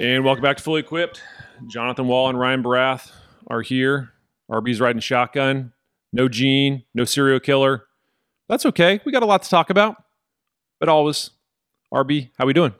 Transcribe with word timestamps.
And 0.00 0.24
welcome 0.24 0.42
back 0.42 0.56
to 0.58 0.62
Fully 0.62 0.78
Equipped. 0.78 1.20
Jonathan 1.66 2.06
Wall 2.06 2.28
and 2.28 2.38
Ryan 2.38 2.62
Barath 2.62 3.10
are 3.48 3.62
here. 3.62 4.12
RB's 4.48 4.80
riding 4.80 5.00
shotgun. 5.00 5.72
No 6.12 6.28
Gene, 6.28 6.84
no 6.94 7.04
serial 7.04 7.40
killer. 7.40 7.82
That's 8.48 8.64
okay. 8.66 9.00
We 9.04 9.10
got 9.10 9.24
a 9.24 9.26
lot 9.26 9.42
to 9.42 9.50
talk 9.50 9.70
about. 9.70 9.96
But 10.78 10.88
always, 10.88 11.30
RB, 11.92 12.30
how 12.38 12.46
we 12.46 12.52
doing? 12.52 12.74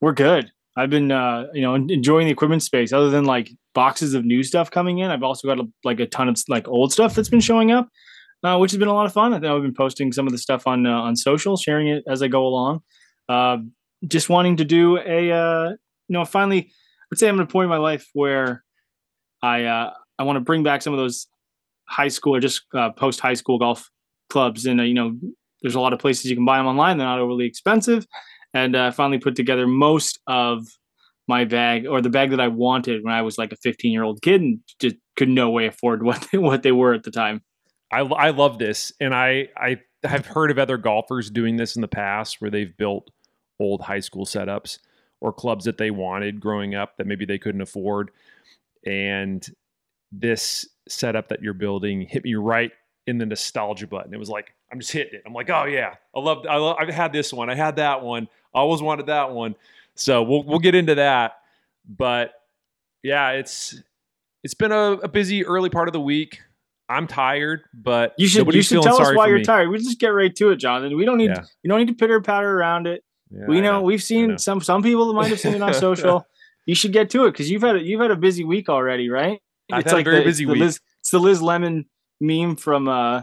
We're 0.00 0.12
good. 0.12 0.52
I've 0.76 0.90
been, 0.90 1.10
uh, 1.10 1.46
you 1.52 1.62
know, 1.62 1.74
enjoying 1.74 2.26
the 2.26 2.32
equipment 2.32 2.62
space. 2.62 2.92
Other 2.92 3.10
than 3.10 3.24
like 3.24 3.50
boxes 3.74 4.14
of 4.14 4.24
new 4.24 4.44
stuff 4.44 4.70
coming 4.70 4.98
in, 4.98 5.10
I've 5.10 5.24
also 5.24 5.48
got 5.48 5.58
a, 5.58 5.68
like 5.82 5.98
a 5.98 6.06
ton 6.06 6.28
of 6.28 6.40
like 6.48 6.68
old 6.68 6.92
stuff 6.92 7.16
that's 7.16 7.28
been 7.28 7.40
showing 7.40 7.72
up, 7.72 7.88
uh, 8.44 8.58
which 8.58 8.70
has 8.70 8.78
been 8.78 8.86
a 8.86 8.94
lot 8.94 9.06
of 9.06 9.12
fun. 9.12 9.34
I 9.34 9.40
think 9.40 9.50
I've 9.50 9.62
been 9.62 9.74
posting 9.74 10.12
some 10.12 10.28
of 10.28 10.32
the 10.32 10.38
stuff 10.38 10.68
on 10.68 10.86
uh, 10.86 11.00
on 11.00 11.16
social, 11.16 11.56
sharing 11.56 11.88
it 11.88 12.04
as 12.06 12.22
I 12.22 12.28
go 12.28 12.46
along. 12.46 12.82
Uh, 13.28 13.56
just 14.06 14.28
wanting 14.28 14.58
to 14.58 14.64
do 14.64 14.98
a, 14.98 15.32
uh, 15.32 15.72
you 16.08 16.14
know, 16.14 16.24
finally, 16.24 16.70
I'd 17.12 17.18
say 17.18 17.28
I'm 17.28 17.38
at 17.38 17.44
a 17.44 17.46
point 17.46 17.64
in 17.64 17.70
my 17.70 17.76
life 17.78 18.08
where 18.12 18.64
I 19.42 19.64
uh, 19.64 19.92
I 20.18 20.22
want 20.24 20.36
to 20.36 20.40
bring 20.40 20.62
back 20.62 20.82
some 20.82 20.92
of 20.92 20.98
those 20.98 21.26
high 21.88 22.08
school 22.08 22.34
or 22.34 22.40
just 22.40 22.62
uh, 22.74 22.90
post 22.90 23.20
high 23.20 23.34
school 23.34 23.58
golf 23.58 23.88
clubs, 24.30 24.66
and 24.66 24.80
uh, 24.80 24.84
you 24.84 24.94
know, 24.94 25.16
there's 25.62 25.74
a 25.74 25.80
lot 25.80 25.92
of 25.92 25.98
places 25.98 26.26
you 26.26 26.36
can 26.36 26.44
buy 26.44 26.58
them 26.58 26.66
online. 26.66 26.98
They're 26.98 27.06
not 27.06 27.20
overly 27.20 27.46
expensive, 27.46 28.06
and 28.54 28.74
uh, 28.74 28.90
finally 28.90 29.18
put 29.18 29.36
together 29.36 29.66
most 29.66 30.18
of 30.26 30.66
my 31.28 31.44
bag 31.44 31.86
or 31.86 32.00
the 32.00 32.10
bag 32.10 32.30
that 32.30 32.40
I 32.40 32.48
wanted 32.48 33.02
when 33.02 33.12
I 33.12 33.22
was 33.22 33.36
like 33.36 33.52
a 33.52 33.56
15 33.56 33.92
year 33.92 34.04
old 34.04 34.22
kid 34.22 34.40
and 34.40 34.60
just 34.80 34.96
could 35.16 35.28
no 35.28 35.50
way 35.50 35.66
afford 35.66 36.02
what 36.02 36.26
they, 36.30 36.38
what 36.38 36.62
they 36.62 36.72
were 36.72 36.94
at 36.94 37.02
the 37.02 37.10
time. 37.10 37.42
I, 37.92 38.00
I 38.00 38.30
love 38.30 38.58
this, 38.58 38.92
and 39.00 39.14
I 39.14 39.48
I 39.56 39.78
have 40.02 40.26
heard 40.26 40.50
of 40.50 40.58
other 40.58 40.76
golfers 40.76 41.30
doing 41.30 41.56
this 41.56 41.76
in 41.76 41.82
the 41.82 41.88
past 41.88 42.36
where 42.40 42.50
they've 42.50 42.76
built 42.76 43.10
old 43.58 43.80
high 43.80 44.00
school 44.00 44.26
setups 44.26 44.78
or 45.26 45.32
clubs 45.32 45.64
that 45.64 45.76
they 45.76 45.90
wanted 45.90 46.38
growing 46.40 46.76
up 46.76 46.96
that 46.96 47.06
maybe 47.08 47.24
they 47.24 47.36
couldn't 47.36 47.60
afford, 47.60 48.12
and 48.86 49.44
this 50.12 50.68
setup 50.88 51.28
that 51.28 51.42
you're 51.42 51.52
building 51.52 52.02
hit 52.02 52.22
me 52.22 52.36
right 52.36 52.70
in 53.08 53.18
the 53.18 53.26
nostalgia 53.26 53.88
button. 53.88 54.14
It 54.14 54.18
was 54.18 54.30
like 54.30 54.54
I'm 54.70 54.78
just 54.78 54.92
hitting 54.92 55.14
it. 55.14 55.22
I'm 55.26 55.32
like, 55.32 55.50
oh 55.50 55.64
yeah, 55.64 55.94
I 56.14 56.20
love. 56.20 56.46
I 56.48 56.56
love. 56.56 56.76
I've 56.78 56.88
had 56.88 57.12
this 57.12 57.32
one. 57.32 57.50
I 57.50 57.56
had 57.56 57.76
that 57.76 58.02
one. 58.02 58.28
I 58.54 58.60
always 58.60 58.80
wanted 58.80 59.06
that 59.06 59.32
one. 59.32 59.56
So 59.96 60.22
we'll 60.22 60.44
we'll 60.44 60.60
get 60.60 60.76
into 60.76 60.94
that. 60.94 61.38
But 61.88 62.34
yeah, 63.02 63.30
it's 63.30 63.82
it's 64.44 64.54
been 64.54 64.70
a, 64.70 64.92
a 64.92 65.08
busy 65.08 65.44
early 65.44 65.70
part 65.70 65.88
of 65.88 65.92
the 65.92 66.00
week. 66.00 66.40
I'm 66.88 67.08
tired, 67.08 67.62
but 67.74 68.14
you 68.16 68.28
should 68.28 68.52
you 68.54 68.62
should 68.62 68.80
tell 68.82 69.02
us 69.02 69.12
why 69.16 69.26
you're 69.26 69.38
me. 69.38 69.44
tired. 69.44 69.70
We 69.70 69.78
just 69.78 69.98
get 69.98 70.08
right 70.08 70.34
to 70.36 70.50
it, 70.50 70.56
Jonathan. 70.56 70.96
We 70.96 71.04
don't 71.04 71.18
need 71.18 71.30
yeah. 71.30 71.44
you 71.64 71.68
don't 71.68 71.80
need 71.80 71.88
to 71.88 71.94
pitter 71.94 72.20
patter 72.20 72.56
around 72.56 72.86
it. 72.86 73.02
Yeah, 73.30 73.46
we 73.46 73.60
know, 73.60 73.72
know, 73.72 73.82
we've 73.82 74.02
seen 74.02 74.28
know. 74.28 74.36
some 74.36 74.60
some 74.60 74.82
people 74.82 75.12
might 75.12 75.28
have 75.28 75.40
seen 75.40 75.54
it 75.54 75.62
on 75.62 75.74
social. 75.88 76.26
you 76.64 76.74
should 76.74 76.92
get 76.92 77.10
to 77.10 77.24
it 77.24 77.32
because 77.32 77.50
you've 77.50 77.62
had 77.62 77.76
a, 77.76 77.82
you've 77.82 78.00
had 78.00 78.10
a 78.10 78.16
busy 78.16 78.44
week 78.44 78.68
already, 78.68 79.08
right? 79.08 79.40
I've 79.70 79.80
it's 79.80 79.92
like 79.92 80.06
a 80.06 80.10
very 80.10 80.18
the, 80.20 80.24
busy 80.24 80.46
week. 80.46 80.58
Liz, 80.58 80.80
it's 81.00 81.10
the 81.10 81.18
Liz 81.18 81.42
Lemon 81.42 81.86
meme 82.20 82.56
from 82.56 82.88
uh, 82.88 83.22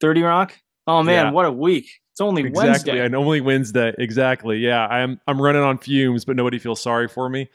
Thirty 0.00 0.22
Rock. 0.22 0.56
Oh 0.86 1.02
man, 1.02 1.26
yeah. 1.26 1.30
what 1.32 1.46
a 1.46 1.52
week! 1.52 2.00
It's 2.12 2.20
only 2.20 2.42
exactly. 2.42 2.68
Wednesday. 2.68 3.04
And 3.04 3.14
only 3.14 3.40
Wednesday. 3.40 3.94
Exactly. 3.98 4.58
Yeah, 4.58 4.86
I'm 4.86 5.20
I'm 5.26 5.40
running 5.40 5.62
on 5.62 5.78
fumes, 5.78 6.24
but 6.24 6.36
nobody 6.36 6.58
feels 6.58 6.80
sorry 6.80 7.08
for 7.08 7.28
me. 7.28 7.48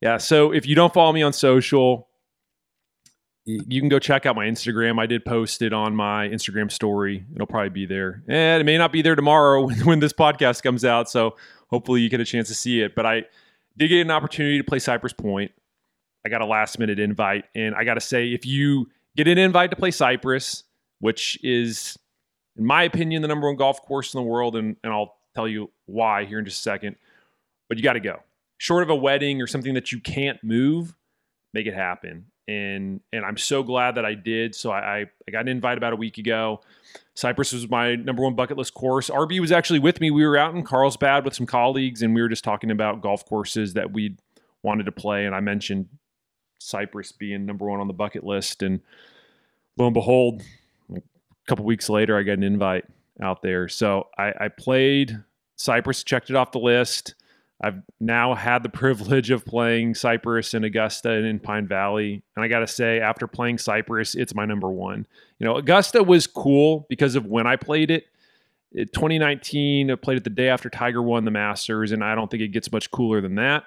Yeah. 0.00 0.16
So 0.16 0.52
if 0.52 0.66
you 0.66 0.74
don't 0.74 0.92
follow 0.92 1.12
me 1.12 1.22
on 1.22 1.32
social, 1.32 2.08
you 3.44 3.80
can 3.80 3.88
go 3.88 3.98
check 3.98 4.24
out 4.24 4.36
my 4.36 4.46
Instagram. 4.46 5.00
I 5.00 5.06
did 5.06 5.24
post 5.24 5.62
it 5.62 5.72
on 5.72 5.96
my 5.96 6.28
Instagram 6.28 6.70
story. 6.70 7.24
It'll 7.34 7.46
probably 7.46 7.70
be 7.70 7.86
there. 7.86 8.22
And 8.28 8.60
it 8.60 8.64
may 8.64 8.78
not 8.78 8.92
be 8.92 9.02
there 9.02 9.16
tomorrow 9.16 9.62
when, 9.66 9.78
when 9.80 9.98
this 10.00 10.12
podcast 10.12 10.62
comes 10.62 10.84
out. 10.84 11.10
So 11.10 11.36
hopefully 11.68 12.02
you 12.02 12.08
get 12.08 12.20
a 12.20 12.24
chance 12.24 12.48
to 12.48 12.54
see 12.54 12.80
it. 12.80 12.94
But 12.94 13.06
I 13.06 13.24
did 13.76 13.88
get 13.88 14.00
an 14.00 14.10
opportunity 14.10 14.58
to 14.58 14.64
play 14.64 14.78
Cypress 14.78 15.12
Point. 15.12 15.50
I 16.24 16.28
got 16.28 16.40
a 16.40 16.46
last 16.46 16.78
minute 16.78 17.00
invite. 17.00 17.44
And 17.54 17.74
I 17.74 17.84
got 17.84 17.94
to 17.94 18.00
say, 18.00 18.32
if 18.32 18.46
you 18.46 18.88
get 19.16 19.26
an 19.26 19.38
invite 19.38 19.70
to 19.70 19.76
play 19.76 19.90
Cypress, 19.90 20.62
which 21.00 21.36
is, 21.42 21.98
in 22.56 22.64
my 22.64 22.84
opinion, 22.84 23.22
the 23.22 23.28
number 23.28 23.48
one 23.48 23.56
golf 23.56 23.82
course 23.82 24.14
in 24.14 24.18
the 24.18 24.26
world, 24.26 24.54
and, 24.54 24.76
and 24.84 24.92
I'll 24.92 25.16
tell 25.34 25.48
you 25.48 25.70
why 25.86 26.26
here 26.26 26.38
in 26.38 26.44
just 26.44 26.60
a 26.60 26.62
second, 26.62 26.94
but 27.68 27.76
you 27.76 27.82
got 27.82 27.94
to 27.94 28.00
go. 28.00 28.20
Short 28.58 28.84
of 28.84 28.90
a 28.90 28.94
wedding 28.94 29.42
or 29.42 29.48
something 29.48 29.74
that 29.74 29.90
you 29.90 29.98
can't 29.98 30.42
move, 30.44 30.94
make 31.52 31.66
it 31.66 31.74
happen 31.74 32.26
and 32.52 33.00
and 33.12 33.24
I'm 33.24 33.36
so 33.36 33.62
glad 33.62 33.94
that 33.96 34.04
I 34.04 34.14
did. 34.14 34.54
So 34.54 34.70
I, 34.70 35.06
I 35.26 35.30
got 35.30 35.40
an 35.40 35.48
invite 35.48 35.78
about 35.78 35.92
a 35.92 35.96
week 35.96 36.18
ago. 36.18 36.60
Cypress 37.14 37.52
was 37.52 37.68
my 37.68 37.96
number 37.96 38.22
one 38.22 38.34
bucket 38.34 38.56
list 38.56 38.74
course. 38.74 39.10
RB 39.10 39.40
was 39.40 39.52
actually 39.52 39.78
with 39.78 40.00
me. 40.00 40.10
We 40.10 40.26
were 40.26 40.36
out 40.36 40.54
in 40.54 40.62
Carlsbad 40.62 41.24
with 41.24 41.34
some 41.34 41.46
colleagues, 41.46 42.02
and 42.02 42.14
we 42.14 42.22
were 42.22 42.28
just 42.28 42.44
talking 42.44 42.70
about 42.70 43.02
golf 43.02 43.26
courses 43.26 43.74
that 43.74 43.92
we 43.92 44.16
wanted 44.62 44.84
to 44.84 44.92
play. 44.92 45.26
And 45.26 45.34
I 45.34 45.40
mentioned 45.40 45.88
Cypress 46.58 47.12
being 47.12 47.44
number 47.44 47.66
one 47.66 47.80
on 47.80 47.86
the 47.86 47.92
bucket 47.94 48.24
list, 48.24 48.62
and 48.62 48.80
lo 49.76 49.86
and 49.86 49.94
behold, 49.94 50.42
a 50.94 51.00
couple 51.46 51.64
weeks 51.64 51.88
later, 51.88 52.16
I 52.16 52.22
got 52.22 52.34
an 52.34 52.42
invite 52.42 52.84
out 53.20 53.42
there. 53.42 53.68
So 53.68 54.08
I, 54.18 54.32
I 54.40 54.48
played 54.48 55.22
Cypress, 55.56 56.02
checked 56.02 56.30
it 56.30 56.36
off 56.36 56.52
the 56.52 56.58
list. 56.58 57.14
I've 57.62 57.82
now 58.00 58.34
had 58.34 58.62
the 58.62 58.68
privilege 58.82 59.30
of 59.30 59.44
playing 59.44 59.94
Cypress 59.94 60.54
in 60.54 60.64
Augusta 60.64 61.10
and 61.10 61.26
in 61.26 61.38
Pine 61.38 61.66
Valley. 61.66 62.22
And 62.36 62.44
I 62.44 62.48
got 62.48 62.60
to 62.60 62.66
say, 62.66 63.00
after 63.00 63.26
playing 63.26 63.58
Cypress, 63.58 64.14
it's 64.14 64.34
my 64.34 64.44
number 64.44 64.70
one. 64.70 65.06
You 65.38 65.46
know, 65.46 65.56
Augusta 65.56 66.02
was 66.02 66.26
cool 66.26 66.86
because 66.88 67.14
of 67.14 67.26
when 67.26 67.46
I 67.46 67.56
played 67.56 67.90
it. 67.90 68.06
it 68.72 68.92
2019, 68.92 69.90
I 69.90 69.94
played 69.94 70.18
it 70.18 70.24
the 70.24 70.30
day 70.30 70.48
after 70.48 70.68
Tiger 70.68 71.02
won 71.02 71.24
the 71.24 71.30
Masters, 71.30 71.92
and 71.92 72.02
I 72.02 72.14
don't 72.14 72.30
think 72.30 72.42
it 72.42 72.48
gets 72.48 72.72
much 72.72 72.90
cooler 72.90 73.20
than 73.20 73.36
that. 73.36 73.64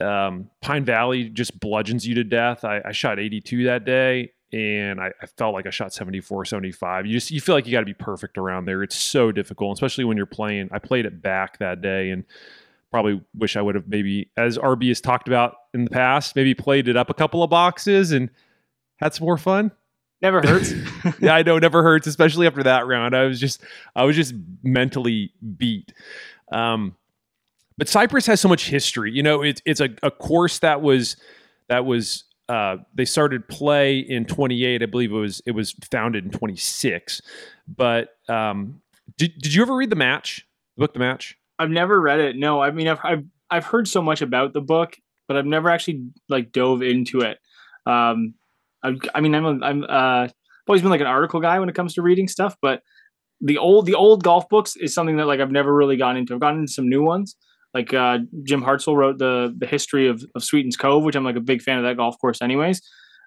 Um, 0.00 0.50
Pine 0.62 0.84
Valley 0.84 1.28
just 1.28 1.60
bludgeons 1.60 2.06
you 2.06 2.14
to 2.14 2.24
death. 2.24 2.64
I, 2.64 2.80
I 2.84 2.92
shot 2.92 3.18
82 3.18 3.64
that 3.64 3.84
day, 3.84 4.32
and 4.52 4.98
I, 4.98 5.12
I, 5.20 5.26
felt 5.26 5.52
like 5.52 5.66
I 5.66 5.70
shot 5.70 5.92
74, 5.92 6.46
75. 6.46 7.06
You 7.06 7.12
just 7.12 7.30
you 7.30 7.40
feel 7.40 7.54
like 7.54 7.66
you 7.66 7.72
got 7.72 7.80
to 7.80 7.86
be 7.86 7.92
perfect 7.92 8.38
around 8.38 8.64
there. 8.64 8.82
It's 8.82 8.96
so 8.98 9.30
difficult, 9.30 9.74
especially 9.74 10.04
when 10.04 10.16
you're 10.16 10.24
playing. 10.24 10.70
I 10.72 10.78
played 10.78 11.04
it 11.04 11.20
back 11.20 11.58
that 11.58 11.82
day, 11.82 12.10
and 12.10 12.24
probably 12.90 13.20
wish 13.34 13.56
I 13.56 13.62
would 13.62 13.74
have 13.74 13.88
maybe, 13.88 14.30
as 14.36 14.58
RB 14.58 14.88
has 14.88 15.00
talked 15.00 15.28
about 15.28 15.54
in 15.74 15.84
the 15.84 15.90
past, 15.90 16.34
maybe 16.36 16.54
played 16.54 16.88
it 16.88 16.96
up 16.96 17.10
a 17.10 17.14
couple 17.14 17.42
of 17.42 17.50
boxes 17.50 18.12
and 18.12 18.30
had 18.96 19.14
some 19.14 19.26
more 19.26 19.38
fun. 19.38 19.70
Never 20.22 20.40
hurts. 20.46 20.72
yeah, 21.20 21.34
I 21.34 21.42
know, 21.42 21.58
never 21.58 21.82
hurts, 21.82 22.06
especially 22.06 22.46
after 22.46 22.62
that 22.64 22.86
round. 22.86 23.14
I 23.14 23.24
was 23.24 23.40
just, 23.40 23.62
I 23.94 24.04
was 24.04 24.16
just 24.16 24.34
mentally 24.62 25.32
beat. 25.56 25.92
Um, 26.52 26.96
but 27.80 27.88
Cypress 27.88 28.26
has 28.26 28.40
so 28.40 28.48
much 28.48 28.68
history. 28.68 29.10
You 29.10 29.22
know, 29.22 29.42
it's 29.42 29.62
it's 29.64 29.80
a, 29.80 29.88
a 30.02 30.10
course 30.10 30.58
that 30.58 30.82
was 30.82 31.16
that 31.68 31.86
was 31.86 32.24
uh, 32.46 32.76
they 32.94 33.06
started 33.06 33.48
play 33.48 34.00
in 34.00 34.26
28. 34.26 34.82
I 34.82 34.86
believe 34.86 35.12
it 35.12 35.14
was 35.14 35.40
it 35.46 35.52
was 35.52 35.74
founded 35.90 36.26
in 36.26 36.30
26. 36.30 37.22
But 37.66 38.10
um, 38.28 38.82
did 39.16 39.32
did 39.38 39.54
you 39.54 39.62
ever 39.62 39.74
read 39.74 39.88
the 39.88 39.96
match? 39.96 40.46
The 40.76 40.82
book, 40.82 40.92
the 40.92 40.98
match? 40.98 41.38
I've 41.60 41.70
never 41.70 42.00
read 42.00 42.20
it. 42.20 42.36
No, 42.36 42.60
I 42.60 42.70
mean 42.70 42.88
I've 42.88 43.00
I've 43.04 43.24
I've 43.50 43.66
heard 43.66 43.86
so 43.86 44.02
much 44.02 44.22
about 44.22 44.52
the 44.52 44.60
book, 44.60 44.96
but 45.28 45.36
I've 45.36 45.46
never 45.46 45.68
actually 45.68 46.06
like 46.28 46.52
dove 46.52 46.82
into 46.82 47.20
it. 47.20 47.38
Um, 47.86 48.34
I, 48.82 48.96
I 49.14 49.20
mean 49.20 49.34
I'm 49.34 49.44
a, 49.44 49.64
I'm 49.64 49.84
uh 49.88 50.28
always 50.66 50.82
been 50.82 50.90
like 50.90 51.00
an 51.00 51.06
article 51.06 51.40
guy 51.40 51.58
when 51.58 51.68
it 51.68 51.74
comes 51.74 51.94
to 51.94 52.02
reading 52.02 52.28
stuff, 52.28 52.56
but 52.62 52.82
the 53.40 53.58
old 53.58 53.86
the 53.86 53.94
old 53.94 54.22
golf 54.22 54.48
books 54.48 54.76
is 54.76 54.94
something 54.94 55.16
that 55.16 55.26
like 55.26 55.40
I've 55.40 55.50
never 55.50 55.74
really 55.74 55.96
gotten 55.96 56.16
into. 56.16 56.34
I've 56.34 56.40
gotten 56.40 56.60
into 56.60 56.72
some 56.72 56.88
new 56.88 57.02
ones. 57.02 57.36
Like 57.74 57.94
uh, 57.94 58.18
Jim 58.42 58.62
Hartzell 58.62 58.96
wrote 58.96 59.18
the 59.18 59.54
the 59.56 59.66
history 59.66 60.08
of, 60.08 60.24
of 60.34 60.42
Sweetens 60.42 60.76
Cove, 60.76 61.04
which 61.04 61.14
I'm 61.14 61.24
like 61.24 61.36
a 61.36 61.40
big 61.40 61.62
fan 61.62 61.78
of 61.78 61.84
that 61.84 61.96
golf 61.96 62.18
course, 62.20 62.42
anyways. 62.42 62.80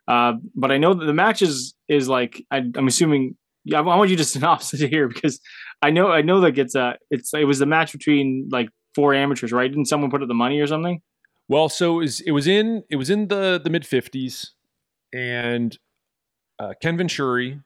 Uh, 0.07 0.33
but 0.55 0.71
I 0.71 0.77
know 0.77 0.93
that 0.93 1.05
the 1.05 1.13
matches 1.13 1.73
is 1.87 2.09
like 2.09 2.43
I, 2.51 2.57
am 2.57 2.87
assuming. 2.87 3.37
Yeah, 3.65 3.79
I 3.79 3.81
want 3.81 4.09
you 4.09 4.17
to 4.17 4.23
synopsis 4.25 4.81
here 4.81 5.07
because 5.07 5.39
I 5.81 5.89
know 5.89 6.09
I 6.11 6.21
know 6.21 6.41
that 6.41 6.57
it's 6.57 6.75
a 6.75 6.97
it's 7.09 7.33
it 7.33 7.45
was 7.45 7.59
the 7.59 7.65
match 7.65 7.91
between 7.91 8.49
like 8.51 8.69
four 8.95 9.13
amateurs, 9.13 9.51
right? 9.51 9.69
Didn't 9.69 9.85
someone 9.85 10.11
put 10.11 10.21
up 10.21 10.27
the 10.27 10.33
money 10.33 10.59
or 10.59 10.67
something? 10.67 11.01
Well, 11.47 11.69
so 11.69 11.99
it 11.99 12.03
was 12.03 12.21
it 12.21 12.31
was 12.31 12.47
in 12.47 12.83
it 12.89 12.95
was 12.95 13.09
in 13.09 13.27
the 13.27 13.59
the 13.63 13.69
mid 13.69 13.85
fifties, 13.85 14.51
and 15.13 15.77
uh, 16.59 16.73
Ken 16.81 16.97
Venturi 16.97 17.59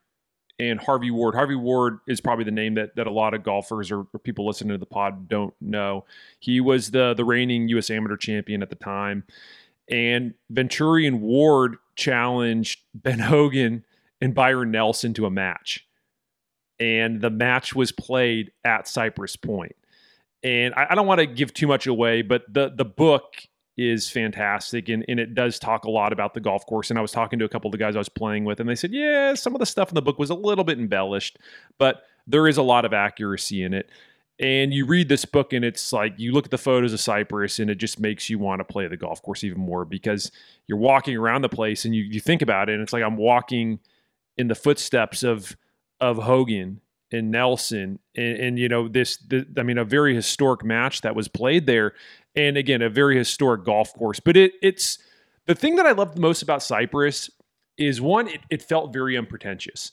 and 0.60 0.80
Harvey 0.80 1.12
Ward. 1.12 1.36
Harvey 1.36 1.56
Ward 1.56 2.00
is 2.08 2.20
probably 2.20 2.46
the 2.46 2.52
name 2.52 2.76
that 2.76 2.96
that 2.96 3.08
a 3.08 3.12
lot 3.12 3.34
of 3.34 3.44
golfers 3.44 3.92
or, 3.92 4.08
or, 4.14 4.20
people 4.20 4.48
listening 4.48 4.72
to 4.72 4.78
the 4.78 4.86
pod 4.86 5.28
don't 5.28 5.54
know. 5.62 6.06
He 6.40 6.60
was 6.60 6.92
the 6.92 7.14
the 7.14 7.26
reigning 7.26 7.68
U.S. 7.70 7.90
amateur 7.90 8.18
champion 8.18 8.64
at 8.64 8.70
the 8.70 8.76
time, 8.76 9.24
and 9.90 10.34
Venturi 10.50 11.06
and 11.06 11.22
Ward 11.22 11.78
challenged 11.96 12.82
Ben 12.96 13.20
Hogan 13.20 13.86
and 14.20 14.34
Byron 14.34 14.72
Nelson 14.72 15.14
to 15.14 15.26
a 15.26 15.32
match 15.32 15.87
and 16.80 17.22
the 17.22 17.30
match 17.30 17.76
was 17.76 17.92
played 17.92 18.52
at 18.64 18.88
Cypress 18.88 19.36
Point. 19.36 19.76
And 20.44 20.74
I, 20.76 20.88
I 20.92 20.96
don't 20.96 21.08
want 21.08 21.20
to 21.20 21.26
give 21.26 21.54
too 21.54 21.68
much 21.68 21.88
away, 21.88 22.22
but 22.22 22.44
the 22.52 22.70
the 22.70 22.86
book 22.86 23.36
is 23.78 24.10
fantastic 24.10 24.90
and, 24.90 25.06
and 25.08 25.20
it 25.20 25.36
does 25.36 25.60
talk 25.60 25.86
a 25.86 25.92
lot 25.92 26.12
about 26.12 26.34
the 26.34 26.40
golf 26.40 26.66
course. 26.66 26.90
And 26.90 26.98
I 26.98 27.02
was 27.02 27.12
talking 27.12 27.38
to 27.40 27.46
a 27.46 27.50
couple 27.50 27.70
of 27.70 27.74
the 27.74 27.78
guys 27.78 27.96
I 27.96 28.00
was 28.00 28.10
playing 28.10 28.44
with, 28.44 28.60
and 28.60 28.68
they 28.68 28.76
said, 28.76 28.92
Yeah, 28.92 29.36
some 29.36 29.56
of 29.56 29.60
the 29.60 29.66
stuff 29.66 29.90
in 29.90 29.96
the 29.96 30.02
book 30.02 30.18
was 30.18 30.30
a 30.30 30.36
little 30.36 30.64
bit 30.64 30.80
embellished, 30.80 31.38
but 31.78 32.04
there 32.26 32.48
is 32.48 32.58
a 32.58 32.64
lot 32.64 32.86
of 32.86 32.94
accuracy 32.94 33.64
in 33.64 33.74
it. 33.74 33.90
And 34.40 34.72
you 34.72 34.86
read 34.86 35.10
this 35.10 35.26
book, 35.26 35.52
and 35.52 35.66
it's 35.66 35.92
like 35.92 36.14
you 36.18 36.32
look 36.32 36.46
at 36.46 36.52
the 36.52 36.60
photos 36.60 36.94
of 36.94 37.00
Cypress, 37.00 37.58
and 37.58 37.72
it 37.72 37.76
just 37.76 38.00
makes 38.00 38.30
you 38.30 38.38
want 38.38 38.60
to 38.60 38.64
play 38.64 38.88
the 38.88 38.98
golf 38.98 39.22
course 39.24 39.44
even 39.44 39.60
more 39.60 39.84
because 39.84 40.32
you're 40.68 40.78
walking 40.78 41.18
around 41.18 41.42
the 41.42 41.50
place 41.50 41.86
and 41.86 41.96
you, 41.96 42.04
you 42.04 42.20
think 42.20 42.44
about 42.44 42.70
it, 42.70 42.74
and 42.74 42.84
it's 42.84 42.94
like 42.94 43.04
I'm 43.04 43.18
walking 43.18 43.80
in 44.38 44.48
the 44.48 44.56
footsteps 44.56 45.24
of 45.24 45.58
of 46.00 46.18
Hogan 46.18 46.82
and 47.12 47.32
Nelson, 47.32 48.00
and, 48.16 48.38
and 48.38 48.60
you 48.60 48.68
know 48.70 48.88
this, 48.88 49.18
the, 49.18 49.46
I 49.58 49.64
mean, 49.64 49.78
a 49.78 49.86
very 49.86 50.14
historic 50.14 50.64
match 50.64 51.02
that 51.02 51.16
was 51.16 51.28
played 51.28 51.66
there, 51.66 51.94
and 52.36 52.58
again, 52.58 52.82
a 52.82 52.90
very 52.90 53.18
historic 53.18 53.64
golf 53.64 53.94
course. 53.94 54.20
But 54.20 54.38
it 54.38 54.54
it's 54.62 55.00
the 55.46 55.56
thing 55.56 55.76
that 55.78 55.86
I 55.86 55.92
love 55.92 56.16
the 56.16 56.22
most 56.22 56.42
about 56.42 56.62
Cypress 56.62 57.30
is 57.78 58.02
one, 58.02 58.28
it, 58.28 58.42
it 58.50 58.62
felt 58.62 58.92
very 58.92 59.18
unpretentious, 59.18 59.92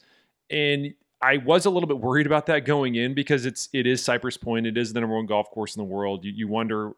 and 0.50 0.94
I 1.22 1.38
was 1.38 1.64
a 1.64 1.70
little 1.70 1.86
bit 1.86 1.98
worried 1.98 2.26
about 2.26 2.46
that 2.46 2.66
going 2.66 2.96
in 2.96 3.14
because 3.14 3.46
it's 3.46 3.68
it 3.72 3.86
is 3.86 4.04
Cypress 4.04 4.36
Point. 4.36 4.66
It 4.66 4.76
is 4.76 4.92
the 4.92 5.00
number 5.00 5.16
one 5.16 5.26
golf 5.26 5.50
course 5.50 5.76
in 5.76 5.80
the 5.80 5.84
world. 5.84 6.24
You, 6.24 6.32
you 6.32 6.48
wonder 6.48 6.92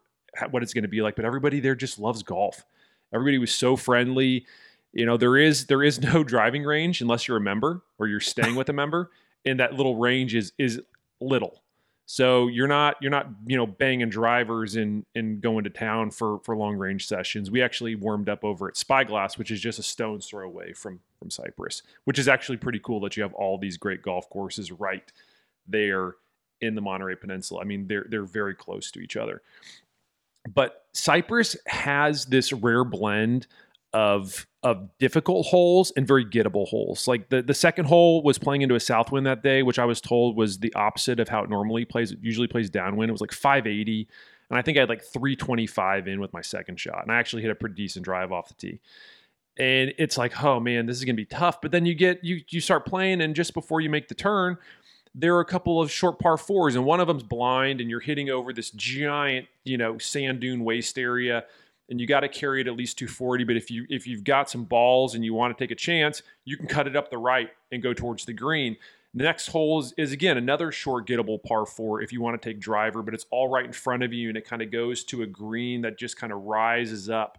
what 0.50 0.62
it's 0.62 0.74
going 0.74 0.82
to 0.82 0.88
be 0.88 1.02
like, 1.02 1.16
but 1.16 1.24
everybody 1.24 1.60
there 1.60 1.74
just 1.74 1.98
loves 1.98 2.22
golf. 2.22 2.64
Everybody 3.12 3.38
was 3.38 3.54
so 3.54 3.76
friendly. 3.76 4.46
You 4.96 5.04
know, 5.04 5.18
there 5.18 5.36
is 5.36 5.66
there 5.66 5.82
is 5.82 6.00
no 6.00 6.24
driving 6.34 6.64
range 6.64 7.00
unless 7.00 7.28
you're 7.28 7.36
a 7.36 7.40
member 7.40 7.82
or 7.98 8.08
you're 8.08 8.18
staying 8.18 8.56
with 8.56 8.68
a 8.70 8.72
member, 8.72 9.10
and 9.44 9.60
that 9.60 9.74
little 9.74 9.96
range 9.96 10.34
is 10.34 10.52
is 10.58 10.80
little. 11.20 11.62
So 12.06 12.46
you're 12.46 12.68
not 12.68 12.96
you're 13.02 13.10
not 13.10 13.28
you 13.46 13.56
know 13.56 13.66
banging 13.66 14.08
drivers 14.08 14.74
and 14.74 15.04
and 15.14 15.40
going 15.40 15.64
to 15.64 15.70
town 15.70 16.10
for 16.12 16.38
for 16.44 16.56
long 16.56 16.76
range 16.76 17.06
sessions. 17.06 17.50
We 17.50 17.60
actually 17.60 17.94
warmed 17.94 18.30
up 18.30 18.42
over 18.42 18.68
at 18.68 18.76
Spyglass, 18.76 19.36
which 19.36 19.50
is 19.50 19.60
just 19.60 19.78
a 19.78 19.82
stone's 19.82 20.26
throw 20.26 20.46
away 20.46 20.72
from 20.72 21.00
from 21.18 21.30
Cypress, 21.30 21.82
which 22.04 22.18
is 22.18 22.26
actually 22.26 22.56
pretty 22.56 22.78
cool 22.78 23.00
that 23.00 23.18
you 23.18 23.22
have 23.22 23.34
all 23.34 23.58
these 23.58 23.76
great 23.76 24.02
golf 24.02 24.30
courses 24.30 24.72
right 24.72 25.12
there 25.68 26.14
in 26.62 26.74
the 26.74 26.80
Monterey 26.80 27.16
Peninsula. 27.16 27.60
I 27.60 27.64
mean, 27.64 27.86
they're 27.86 28.06
they're 28.08 28.24
very 28.24 28.54
close 28.54 28.90
to 28.92 29.00
each 29.00 29.16
other. 29.16 29.42
But 30.54 30.86
Cypress 30.94 31.56
has 31.66 32.24
this 32.26 32.52
rare 32.52 32.84
blend 32.84 33.46
of 33.92 34.46
of 34.66 34.88
difficult 34.98 35.46
holes 35.46 35.92
and 35.96 36.08
very 36.08 36.24
gettable 36.24 36.66
holes. 36.66 37.06
Like 37.06 37.28
the 37.28 37.40
the 37.40 37.54
second 37.54 37.84
hole 37.84 38.20
was 38.24 38.36
playing 38.36 38.62
into 38.62 38.74
a 38.74 38.80
south 38.80 39.12
wind 39.12 39.24
that 39.24 39.44
day, 39.44 39.62
which 39.62 39.78
I 39.78 39.84
was 39.84 40.00
told 40.00 40.36
was 40.36 40.58
the 40.58 40.74
opposite 40.74 41.20
of 41.20 41.28
how 41.28 41.44
it 41.44 41.50
normally 41.50 41.84
plays. 41.84 42.10
It 42.10 42.18
usually 42.20 42.48
plays 42.48 42.68
downwind. 42.68 43.08
It 43.08 43.12
was 43.12 43.20
like 43.20 43.32
580, 43.32 44.08
and 44.50 44.58
I 44.58 44.62
think 44.62 44.76
I 44.76 44.80
had 44.80 44.88
like 44.88 45.04
325 45.04 46.08
in 46.08 46.20
with 46.20 46.32
my 46.32 46.40
second 46.40 46.80
shot, 46.80 47.02
and 47.02 47.12
I 47.12 47.18
actually 47.18 47.42
hit 47.42 47.52
a 47.52 47.54
pretty 47.54 47.76
decent 47.76 48.04
drive 48.04 48.32
off 48.32 48.48
the 48.48 48.54
tee. 48.54 48.80
And 49.56 49.94
it's 49.98 50.18
like, 50.18 50.42
oh 50.42 50.58
man, 50.58 50.86
this 50.86 50.96
is 50.96 51.04
gonna 51.04 51.14
be 51.14 51.24
tough. 51.24 51.60
But 51.60 51.70
then 51.70 51.86
you 51.86 51.94
get 51.94 52.24
you 52.24 52.40
you 52.48 52.60
start 52.60 52.86
playing, 52.86 53.20
and 53.20 53.36
just 53.36 53.54
before 53.54 53.80
you 53.80 53.88
make 53.88 54.08
the 54.08 54.16
turn, 54.16 54.58
there 55.14 55.36
are 55.36 55.40
a 55.40 55.46
couple 55.46 55.80
of 55.80 55.92
short 55.92 56.18
par 56.18 56.36
fours, 56.36 56.74
and 56.74 56.84
one 56.84 56.98
of 56.98 57.06
them's 57.06 57.22
blind, 57.22 57.80
and 57.80 57.88
you're 57.88 58.00
hitting 58.00 58.30
over 58.30 58.52
this 58.52 58.70
giant, 58.72 59.46
you 59.62 59.78
know, 59.78 59.96
sand 59.98 60.40
dune 60.40 60.64
waste 60.64 60.98
area 60.98 61.44
and 61.88 62.00
you 62.00 62.06
got 62.06 62.20
to 62.20 62.28
carry 62.28 62.60
it 62.60 62.66
at 62.66 62.76
least 62.76 62.98
240 62.98 63.44
but 63.44 63.56
if 63.56 63.70
you 63.70 63.86
if 63.88 64.06
you've 64.06 64.24
got 64.24 64.50
some 64.50 64.64
balls 64.64 65.14
and 65.14 65.24
you 65.24 65.34
want 65.34 65.56
to 65.56 65.62
take 65.62 65.70
a 65.70 65.76
chance 65.76 66.22
you 66.44 66.56
can 66.56 66.66
cut 66.66 66.86
it 66.86 66.96
up 66.96 67.10
the 67.10 67.18
right 67.18 67.50
and 67.72 67.82
go 67.82 67.92
towards 67.92 68.24
the 68.24 68.32
green. 68.32 68.76
The 69.14 69.22
next 69.22 69.46
hole 69.46 69.80
is, 69.80 69.94
is 69.96 70.12
again 70.12 70.36
another 70.36 70.70
short 70.70 71.06
gettable 71.06 71.42
par 71.42 71.64
four 71.64 72.02
if 72.02 72.12
you 72.12 72.20
want 72.20 72.40
to 72.40 72.48
take 72.48 72.60
driver 72.60 73.02
but 73.02 73.14
it's 73.14 73.26
all 73.30 73.48
right 73.48 73.64
in 73.64 73.72
front 73.72 74.02
of 74.02 74.12
you 74.12 74.28
and 74.28 74.36
it 74.36 74.46
kind 74.46 74.62
of 74.62 74.70
goes 74.70 75.04
to 75.04 75.22
a 75.22 75.26
green 75.26 75.82
that 75.82 75.98
just 75.98 76.18
kind 76.18 76.32
of 76.32 76.42
rises 76.42 77.08
up. 77.08 77.38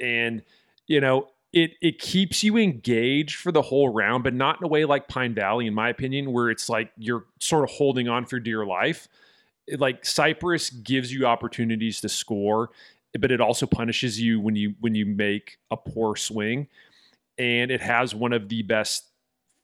And 0.00 0.42
you 0.86 1.00
know 1.00 1.28
it 1.52 1.72
it 1.80 1.98
keeps 1.98 2.44
you 2.44 2.56
engaged 2.56 3.36
for 3.36 3.50
the 3.50 3.62
whole 3.62 3.88
round 3.88 4.22
but 4.22 4.34
not 4.34 4.60
in 4.60 4.64
a 4.64 4.68
way 4.68 4.84
like 4.84 5.08
pine 5.08 5.34
valley 5.34 5.66
in 5.66 5.74
my 5.74 5.88
opinion 5.88 6.32
where 6.32 6.50
it's 6.50 6.68
like 6.68 6.92
you're 6.98 7.24
sort 7.40 7.64
of 7.64 7.70
holding 7.70 8.08
on 8.08 8.26
for 8.26 8.38
dear 8.38 8.64
life. 8.64 9.08
Like 9.76 10.06
Cypress 10.06 10.70
gives 10.70 11.12
you 11.12 11.26
opportunities 11.26 12.00
to 12.00 12.08
score 12.08 12.70
but 13.18 13.30
it 13.30 13.40
also 13.40 13.66
punishes 13.66 14.20
you 14.20 14.40
when 14.40 14.56
you 14.56 14.74
when 14.80 14.94
you 14.94 15.06
make 15.06 15.58
a 15.70 15.76
poor 15.76 16.16
swing 16.16 16.68
and 17.38 17.70
it 17.70 17.80
has 17.80 18.14
one 18.14 18.32
of 18.32 18.48
the 18.48 18.62
best 18.62 19.08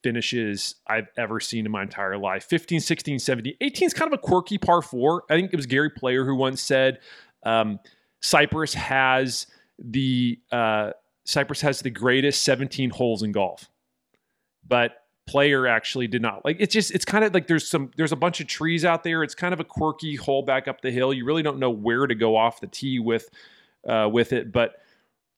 finishes 0.02 0.76
I've 0.86 1.08
ever 1.16 1.40
seen 1.40 1.66
in 1.66 1.72
my 1.72 1.82
entire 1.82 2.16
life. 2.18 2.44
15, 2.44 2.80
16, 2.80 3.18
17. 3.18 3.54
18 3.60 3.86
is 3.86 3.94
kind 3.94 4.12
of 4.12 4.18
a 4.18 4.22
quirky 4.22 4.58
par 4.58 4.82
four. 4.82 5.24
I 5.30 5.34
think 5.34 5.52
it 5.52 5.56
was 5.56 5.66
Gary 5.66 5.90
Player 5.90 6.24
who 6.24 6.34
once 6.34 6.62
said 6.62 7.00
um, 7.42 7.80
Cypress 8.20 8.74
has 8.74 9.46
the 9.78 10.38
uh, 10.52 10.90
Cypress 11.24 11.62
has 11.62 11.80
the 11.80 11.90
greatest 11.90 12.42
17 12.42 12.90
holes 12.90 13.22
in 13.22 13.32
golf. 13.32 13.68
But 14.66 15.03
player 15.26 15.66
actually 15.66 16.06
did 16.06 16.20
not 16.20 16.44
like 16.44 16.56
it's 16.60 16.72
just 16.72 16.90
it's 16.90 17.04
kind 17.04 17.24
of 17.24 17.32
like 17.32 17.46
there's 17.46 17.66
some 17.66 17.90
there's 17.96 18.12
a 18.12 18.16
bunch 18.16 18.40
of 18.40 18.46
trees 18.46 18.84
out 18.84 19.02
there. 19.02 19.22
It's 19.22 19.34
kind 19.34 19.54
of 19.54 19.60
a 19.60 19.64
quirky 19.64 20.16
hole 20.16 20.42
back 20.42 20.68
up 20.68 20.82
the 20.82 20.90
hill. 20.90 21.14
You 21.14 21.24
really 21.24 21.42
don't 21.42 21.58
know 21.58 21.70
where 21.70 22.06
to 22.06 22.14
go 22.14 22.36
off 22.36 22.60
the 22.60 22.66
tee 22.66 22.98
with 22.98 23.28
uh 23.88 24.08
with 24.12 24.32
it. 24.32 24.52
But 24.52 24.80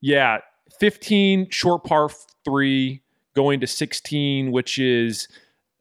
yeah 0.00 0.38
15 0.78 1.50
short 1.50 1.84
par 1.84 2.10
3 2.44 3.00
going 3.34 3.60
to 3.60 3.66
16 3.66 4.50
which 4.50 4.78
is 4.78 5.28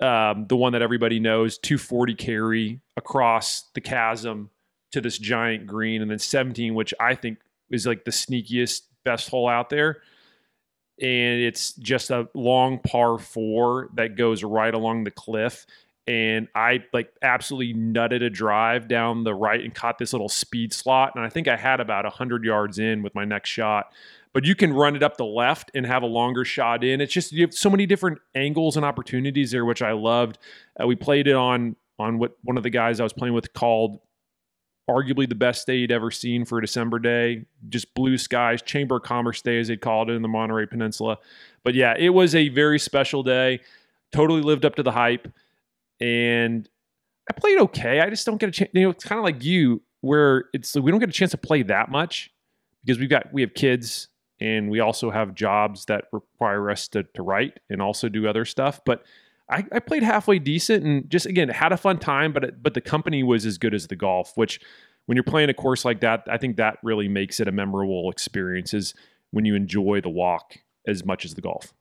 um, 0.02 0.46
the 0.48 0.56
one 0.56 0.74
that 0.74 0.82
everybody 0.82 1.20
knows 1.20 1.58
240 1.58 2.16
carry 2.16 2.82
across 2.98 3.70
the 3.74 3.82
chasm 3.82 4.50
to 4.92 5.00
this 5.00 5.18
giant 5.18 5.66
green. 5.66 6.02
And 6.02 6.12
then 6.12 6.20
17 6.20 6.76
which 6.76 6.94
i 7.00 7.16
think 7.16 7.40
is 7.72 7.88
like 7.88 8.06
the 8.06 8.12
sneakiest 8.12 8.84
best 9.04 9.30
hole 9.30 9.50
out 9.50 9.70
there 9.70 10.02
and 11.02 11.42
it's 11.42 11.74
just 11.74 12.10
a 12.10 12.30
long 12.34 12.80
par 12.80 13.18
four 13.18 13.90
that 13.96 14.16
goes 14.16 14.44
right 14.44 14.74
along 14.74 15.04
the 15.04 15.12
cliff. 15.12 15.66
And 16.08 16.48
I 16.54 16.84
like 16.94 17.12
absolutely 17.22 17.74
nutted 17.74 18.24
a 18.24 18.30
drive 18.30 18.88
down 18.88 19.24
the 19.24 19.34
right 19.34 19.62
and 19.62 19.74
caught 19.74 19.98
this 19.98 20.14
little 20.14 20.30
speed 20.30 20.72
slot. 20.72 21.14
And 21.16 21.26
I 21.26 21.30
think 21.30 21.48
I 21.48 21.58
had 21.58 21.80
about 21.80 22.06
100 22.06 22.44
yards 22.44 22.78
in 22.78 23.02
with 23.02 23.16
my 23.16 23.26
next 23.26 23.50
shot. 23.50 23.92
But 24.32 24.46
you 24.46 24.54
can 24.54 24.72
run 24.74 24.96
it 24.96 25.04
up 25.04 25.18
the 25.18 25.26
left 25.26 25.72
and 25.74 25.86
have 25.86 26.04
a 26.04 26.08
longer 26.08 26.46
shot 26.46 26.84
in. 26.84 27.02
It's 27.02 27.14
just 27.14 27.32
you 27.32 27.42
have 27.42 27.54
so 27.54 27.70
many 27.70 27.86
different 27.86 28.20
angles 28.36 28.76
and 28.76 28.86
opportunities 28.86 29.52
there, 29.52 29.66
which 29.66 29.82
I 29.82 29.94
loved. 29.94 30.38
Uh, 30.80 30.86
we 30.86 30.96
played 30.96 31.28
it 31.28 31.36
on 31.36 31.76
on 31.98 32.20
what 32.20 32.38
one 32.44 32.58
of 32.58 32.64
the 32.64 32.70
guys 32.70 33.00
I 33.00 33.04
was 33.04 33.14
playing 33.14 33.34
with 33.34 33.54
called 33.54 34.00
arguably 34.90 35.28
the 35.28 35.36
best 35.36 35.66
day 35.66 35.78
you'd 35.78 35.92
ever 35.92 36.12
seen 36.12 36.46
for 36.46 36.60
a 36.60 36.62
December 36.62 37.00
day. 37.00 37.46
Just 37.70 37.94
blue 37.94 38.18
skies, 38.18 38.62
Chamber 38.62 38.98
of 38.98 39.04
Commerce 39.04 39.42
Day, 39.42 39.60
as 39.60 39.68
they 39.68 39.78
called 39.78 40.10
it 40.10 40.14
in 40.14 40.22
the 40.22 40.28
Monterey 40.28 40.68
Peninsula. 40.68 41.18
But 41.64 41.74
yeah, 41.74 41.96
it 41.98 42.10
was 42.10 42.36
a 42.36 42.50
very 42.50 42.80
special 42.80 43.24
day. 43.24 43.62
Totally 44.12 44.42
lived 44.42 44.66
up 44.66 44.76
to 44.76 44.84
the 44.84 44.92
hype. 44.92 45.32
And 46.00 46.70
I 47.30 47.34
played 47.34 47.60
okay. 47.62 48.02
I 48.02 48.10
just 48.10 48.26
don't 48.26 48.38
get 48.38 48.50
a 48.50 48.52
chance. 48.52 48.72
You 48.74 48.84
know, 48.84 48.90
it's 48.92 49.04
kind 49.04 49.18
of 49.18 49.26
like 49.26 49.44
you, 49.44 49.82
where 50.02 50.46
it's 50.54 50.76
we 50.76 50.92
don't 50.92 51.00
get 51.00 51.10
a 51.10 51.14
chance 51.14 51.32
to 51.32 51.38
play 51.38 51.64
that 51.64 51.90
much 51.90 52.32
because 52.84 53.00
we've 53.00 53.10
got 53.10 53.34
we 53.34 53.42
have 53.42 53.54
kids 53.56 54.10
and 54.40 54.70
we 54.70 54.80
also 54.80 55.10
have 55.10 55.34
jobs 55.34 55.86
that 55.86 56.06
require 56.12 56.70
us 56.70 56.88
to, 56.90 57.04
to 57.16 57.24
write 57.24 57.60
and 57.70 57.82
also 57.82 58.10
do 58.10 58.28
other 58.28 58.46
stuff. 58.46 58.82
But 58.86 59.04
I, 59.50 59.64
I, 59.72 59.80
played 59.80 60.02
halfway 60.02 60.40
decent 60.40 60.84
and 60.84 61.10
just 61.10 61.26
again 61.26 61.50
had 61.50 61.72
a 61.72 61.78
fun 61.78 62.00
time, 62.00 62.34
but 62.34 62.64
but 62.64 62.74
the 62.74 62.82
company 62.82 63.24
was 63.24 63.46
as 63.46 63.58
good 63.58 63.74
as 63.74 63.88
the 63.88 63.96
golf. 63.96 64.32
Which, 64.36 64.60
when 65.06 65.16
you're 65.16 65.24
playing 65.24 65.50
a 65.50 65.54
course 65.54 65.86
like 65.86 66.02
that, 66.02 66.24
I 66.30 66.38
think 66.38 66.58
that 66.58 66.78
really 66.84 67.08
makes 67.08 67.40
it 67.40 67.48
a 67.48 67.52
memorable 67.52 68.10
experience. 68.10 68.74
Is 68.74 68.94
when 69.32 69.46
you 69.46 69.56
enjoy 69.56 70.02
the 70.02 70.10
walk 70.10 70.58
as 70.88 71.06
much 71.06 71.26
as 71.26 71.36
the 71.36 71.42
golf. 71.42 71.74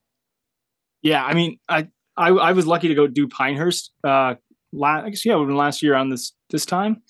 Yeah, 1.03 1.25
I 1.25 1.35
mean, 1.35 1.59
I 1.69 1.89
I, 2.17 2.29
I 2.31 2.53
was 2.53 2.67
lucky 2.67 2.89
to 2.89 2.95
go 2.95 3.07
do 3.07 3.29
Pinehurst. 3.29 3.93
Uh, 4.03 4.35
last, 4.73 5.05
I 5.05 5.11
guess 5.11 5.25
yeah, 5.25 5.37
last 5.37 5.83
year 5.83 5.95
on 5.95 6.11
this 6.11 6.33
this 6.51 6.67
time, 6.67 7.03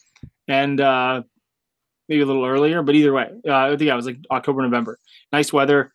and 0.49 0.81
uh, 0.81 1.23
maybe 2.09 2.23
a 2.23 2.27
little 2.27 2.45
earlier, 2.45 2.83
but 2.83 2.95
either 2.95 3.13
way, 3.13 3.31
uh, 3.47 3.53
I 3.53 3.77
think 3.77 3.91
it 3.91 3.95
was 3.95 4.07
like 4.07 4.19
October, 4.31 4.63
November. 4.63 4.99
Nice 5.33 5.53
weather, 5.53 5.93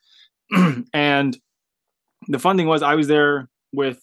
and 0.94 1.38
the 2.28 2.40
fun 2.40 2.58
thing 2.58 2.68
was 2.68 2.82
I 2.82 2.96
was 2.96 3.08
there 3.08 3.50
with 3.72 4.00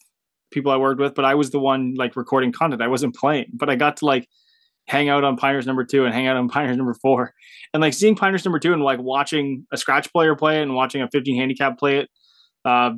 people 0.51 0.73
I 0.73 0.77
worked 0.77 1.01
with, 1.01 1.15
but 1.15 1.25
I 1.25 1.35
was 1.35 1.51
the 1.51 1.59
one 1.59 1.95
like 1.97 2.17
recording 2.17 2.53
content. 2.53 2.83
I 2.83 2.89
wasn't 2.89 3.15
playing, 3.15 3.47
but 3.53 3.69
I 3.69 3.77
got 3.77 3.99
to 3.99 4.07
like 4.07 4.29
hang 4.89 5.09
out 5.09 5.25
on 5.25 5.37
Pinehurst 5.37 5.67
number 5.67 5.85
two 5.85 6.05
and 6.05 6.15
hang 6.15 6.27
out 6.27 6.37
on 6.37 6.49
Pinehurst 6.49 6.77
number 6.77 6.95
four. 6.95 7.35
And 7.75 7.81
like 7.81 7.95
seeing 7.95 8.17
Pinehurst 8.17 8.45
number 8.45 8.59
two 8.59 8.73
and 8.73 8.83
like 8.83 9.01
watching 9.01 9.67
a 9.73 9.77
scratch 9.77 10.13
player 10.13 10.35
play 10.35 10.59
it 10.59 10.63
and 10.63 10.75
watching 10.75 11.03
a 11.03 11.09
15 11.11 11.37
handicap 11.37 11.79
play 11.79 11.99
it 11.99 12.09
uh, 12.65 12.93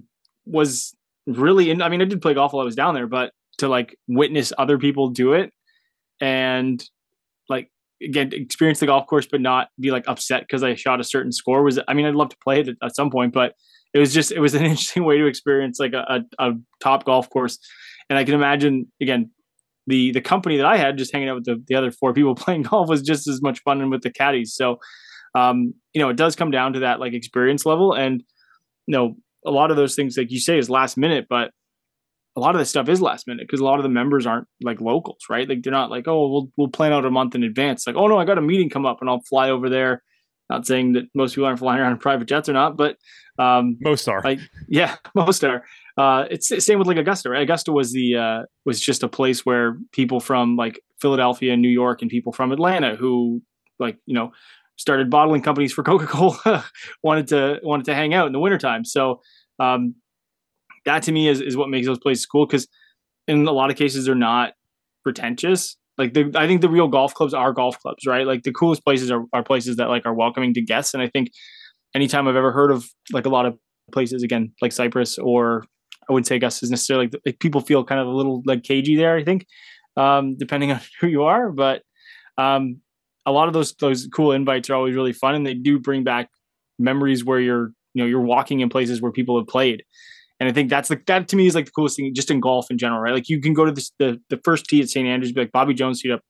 was 0.45 0.95
really, 1.27 1.71
in, 1.71 1.83
I 1.83 1.89
mean, 1.89 2.03
I 2.03 2.05
did 2.05 2.23
play 2.23 2.35
golf 2.35 2.53
while 2.53 2.63
I 2.63 2.65
was 2.65 2.77
down 2.77 2.95
there, 2.95 3.07
but 3.07 3.33
to 3.59 3.69
like 3.69 3.97
witness 4.07 4.53
other 4.57 4.79
people 4.79 5.09
do 5.09 5.33
it 5.33 5.53
and 6.21 6.83
like, 7.49 7.71
again, 8.03 8.31
experience 8.33 8.81
the 8.81 8.87
golf 8.87 9.07
course, 9.07 9.27
but 9.31 9.41
not 9.41 9.69
be 9.81 9.91
like 9.91 10.07
upset 10.07 10.43
because 10.43 10.63
I 10.63 10.75
shot 10.75 11.01
a 11.01 11.05
certain 11.05 11.33
score 11.33 11.63
was, 11.63 11.79
I 11.89 11.95
mean, 11.95 12.07
I'd 12.07 12.15
love 12.15 12.29
to 12.29 12.37
play 12.43 12.61
it 12.61 12.69
at 12.83 12.95
some 12.95 13.11
point, 13.11 13.33
but 13.33 13.55
it 13.95 13.99
was 13.99 14.13
just 14.13 14.33
it 14.33 14.41
was 14.41 14.55
an 14.55 14.63
interesting 14.65 15.05
way 15.05 15.19
to 15.19 15.27
experience 15.27 15.79
like 15.79 15.93
a, 15.93 16.25
a, 16.39 16.51
a 16.51 16.53
top 16.81 17.05
golf 17.05 17.29
course 17.31 17.59
and 18.09 18.19
i 18.19 18.25
can 18.25 18.35
imagine 18.35 18.87
again 19.01 19.31
the 19.87 20.13
the 20.13 20.21
company 20.21 20.57
that 20.57 20.67
i 20.67 20.77
had 20.77 20.99
just 20.99 21.13
hanging 21.13 21.29
out 21.29 21.37
with 21.37 21.45
the, 21.45 21.63
the 21.69 21.75
other 21.75 21.91
four 21.91 22.13
people 22.13 22.35
playing 22.37 22.63
golf 22.63 22.89
was 22.89 23.03
just 23.03 23.29
as 23.29 23.43
much 23.43 23.61
fun 23.63 23.81
and 23.81 23.91
with 23.91 24.03
the 24.03 24.11
caddies 24.11 24.55
so 24.55 24.79
um 25.35 25.75
you 25.93 26.01
know 26.01 26.09
it 26.09 26.17
does 26.17 26.37
come 26.37 26.51
down 26.51 26.73
to 26.73 26.81
that 26.81 27.01
like 27.01 27.13
experience 27.13 27.67
level 27.67 27.93
and 27.93 28.23
you 28.87 28.93
know 28.93 29.17
a 29.47 29.51
lot 29.51 29.71
of 29.71 29.77
those 29.77 29.95
things 29.95 30.17
like 30.17 30.31
you 30.31 30.41
say 30.41 30.59
is 30.59 30.69
last 30.69 30.97
minute 30.97 31.27
but 31.29 31.53
a 32.39 32.41
lot 32.41 32.55
of 32.55 32.61
this 32.61 32.71
stuff 32.71 32.89
is 32.89 33.03
last 33.03 33.27
minute 33.27 33.47
because 33.47 33.59
a 33.59 33.65
lot 33.65 33.81
of 33.81 33.83
the 33.83 33.89
members 33.89 34.25
aren't 34.25 34.47
like 34.63 34.81
locals, 34.81 35.19
right? 35.29 35.49
Like 35.49 35.63
they're 35.63 35.73
not 35.73 35.91
like, 35.91 36.07
oh, 36.07 36.29
we'll 36.29 36.49
we'll 36.57 36.69
plan 36.69 36.93
out 36.93 37.05
a 37.05 37.11
month 37.11 37.35
in 37.35 37.43
advance. 37.43 37.85
Like, 37.85 37.97
oh 37.97 38.07
no, 38.07 38.17
I 38.17 38.25
got 38.25 38.39
a 38.39 38.43
meeting 38.43 38.71
come 38.71 38.87
up 38.87 38.99
and 39.01 39.11
I'll 39.11 39.23
fly 39.29 39.51
over 39.51 39.69
there. 39.69 40.05
Not 40.49 40.65
saying 40.65 40.93
that 40.93 41.05
most 41.15 41.35
people 41.35 41.47
aren't 41.47 41.59
flying 41.59 41.81
around 41.81 41.93
in 41.93 41.99
private 41.99 42.29
jets 42.29 42.49
or 42.49 42.53
not, 42.53 42.77
but 42.77 42.97
um, 43.39 43.77
most 43.81 44.09
are. 44.09 44.21
Like, 44.23 44.41
yeah, 44.69 44.97
most 45.15 45.45
are. 45.45 45.65
Uh, 45.97 46.25
it's 46.31 46.49
same 46.65 46.79
with 46.79 46.89
like 46.89 46.97
Augusta, 46.97 47.31
right? 47.31 47.43
Augusta 47.43 47.73
was 47.73 47.93
the 47.93 48.17
uh, 48.17 48.43
was 48.65 48.81
just 48.81 49.03
a 49.03 49.09
place 49.09 49.45
where 49.45 49.79
people 49.93 50.21
from 50.21 50.57
like 50.57 50.81
Philadelphia 51.01 51.53
and 51.53 51.63
New 51.63 51.69
York 51.69 52.03
and 52.03 52.11
people 52.11 52.33
from 52.33 52.53
Atlanta 52.53 52.97
who 52.97 53.43
like 53.79 53.97
you 54.07 54.15
know 54.15 54.33
started 54.77 55.11
bottling 55.11 55.43
companies 55.43 55.73
for 55.73 55.83
Coca 55.85 56.07
Cola 56.07 56.65
wanted 57.03 57.29
to 57.29 57.59
wanted 57.63 57.87
to 57.87 57.95
hang 57.95 58.15
out 58.15 58.27
in 58.27 58.33
the 58.33 58.41
wintertime. 58.41 58.85
So 58.85 59.21
um, 59.59 59.95
that 60.85 61.03
to 61.05 61.13
me 61.13 61.29
is, 61.29 61.41
is 61.41 61.57
what 61.57 61.69
makes 61.69 61.87
those 61.87 61.99
places 61.99 62.27
cool 62.27 62.47
because 62.47 62.67
in 63.27 63.47
a 63.47 63.53
lot 63.53 63.71
of 63.71 63.77
cases 63.77 64.07
they're 64.07 64.15
not 64.15 64.55
pretentious 65.05 65.77
like 65.97 66.15
the, 66.15 66.33
i 66.35 66.47
think 66.47 66.61
the 66.61 66.69
real 66.69 66.89
golf 66.89 67.15
clubs 67.15 67.35
are 67.35 67.53
golf 67.53 67.79
clubs 67.81 68.07
right 68.07 68.27
like 68.27 68.43
the 68.43 68.53
coolest 68.53 68.85
places 68.85 69.11
are, 69.11 69.25
are 69.33 69.43
places 69.43 69.77
that 69.77 69.89
like 69.89 70.05
are 70.07 70.15
welcoming 70.15 70.55
to 70.55 70.61
guests 70.61 70.95
and 70.95 71.03
i 71.03 71.09
think 71.09 71.31
anytime 71.95 72.29
i've 72.29 72.37
ever 72.37 72.53
heard 72.53 72.71
of 72.71 72.87
like 73.13 73.27
a 73.27 73.29
lot 73.29 73.47
of 73.47 73.57
places 73.93 74.23
again 74.23 74.53
like 74.61 74.73
cypress 74.73 75.19
or 75.19 75.65
i 76.09 76.13
wouldn't 76.13 76.27
say 76.27 76.37
augusta 76.37 76.65
is 76.65 76.71
necessarily 76.71 77.07
like, 77.07 77.21
like 77.25 77.39
people 77.41 77.61
feel 77.61 77.85
kind 77.85 78.01
of 78.01 78.07
a 78.07 78.11
little 78.11 78.43
like 78.47 78.63
cagey 78.63 78.97
there 78.97 79.17
i 79.17 79.25
think 79.25 79.47
um, 79.97 80.37
depending 80.37 80.71
on 80.73 80.81
who 81.01 81.07
you 81.09 81.25
are 81.25 81.51
but 81.51 81.83
um, 82.37 82.81
a 83.27 83.33
lot 83.33 83.49
of 83.49 83.55
those 83.55 83.75
those 83.75 84.09
cool 84.15 84.33
invites 84.33 84.71
are 84.71 84.75
always 84.75 84.95
really 84.95 85.13
fun 85.13 85.35
and 85.35 85.47
they 85.47 85.55
do 85.55 85.79
bring 85.79 86.05
back 86.05 86.29
memories 86.79 87.25
where 87.25 87.41
you're 87.41 87.73
you 87.95 88.03
know 88.03 88.07
you're 88.07 88.21
walking 88.21 88.61
in 88.61 88.69
places 88.69 89.03
where 89.03 89.11
people 89.11 89.37
have 89.39 89.49
played 89.49 89.83
and 90.41 90.49
I 90.49 90.53
think 90.53 90.71
that's 90.71 90.89
like 90.89 91.07
that 91.07 91.29
to 91.29 91.37
me 91.37 91.47
is 91.47 91.55
like 91.55 91.67
the 91.67 91.73
coolest 91.73 91.97
thing 91.97 92.15
just 92.15 92.31
in 92.31 92.41
golf 92.41 92.71
in 92.71 92.79
general, 92.79 93.01
right? 93.01 93.13
Like 93.13 93.29
you 93.29 93.41
can 93.41 93.55
go 93.55 93.65
to 93.65 93.73
this, 93.73 93.91
the 93.99 94.21
the 94.31 94.41
first 94.45 94.67
tee 94.67 94.81
at 94.81 94.89
St. 94.89 95.07
Andrews, 95.07 95.33
be 95.33 95.41
like 95.41 95.53
Bobby 95.53 95.75
Jones 95.75 96.01
teed 96.01 96.13
up 96.13 96.21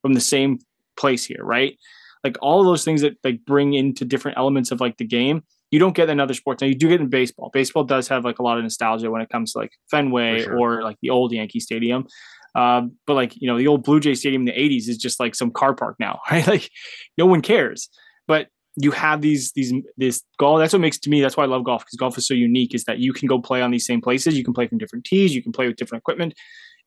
from 0.00 0.14
the 0.14 0.20
same 0.20 0.58
place 0.96 1.24
here, 1.24 1.42
right? 1.42 1.78
Like 2.24 2.36
all 2.40 2.60
of 2.60 2.66
those 2.66 2.84
things 2.84 3.02
that 3.02 3.16
like 3.24 3.44
bring 3.44 3.74
into 3.74 4.04
different 4.04 4.38
elements 4.38 4.70
of 4.70 4.80
like 4.80 4.96
the 4.96 5.06
game. 5.06 5.42
You 5.70 5.78
don't 5.78 5.96
get 5.96 6.10
in 6.10 6.20
other 6.20 6.34
sports. 6.34 6.60
Now 6.60 6.68
you 6.68 6.74
do 6.74 6.88
get 6.88 7.00
in 7.00 7.08
baseball. 7.08 7.50
Baseball 7.52 7.84
does 7.84 8.06
have 8.08 8.24
like 8.24 8.38
a 8.38 8.42
lot 8.42 8.58
of 8.58 8.62
nostalgia 8.62 9.10
when 9.10 9.22
it 9.22 9.30
comes 9.30 9.52
to 9.52 9.58
like 9.58 9.72
Fenway 9.90 10.42
sure. 10.42 10.58
or 10.58 10.82
like 10.82 10.98
the 11.00 11.10
old 11.10 11.32
Yankee 11.32 11.60
Stadium. 11.60 12.06
Uh, 12.54 12.82
but 13.06 13.14
like 13.14 13.32
you 13.40 13.48
know 13.48 13.56
the 13.56 13.66
old 13.66 13.82
Blue 13.82 13.98
Jay 13.98 14.14
Stadium 14.14 14.42
in 14.42 14.46
the 14.46 14.52
'80s 14.52 14.88
is 14.88 14.98
just 14.98 15.18
like 15.18 15.34
some 15.34 15.50
car 15.50 15.74
park 15.74 15.96
now, 15.98 16.20
right? 16.30 16.46
Like 16.46 16.70
no 17.16 17.26
one 17.26 17.40
cares. 17.40 17.88
But 18.28 18.48
you 18.76 18.90
have 18.90 19.20
these 19.20 19.52
these 19.52 19.72
this 19.96 20.22
golf. 20.38 20.60
That's 20.60 20.72
what 20.72 20.80
makes 20.80 20.98
to 21.00 21.10
me. 21.10 21.20
That's 21.20 21.36
why 21.36 21.44
I 21.44 21.46
love 21.46 21.64
golf 21.64 21.82
because 21.82 21.96
golf 21.96 22.18
is 22.18 22.26
so 22.26 22.34
unique. 22.34 22.74
Is 22.74 22.84
that 22.84 22.98
you 22.98 23.12
can 23.12 23.26
go 23.26 23.40
play 23.40 23.62
on 23.62 23.70
these 23.70 23.86
same 23.86 24.00
places. 24.00 24.36
You 24.36 24.44
can 24.44 24.54
play 24.54 24.66
from 24.66 24.78
different 24.78 25.04
tees. 25.04 25.34
You 25.34 25.42
can 25.42 25.52
play 25.52 25.66
with 25.66 25.76
different 25.76 26.02
equipment. 26.02 26.34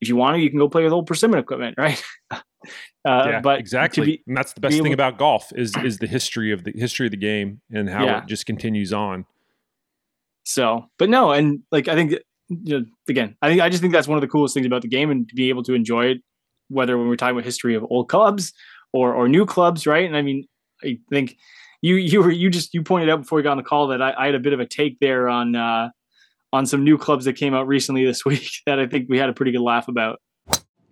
If 0.01 0.09
you 0.09 0.15
want 0.15 0.35
to, 0.35 0.41
you 0.41 0.49
can 0.49 0.59
go 0.59 0.69
play 0.69 0.83
with 0.83 0.93
old 0.93 1.07
persimmon 1.07 1.39
equipment, 1.39 1.75
right? 1.77 2.01
uh, 2.31 2.39
yeah, 3.05 3.41
but 3.41 3.59
exactly. 3.59 4.05
Be, 4.05 4.23
and 4.27 4.35
that's 4.37 4.53
the 4.53 4.61
best 4.61 4.81
thing 4.81 4.93
about 4.93 5.17
golf 5.17 5.51
is 5.55 5.75
is 5.83 5.99
the 5.99 6.07
history 6.07 6.51
of 6.51 6.63
the 6.63 6.73
history 6.75 7.07
of 7.07 7.11
the 7.11 7.17
game 7.17 7.61
and 7.71 7.89
how 7.89 8.05
yeah. 8.05 8.19
it 8.19 8.27
just 8.27 8.45
continues 8.45 8.93
on. 8.93 9.25
So, 10.43 10.85
but 10.99 11.09
no, 11.09 11.31
and 11.31 11.61
like 11.71 11.87
I 11.87 11.95
think 11.95 12.13
you 12.49 12.79
know, 12.79 12.85
again, 13.09 13.35
I 13.41 13.49
think 13.49 13.61
I 13.61 13.69
just 13.69 13.81
think 13.81 13.93
that's 13.93 14.07
one 14.07 14.17
of 14.17 14.21
the 14.21 14.27
coolest 14.27 14.53
things 14.53 14.65
about 14.65 14.81
the 14.81 14.87
game 14.87 15.09
and 15.09 15.27
to 15.27 15.35
be 15.35 15.49
able 15.49 15.63
to 15.63 15.73
enjoy 15.73 16.05
it, 16.07 16.17
whether 16.69 16.97
when 16.97 17.07
we're 17.07 17.15
talking 17.15 17.35
about 17.35 17.45
history 17.45 17.75
of 17.75 17.85
old 17.89 18.09
clubs 18.09 18.53
or 18.93 19.13
or 19.13 19.27
new 19.27 19.45
clubs, 19.45 19.87
right? 19.87 20.05
And 20.05 20.15
I 20.15 20.21
mean, 20.21 20.47
I 20.83 20.99
think 21.09 21.37
you 21.81 21.95
you 21.95 22.21
were 22.21 22.31
you 22.31 22.49
just 22.49 22.73
you 22.73 22.83
pointed 22.83 23.09
out 23.09 23.21
before 23.21 23.37
we 23.37 23.43
got 23.43 23.51
on 23.51 23.57
the 23.57 23.63
call 23.63 23.87
that 23.87 24.01
I, 24.01 24.13
I 24.17 24.25
had 24.27 24.35
a 24.35 24.39
bit 24.39 24.53
of 24.53 24.59
a 24.59 24.65
take 24.65 24.99
there 24.99 25.27
on 25.27 25.55
uh, 25.55 25.89
on 26.55 26.65
some 26.65 26.85
new 26.85 26.97
clubs 26.97 27.25
that 27.25 27.33
came 27.33 27.53
out 27.53 27.67
recently 27.67 28.05
this 28.05 28.25
week 28.25 28.49
that 28.65 28.79
I 28.79 28.87
think 28.87 29.07
we 29.09 29.17
had 29.17 29.29
a 29.29 29.33
pretty 29.33 29.51
good 29.51 29.61
laugh 29.61 29.87
about. 29.87 30.19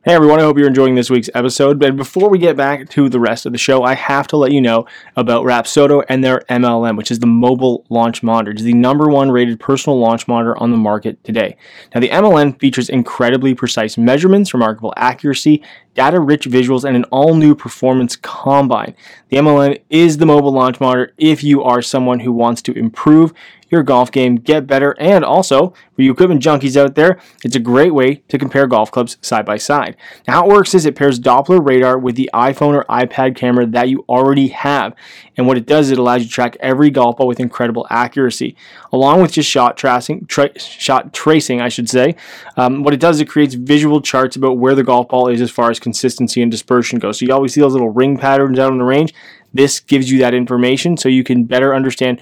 Hey 0.05 0.15
everyone, 0.15 0.41
I 0.41 0.43
hope 0.43 0.57
you're 0.57 0.67
enjoying 0.67 0.95
this 0.95 1.09
week's 1.09 1.29
episode. 1.33 1.79
But 1.79 1.95
before 1.95 2.29
we 2.29 2.37
get 2.37 2.57
back 2.57 2.89
to 2.89 3.07
the 3.07 3.21
rest 3.21 3.45
of 3.45 3.53
the 3.53 3.57
show, 3.57 3.83
I 3.83 3.95
have 3.95 4.27
to 4.27 4.35
let 4.35 4.51
you 4.51 4.59
know 4.59 4.85
about 5.15 5.45
Rapsodo 5.45 6.03
and 6.09 6.21
their 6.21 6.39
MLM, 6.49 6.97
which 6.97 7.09
is 7.09 7.19
the 7.19 7.25
mobile 7.25 7.85
launch 7.89 8.21
monitor. 8.21 8.51
It's 8.51 8.63
the 8.63 8.73
number 8.73 9.07
one 9.07 9.31
rated 9.31 9.61
personal 9.61 9.97
launch 9.97 10.27
monitor 10.27 10.61
on 10.61 10.71
the 10.71 10.77
market 10.77 11.23
today. 11.23 11.55
Now, 11.95 12.01
the 12.01 12.09
MLM 12.09 12.59
features 12.59 12.89
incredibly 12.89 13.55
precise 13.55 13.97
measurements, 13.97 14.53
remarkable 14.53 14.93
accuracy, 14.97 15.63
data 15.93 16.19
rich 16.19 16.49
visuals, 16.49 16.83
and 16.83 16.97
an 16.97 17.05
all 17.05 17.33
new 17.33 17.55
performance 17.55 18.17
combine. 18.17 18.95
The 19.29 19.37
MLM 19.37 19.81
is 19.89 20.17
the 20.17 20.25
mobile 20.25 20.51
launch 20.51 20.81
monitor 20.81 21.13
if 21.17 21.45
you 21.45 21.63
are 21.63 21.81
someone 21.81 22.19
who 22.19 22.33
wants 22.33 22.61
to 22.63 22.73
improve 22.73 23.31
your 23.73 23.83
golf 23.83 24.11
game, 24.11 24.35
get 24.35 24.65
better, 24.65 24.95
and 24.99 25.25
also 25.25 25.73
for 25.95 26.01
you 26.01 26.11
equipment 26.11 26.41
junkies 26.41 26.77
out 26.77 26.95
there, 26.95 27.19
it's 27.43 27.55
a 27.55 27.59
great 27.59 27.93
way 27.93 28.15
to 28.29 28.37
compare 28.37 28.65
golf 28.65 28.91
clubs 28.91 29.17
side 29.21 29.45
by 29.45 29.57
side. 29.57 29.97
Now, 30.27 30.33
how 30.33 30.45
it 30.45 30.53
works 30.53 30.73
is 30.73 30.85
it 30.85 30.95
pairs 30.95 31.19
Doppler 31.19 31.63
radar 31.63 31.99
with 31.99 32.15
the 32.15 32.29
iPhone 32.33 32.73
or 32.73 32.85
iPad 32.85 33.35
camera 33.35 33.65
that 33.65 33.89
you 33.89 34.05
already 34.07 34.47
have. 34.47 34.95
And 35.35 35.45
what 35.45 35.57
it 35.57 35.65
does 35.65 35.87
is 35.87 35.93
it 35.93 35.97
allows 35.97 36.21
you 36.21 36.27
to 36.27 36.33
track 36.33 36.55
every 36.59 36.89
golf 36.89 37.17
ball 37.17 37.27
with 37.27 37.39
incredible 37.39 37.85
accuracy, 37.89 38.55
along 38.91 39.21
with 39.21 39.33
just 39.33 39.49
shot 39.49 39.77
tracing, 39.77 40.25
tra- 40.27 40.57
shot 40.57 41.13
tracing, 41.13 41.61
I 41.61 41.69
should 41.69 41.89
say. 41.89 42.15
Um, 42.57 42.83
what 42.83 42.93
it 42.93 42.99
does 42.99 43.17
is 43.17 43.21
it 43.21 43.29
creates 43.29 43.55
visual 43.55 44.01
charts 44.01 44.35
about 44.35 44.57
where 44.57 44.75
the 44.75 44.83
golf 44.83 45.09
ball 45.09 45.27
is 45.27 45.41
as 45.41 45.51
far 45.51 45.69
as 45.69 45.79
consistency 45.79 46.41
and 46.41 46.51
dispersion 46.51 46.99
goes. 46.99 47.19
So 47.19 47.25
you 47.25 47.33
always 47.33 47.53
see 47.53 47.61
those 47.61 47.73
little 47.73 47.89
ring 47.89 48.17
patterns 48.17 48.59
out 48.59 48.71
on 48.71 48.77
the 48.77 48.83
range. 48.83 49.13
This 49.53 49.79
gives 49.79 50.11
you 50.11 50.19
that 50.19 50.33
information 50.33 50.97
so 50.97 51.09
you 51.09 51.23
can 51.23 51.43
better 51.43 51.75
understand 51.75 52.21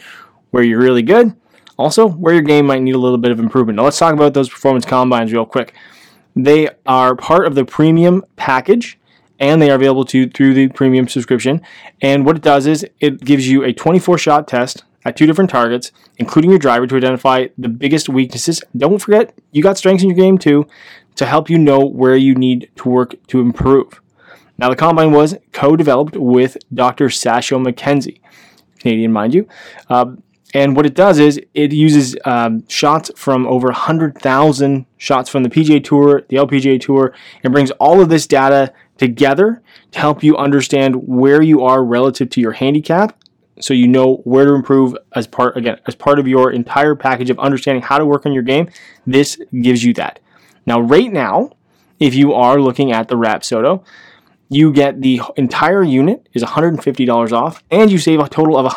where 0.51 0.63
you're 0.63 0.81
really 0.81 1.01
good 1.01 1.36
also, 1.82 2.08
where 2.08 2.34
your 2.34 2.44
game 2.44 2.68
might 2.68 2.82
need 2.82 2.96
a 2.96 3.00
little 3.00 3.18
bit 3.18 3.32
of 3.32 3.40
improvement. 3.40 3.78
Now, 3.78 3.84
let's 3.84 4.00
talk 4.00 4.14
about 4.14 4.34
those 4.34 4.50
performance 4.50 4.86
combines 4.86 5.34
real 5.34 5.46
quick. 5.46 5.74
They 6.36 6.70
are 6.86 7.16
part 7.16 7.46
of 7.46 7.56
the 7.56 7.66
premium 7.66 8.24
package 8.36 8.98
and 9.40 9.62
they 9.62 9.72
are 9.72 9.76
available 9.76 10.06
to 10.06 10.30
through 10.30 10.54
the 10.54 10.68
premium 10.70 11.08
subscription. 11.08 11.62
And 12.02 12.26
what 12.26 12.38
it 12.38 12.44
does 12.44 12.68
is 12.68 12.86
it 13.00 13.22
gives 13.22 13.50
you 13.50 13.64
a 13.64 13.74
24 13.74 14.18
shot 14.18 14.48
test 14.48 14.84
at 15.04 15.18
two 15.18 15.26
different 15.26 15.50
targets, 15.50 15.92
including 16.18 16.52
your 16.52 16.60
driver, 16.60 16.86
to 16.86 16.96
identify 16.96 17.48
the 17.58 17.68
biggest 17.68 18.08
weaknesses. 18.08 18.62
Don't 18.78 19.00
forget, 19.00 19.34
you 19.52 19.64
got 19.64 19.78
strengths 19.78 20.04
in 20.04 20.10
your 20.10 20.18
game 20.18 20.38
too, 20.38 20.68
to 21.16 21.26
help 21.26 21.50
you 21.50 21.58
know 21.58 21.80
where 21.86 22.16
you 22.16 22.36
need 22.36 22.70
to 22.78 22.88
work 22.88 23.16
to 23.28 23.42
improve. 23.42 24.00
Now, 24.58 24.70
the 24.70 24.76
combine 24.76 25.12
was 25.12 25.36
co 25.54 25.76
developed 25.76 26.16
with 26.16 26.56
Dr. 26.72 27.08
Sasho 27.08 27.66
MacKenzie, 27.66 28.20
Canadian, 28.80 29.12
mind 29.12 29.34
you. 29.34 29.48
Uh, 29.90 30.14
and 30.53 30.75
what 30.75 30.86
it 30.86 30.93
does 30.93 31.20
is 31.20 31.39
it 31.53 31.72
uses 31.72 32.15
um, 32.25 32.67
shots 32.67 33.10
from 33.15 33.48
over 33.48 33.67
100,000 33.67 34.86
shots 34.98 35.29
from 35.29 35.43
the 35.43 35.50
PGA 35.50 35.84
Tour, 35.84 36.24
the 36.27 36.38
LPGA 36.38 36.79
Tour, 36.79 37.13
and 37.43 37.53
brings 37.53 37.72
all 37.72 38.01
of 38.01 38.10
this 38.10 38.27
data 38.27 38.74
together 38.98 39.62
to 39.91 40.00
help 40.00 40.24
you 40.24 40.38
understand 40.38 41.08
where 41.08 41.41
you 41.41 41.63
are 41.63 41.84
relative 41.84 42.29
to 42.31 42.41
your 42.41 42.51
handicap 42.51 43.17
so 43.60 43.74
you 43.74 43.88
know 43.88 44.17
where 44.24 44.46
to 44.46 44.53
improve 44.53 44.96
as 45.15 45.27
part 45.27 45.55
again 45.55 45.79
as 45.86 45.96
part 45.96 46.20
of 46.20 46.27
your 46.27 46.51
entire 46.51 46.96
package 46.96 47.29
of 47.29 47.39
understanding 47.39 47.81
how 47.81 47.98
to 47.98 48.05
work 48.05 48.25
on 48.25 48.34
your 48.34 48.43
game. 48.43 48.70
This 49.05 49.39
gives 49.62 49.84
you 49.84 49.93
that. 49.96 50.20
Now 50.65 50.79
right 50.79 51.12
now 51.12 51.51
if 52.00 52.15
you 52.15 52.34
are 52.34 52.60
looking 52.60 52.91
at 52.91 53.08
the 53.08 53.15
Rapsodo 53.15 53.84
you 54.50 54.74
get 54.74 55.01
the 55.01 55.22
entire 55.38 55.81
unit 55.81 56.27
is 56.34 56.43
$150 56.43 57.31
off 57.31 57.63
and 57.72 57.89
you 57.89 57.98
save 57.98 58.20
a 58.20 58.27
total 58.27 58.58
of 58.58 58.72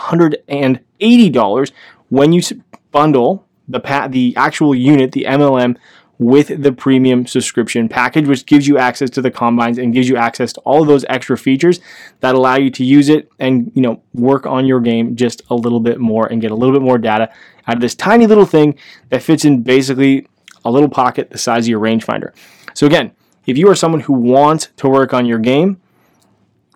$180 1.05 1.73
when 2.09 2.33
you 2.33 2.43
bundle 2.91 3.47
the 3.69 3.81
pa- 3.81 4.09
the 4.09 4.35
actual 4.37 4.75
unit 4.75 5.13
the 5.13 5.25
MLM 5.29 5.77
with 6.19 6.63
the 6.63 6.71
premium 6.71 7.27
subscription 7.27 7.89
package 7.89 8.29
which 8.29 8.47
gives 8.47 8.69
you 8.69 8.79
access 8.79 9.11
to 9.11 9.21
the 9.21 9.31
combines 9.31 9.79
and 9.79 9.93
gives 9.93 10.09
you 10.09 10.17
access 10.17 10.53
to 10.53 10.61
all 10.61 10.83
of 10.83 10.89
those 10.89 11.05
extra 11.09 11.37
features 11.37 11.81
that 12.21 12.35
allow 12.35 12.55
you 12.55 12.71
to 12.71 12.85
use 12.85 13.09
it 13.09 13.31
and 13.41 13.73
you 13.75 13.83
know 13.83 14.01
work 14.13 14.47
on 14.47 14.65
your 14.65 14.81
game 14.81 15.17
just 15.17 15.43
a 15.51 15.55
little 15.55 15.81
bit 15.81 15.99
more 15.99 16.27
and 16.27 16.41
get 16.41 16.51
a 16.51 16.55
little 16.55 16.75
bit 16.75 16.83
more 16.83 16.99
data 16.99 17.29
out 17.67 17.75
of 17.75 17.81
this 17.81 17.95
tiny 17.95 18.27
little 18.27 18.47
thing 18.47 18.79
that 19.09 19.23
fits 19.23 19.45
in 19.45 19.63
basically 19.63 20.27
a 20.65 20.71
little 20.71 20.89
pocket 20.89 21.31
the 21.31 21.39
size 21.39 21.65
of 21.65 21.69
your 21.69 21.81
rangefinder. 21.81 22.33
So 22.75 22.87
again 22.87 23.13
if 23.47 23.59
you 23.59 23.69
are 23.69 23.75
someone 23.75 24.01
who 24.01 24.15
wants 24.15 24.69
to 24.77 24.89
work 24.89 25.13
on 25.13 25.27
your 25.27 25.39
game, 25.39 25.81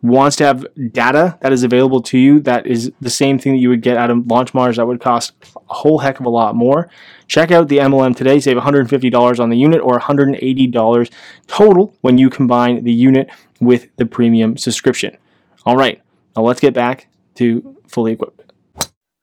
wants 0.03 0.37
to 0.37 0.45
have 0.45 0.65
data 0.93 1.39
that 1.41 1.53
is 1.53 1.63
available 1.63 2.01
to 2.01 2.19
you 2.19 2.41
that 2.41 2.67
is 2.67 2.93
the 3.01 3.11
same 3.11 3.39
thing 3.39 3.53
that 3.53 3.59
you 3.59 3.69
would 3.69 3.83
get 3.83 3.97
out 3.97 4.11
of 4.11 4.27
launch 4.27 4.55
Mars 4.55 4.77
that 4.77 4.87
would 4.87 5.01
cost 5.01 5.33
a 5.57 5.75
whole 5.75 5.99
heck 5.99 6.21
of 6.21 6.27
a 6.27 6.31
lot 6.31 6.55
more, 6.55 6.89
check 7.27 7.51
out 7.51 7.69
the 7.69 7.79
MLM 7.79 8.15
today. 8.17 8.39
Save 8.41 8.57
$150 8.57 9.41
on 9.41 9.51
the 9.51 9.57
unit 9.57 9.81
or 9.81 9.99
$180 9.99 11.13
total 11.47 11.95
when 12.01 12.19
you 12.19 12.31
combine 12.31 12.85
the 12.85 12.93
unit 12.93 13.29
with 13.61 13.89
the 13.97 14.07
premium 14.07 14.57
subscription. 14.57 15.17
All 15.67 15.77
right, 15.77 16.01
now 16.37 16.43
let's 16.43 16.61
get 16.61 16.75
back 16.75 17.09
to 17.35 17.77
fully 17.89 18.13
equipped. 18.13 18.53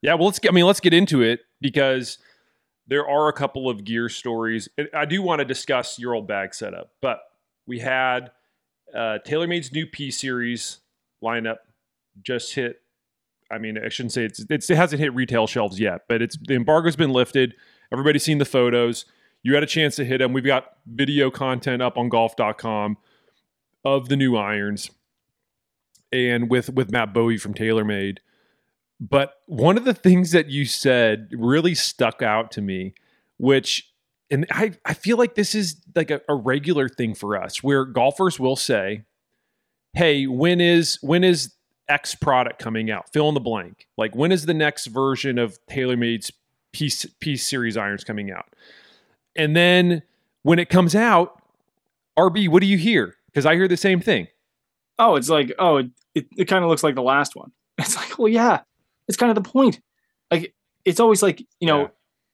Yeah, 0.02 0.14
well, 0.14 0.26
let's 0.26 0.38
get. 0.38 0.52
I 0.52 0.54
mean, 0.54 0.66
let's 0.66 0.80
get 0.80 0.94
into 0.94 1.22
it 1.22 1.40
because 1.60 2.18
there 2.86 3.08
are 3.08 3.28
a 3.28 3.32
couple 3.32 3.68
of 3.68 3.84
gear 3.84 4.08
stories. 4.08 4.68
I 4.94 5.04
do 5.06 5.22
want 5.22 5.40
to 5.40 5.44
discuss 5.44 5.98
your 5.98 6.14
old 6.14 6.28
bag 6.28 6.54
setup, 6.54 6.92
but 7.00 7.20
we 7.66 7.80
had 7.80 8.30
uh, 8.94 9.18
TaylorMade's 9.26 9.72
new 9.72 9.86
P 9.86 10.10
series 10.10 10.78
lineup 11.22 11.58
just 12.22 12.54
hit. 12.54 12.80
I 13.50 13.58
mean, 13.58 13.78
I 13.78 13.88
shouldn't 13.88 14.12
say 14.12 14.24
it's, 14.24 14.44
it's, 14.50 14.68
it 14.68 14.76
hasn't 14.76 15.00
hit 15.00 15.14
retail 15.14 15.46
shelves 15.46 15.78
yet, 15.78 16.02
but 16.08 16.20
it's 16.20 16.36
the 16.36 16.54
embargo's 16.54 16.96
been 16.96 17.10
lifted. 17.10 17.54
Everybody's 17.92 18.24
seen 18.24 18.38
the 18.38 18.44
photos. 18.44 19.04
you 19.42 19.54
had 19.54 19.62
a 19.62 19.66
chance 19.66 19.94
to 19.96 20.04
hit 20.04 20.18
them. 20.18 20.32
We've 20.32 20.44
got 20.44 20.78
video 20.86 21.30
content 21.30 21.80
up 21.80 21.96
on 21.96 22.08
golf.com 22.08 22.96
of 23.84 24.08
the 24.08 24.16
new 24.16 24.36
irons 24.36 24.90
and 26.12 26.50
with 26.50 26.70
with 26.70 26.90
Matt 26.90 27.12
Bovee 27.14 27.40
from 27.40 27.54
TaylorMade. 27.54 28.18
But 28.98 29.34
one 29.46 29.76
of 29.76 29.84
the 29.84 29.94
things 29.94 30.32
that 30.32 30.48
you 30.48 30.64
said 30.64 31.28
really 31.32 31.74
stuck 31.74 32.22
out 32.22 32.50
to 32.52 32.62
me, 32.62 32.94
which 33.36 33.92
and 34.30 34.46
I, 34.50 34.72
I 34.84 34.94
feel 34.94 35.16
like 35.16 35.34
this 35.34 35.54
is 35.54 35.76
like 35.94 36.10
a, 36.10 36.20
a 36.28 36.34
regular 36.34 36.88
thing 36.88 37.14
for 37.14 37.40
us 37.40 37.62
where 37.62 37.84
golfers 37.84 38.40
will 38.40 38.56
say, 38.56 39.04
Hey, 39.94 40.26
when 40.26 40.60
is 40.60 40.98
when 41.00 41.24
is 41.24 41.54
X 41.88 42.14
product 42.14 42.58
coming 42.58 42.90
out? 42.90 43.12
Fill 43.12 43.28
in 43.28 43.34
the 43.34 43.40
blank. 43.40 43.86
Like 43.96 44.14
when 44.14 44.32
is 44.32 44.46
the 44.46 44.54
next 44.54 44.86
version 44.86 45.38
of 45.38 45.58
TaylorMade's 45.70 46.32
piece 46.72 47.06
piece 47.20 47.46
series 47.46 47.76
irons 47.76 48.04
coming 48.04 48.30
out? 48.30 48.54
And 49.36 49.54
then 49.54 50.02
when 50.42 50.58
it 50.58 50.68
comes 50.68 50.94
out, 50.94 51.42
RB, 52.18 52.48
what 52.48 52.60
do 52.60 52.66
you 52.66 52.78
hear? 52.78 53.14
Because 53.26 53.46
I 53.46 53.54
hear 53.54 53.68
the 53.68 53.76
same 53.76 54.00
thing. 54.00 54.28
Oh, 54.98 55.16
it's 55.16 55.28
like, 55.28 55.52
oh, 55.58 55.76
it, 55.76 55.90
it, 56.14 56.26
it 56.36 56.44
kind 56.46 56.64
of 56.64 56.70
looks 56.70 56.82
like 56.82 56.94
the 56.94 57.02
last 57.02 57.36
one. 57.36 57.52
It's 57.78 57.94
like, 57.94 58.18
well, 58.18 58.28
yeah, 58.28 58.60
it's 59.06 59.18
kind 59.18 59.36
of 59.36 59.42
the 59.42 59.46
point. 59.46 59.80
Like, 60.30 60.54
it's 60.86 60.98
always 60.98 61.22
like, 61.22 61.42
you 61.60 61.66
know, 61.66 61.82
yeah. 61.82 61.88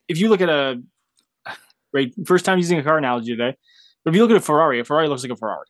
if 0.07 0.19
you 0.21 0.29
look 0.29 0.41
at 0.41 0.49
a, 0.49 0.81
right, 1.93 2.13
first 2.27 2.45
time 2.45 2.59
using 2.59 2.79
a 2.79 2.83
car 2.83 2.99
analogy 2.99 3.37
today, 3.37 3.57
but 4.05 4.11
if 4.11 4.17
you 4.17 4.23
look 4.23 4.31
at 4.31 4.37
a 4.37 4.41
Ferrari, 4.41 4.81
a 4.81 4.85
Ferrari 4.85 5.09
looks 5.09 5.23
like 5.23 5.33
a 5.33 5.37
Ferrari, 5.37 5.67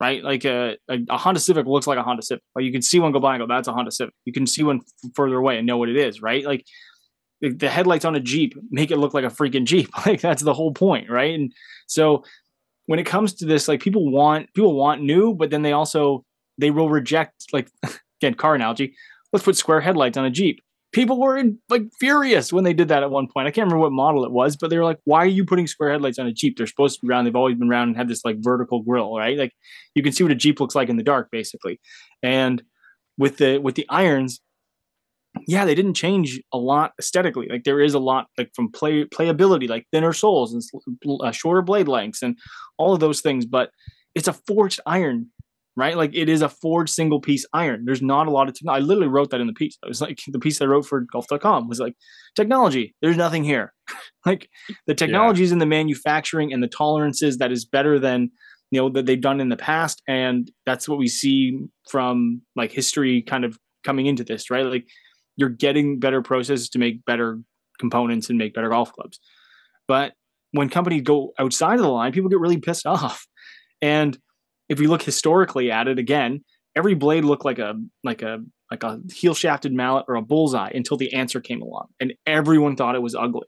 right? 0.00 0.22
Like 0.22 0.44
a, 0.44 0.76
a, 0.88 0.98
a 1.10 1.16
Honda 1.16 1.40
Civic 1.40 1.66
looks 1.66 1.86
like 1.86 1.98
a 1.98 2.02
Honda 2.02 2.22
Civic. 2.22 2.42
Like 2.54 2.64
you 2.64 2.72
can 2.72 2.82
see 2.82 3.00
one 3.00 3.12
go 3.12 3.20
by 3.20 3.34
and 3.34 3.42
go, 3.42 3.46
that's 3.46 3.68
a 3.68 3.72
Honda 3.72 3.90
Civic. 3.90 4.14
You 4.24 4.32
can 4.32 4.46
see 4.46 4.62
one 4.62 4.80
f- 4.80 5.10
further 5.14 5.36
away 5.36 5.58
and 5.58 5.66
know 5.66 5.76
what 5.76 5.88
it 5.88 5.96
is, 5.96 6.22
right? 6.22 6.44
Like 6.44 6.64
the 7.40 7.68
headlights 7.68 8.04
on 8.04 8.14
a 8.14 8.20
Jeep 8.20 8.54
make 8.70 8.90
it 8.90 8.98
look 8.98 9.14
like 9.14 9.24
a 9.24 9.28
freaking 9.28 9.64
Jeep. 9.64 9.90
Like 10.06 10.20
that's 10.20 10.42
the 10.42 10.54
whole 10.54 10.72
point, 10.72 11.10
right? 11.10 11.34
And 11.34 11.52
so 11.86 12.24
when 12.86 12.98
it 12.98 13.04
comes 13.04 13.34
to 13.34 13.46
this, 13.46 13.68
like 13.68 13.80
people 13.80 14.10
want 14.10 14.52
people 14.54 14.74
want 14.74 15.02
new, 15.02 15.34
but 15.34 15.50
then 15.50 15.62
they 15.62 15.72
also 15.72 16.24
they 16.58 16.70
will 16.70 16.88
reject 16.88 17.52
like 17.52 17.70
again 18.22 18.34
car 18.34 18.54
analogy. 18.54 18.94
Let's 19.32 19.44
put 19.44 19.56
square 19.56 19.80
headlights 19.80 20.16
on 20.16 20.24
a 20.24 20.30
Jeep. 20.30 20.62
People 20.92 21.20
were 21.20 21.42
like 21.68 21.82
furious 22.00 22.52
when 22.52 22.64
they 22.64 22.72
did 22.72 22.88
that 22.88 23.02
at 23.02 23.10
one 23.10 23.28
point. 23.28 23.46
I 23.46 23.50
can't 23.50 23.66
remember 23.66 23.82
what 23.82 23.92
model 23.92 24.24
it 24.24 24.32
was, 24.32 24.56
but 24.56 24.70
they 24.70 24.78
were 24.78 24.84
like, 24.84 24.98
"Why 25.04 25.18
are 25.18 25.26
you 25.26 25.44
putting 25.44 25.66
square 25.66 25.90
headlights 25.90 26.18
on 26.18 26.26
a 26.26 26.32
Jeep? 26.32 26.56
They're 26.56 26.66
supposed 26.66 26.98
to 26.98 27.06
be 27.06 27.10
round. 27.10 27.26
They've 27.26 27.36
always 27.36 27.56
been 27.56 27.68
round 27.68 27.88
and 27.88 27.96
have 27.98 28.08
this 28.08 28.24
like 28.24 28.36
vertical 28.40 28.82
grill, 28.82 29.14
right? 29.16 29.36
Like 29.36 29.52
you 29.94 30.02
can 30.02 30.12
see 30.12 30.24
what 30.24 30.32
a 30.32 30.36
Jeep 30.36 30.60
looks 30.60 30.74
like 30.74 30.88
in 30.88 30.96
the 30.96 31.02
dark, 31.02 31.28
basically." 31.30 31.78
And 32.22 32.62
with 33.18 33.36
the 33.36 33.58
with 33.58 33.74
the 33.74 33.86
irons, 33.90 34.40
yeah, 35.46 35.64
they 35.64 35.74
didn't 35.74 35.94
change 35.94 36.40
a 36.52 36.58
lot 36.58 36.92
aesthetically. 36.98 37.48
Like 37.48 37.64
there 37.64 37.80
is 37.80 37.94
a 37.94 37.98
lot 37.98 38.28
like 38.38 38.50
from 38.54 38.72
play 38.72 39.04
playability, 39.04 39.68
like 39.68 39.86
thinner 39.92 40.12
soles 40.12 40.52
and 40.52 40.62
uh, 41.22 41.30
shorter 41.30 41.62
blade 41.62 41.88
lengths 41.88 42.22
and 42.22 42.36
all 42.78 42.94
of 42.94 43.00
those 43.00 43.20
things. 43.20 43.44
But 43.44 43.70
it's 44.14 44.28
a 44.28 44.32
forged 44.32 44.80
iron, 44.86 45.28
right? 45.78 45.96
Like 45.96 46.10
it 46.12 46.28
is 46.28 46.42
a 46.42 46.48
forged 46.48 46.92
single 46.92 47.20
piece 47.20 47.46
iron. 47.52 47.84
There's 47.84 48.02
not 48.02 48.26
a 48.26 48.30
lot 48.30 48.48
of. 48.48 48.54
Te- 48.54 48.66
I 48.68 48.80
literally 48.80 49.08
wrote 49.08 49.30
that 49.30 49.40
in 49.40 49.46
the 49.46 49.52
piece. 49.52 49.78
It 49.82 49.88
was 49.88 50.00
like 50.00 50.18
the 50.26 50.40
piece 50.40 50.60
I 50.60 50.66
wrote 50.66 50.86
for 50.86 51.04
Golf.com 51.12 51.68
was 51.68 51.78
like 51.78 51.94
technology. 52.34 52.94
There's 53.00 53.16
nothing 53.16 53.44
here. 53.44 53.72
like 54.26 54.50
the 54.86 54.94
technology 54.94 55.44
is 55.44 55.50
yeah. 55.50 55.54
in 55.54 55.58
the 55.60 55.66
manufacturing 55.66 56.52
and 56.52 56.62
the 56.62 56.68
tolerances 56.68 57.38
that 57.38 57.52
is 57.52 57.64
better 57.64 57.98
than 57.98 58.30
you 58.70 58.80
know 58.80 58.90
that 58.90 59.06
they've 59.06 59.20
done 59.20 59.40
in 59.40 59.48
the 59.48 59.56
past, 59.56 60.02
and 60.08 60.50
that's 60.66 60.88
what 60.88 60.98
we 60.98 61.06
see 61.06 61.58
from 61.88 62.42
like 62.56 62.72
history 62.72 63.22
kind 63.22 63.44
of 63.44 63.56
coming 63.84 64.06
into 64.06 64.24
this, 64.24 64.50
right? 64.50 64.66
Like 64.66 64.86
you're 65.36 65.48
getting 65.48 66.00
better 66.00 66.20
processes 66.20 66.68
to 66.70 66.78
make 66.78 67.04
better 67.04 67.38
components 67.78 68.28
and 68.28 68.36
make 68.36 68.52
better 68.52 68.68
golf 68.68 68.92
clubs. 68.92 69.20
But 69.86 70.12
when 70.50 70.68
companies 70.68 71.02
go 71.02 71.32
outside 71.38 71.76
of 71.76 71.82
the 71.82 71.88
line, 71.88 72.12
people 72.12 72.28
get 72.28 72.40
really 72.40 72.58
pissed 72.58 72.86
off. 72.86 73.26
And 73.80 74.18
if 74.68 74.78
we 74.78 74.86
look 74.86 75.02
historically 75.02 75.70
at 75.70 75.88
it 75.88 75.98
again, 75.98 76.44
every 76.76 76.94
blade 76.94 77.24
looked 77.24 77.44
like 77.44 77.58
a 77.58 77.74
like 78.04 78.22
a 78.22 78.38
like 78.70 78.82
a 78.82 79.00
heel 79.12 79.34
shafted 79.34 79.72
mallet 79.72 80.04
or 80.08 80.16
a 80.16 80.22
bullseye 80.22 80.70
until 80.74 80.96
the 80.96 81.10
Anser 81.14 81.42
came 81.42 81.62
along, 81.62 81.88
and 82.00 82.14
everyone 82.26 82.76
thought 82.76 82.94
it 82.94 83.02
was 83.02 83.14
ugly. 83.14 83.46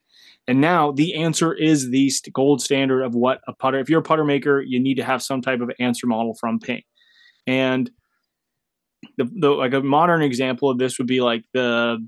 And 0.49 0.61
now 0.61 0.92
the 0.92 1.14
Anser 1.16 1.55
is 1.57 1.90
the 1.90 2.11
gold 2.33 2.62
standard 2.62 3.03
of 3.03 3.14
what 3.14 3.40
a 3.47 3.55
putter. 3.55 3.79
If 3.79 3.90
you're 3.90 4.01
a 4.01 4.05
putter 4.05 4.25
maker, 4.25 4.61
you 4.61 4.81
need 4.81 4.97
to 4.97 5.05
have 5.05 5.23
some 5.23 5.42
type 5.42 5.61
of 5.61 5.71
Anser 5.81 6.07
model 6.07 6.35
from 6.35 6.59
Ping. 6.59 6.83
And 7.47 7.90
the, 9.16 9.25
the 9.25 9.51
like 9.51 9.75
a 9.75 9.81
modern 9.81 10.23
example 10.23 10.71
of 10.71 10.79
this 10.79 10.99
would 10.99 11.07
be 11.07 11.21
like 11.21 11.44
the 11.53 12.07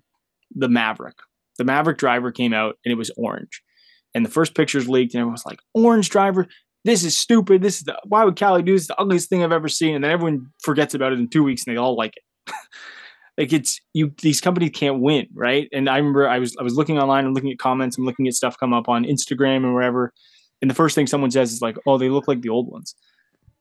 the 0.55 0.69
Mavrik. 0.69 1.15
The 1.59 1.65
Mavrik 1.65 1.99
driver 1.99 2.33
came 2.33 2.53
out 2.53 2.79
and 2.85 2.93
it 2.93 2.97
was 2.97 3.11
orange, 3.17 3.63
and 4.15 4.25
the 4.25 4.31
first 4.31 4.55
pictures 4.55 4.89
leaked 4.89 5.15
and 5.15 5.21
everyone 5.21 5.35
was 5.35 5.47
like, 5.47 5.61
"Orange 5.75 6.09
driver, 6.09 6.49
this 6.85 7.05
is 7.05 7.16
stupid. 7.16 7.62
This 7.62 7.79
is 7.79 7.85
the, 7.85 7.99
why 8.05 8.25
would 8.25 8.37
Cali 8.37 8.62
do 8.62 8.75
this? 8.75 8.88
The 8.88 9.01
ugliest 9.01 9.29
thing 9.29 9.42
I've 9.42 9.53
ever 9.53 9.68
seen." 9.68 9.95
And 9.95 10.05
then 10.05 10.11
everyone 10.11 10.47
forgets 10.62 10.95
about 10.95 11.12
it 11.12 11.18
in 11.18 11.29
two 11.29 11.45
weeks 11.45 11.64
and 11.66 11.75
they 11.75 11.79
all 11.79 11.97
like 11.97 12.14
it. 12.16 12.55
like 13.38 13.53
it's 13.53 13.81
you 13.95 14.12
these 14.21 14.40
companies 14.40 14.73
can't 14.75 15.01
win 15.01 15.27
right 15.33 15.68
and 15.73 15.88
i 15.88 15.97
remember 15.97 16.29
i 16.29 16.38
was 16.38 16.55
i 16.59 16.62
was 16.62 16.75
looking 16.75 16.99
online 16.99 17.25
and 17.25 17.35
looking 17.35 17.51
at 17.51 17.59
comments 17.59 17.97
and 17.97 18.05
looking 18.05 18.27
at 18.27 18.35
stuff 18.35 18.59
come 18.59 18.75
up 18.75 18.88
on 18.88 19.05
instagram 19.05 19.59
and 19.59 19.73
wherever 19.73 20.12
and 20.61 20.68
the 20.68 20.75
first 20.75 20.95
thing 20.95 21.07
someone 21.07 21.31
says 21.31 21.51
is 21.51 21.62
like 21.62 21.77
oh 21.87 21.97
they 21.97 22.11
look 22.11 22.27
like 22.29 22.42
the 22.42 22.49
old 22.51 22.68
ones 22.68 22.95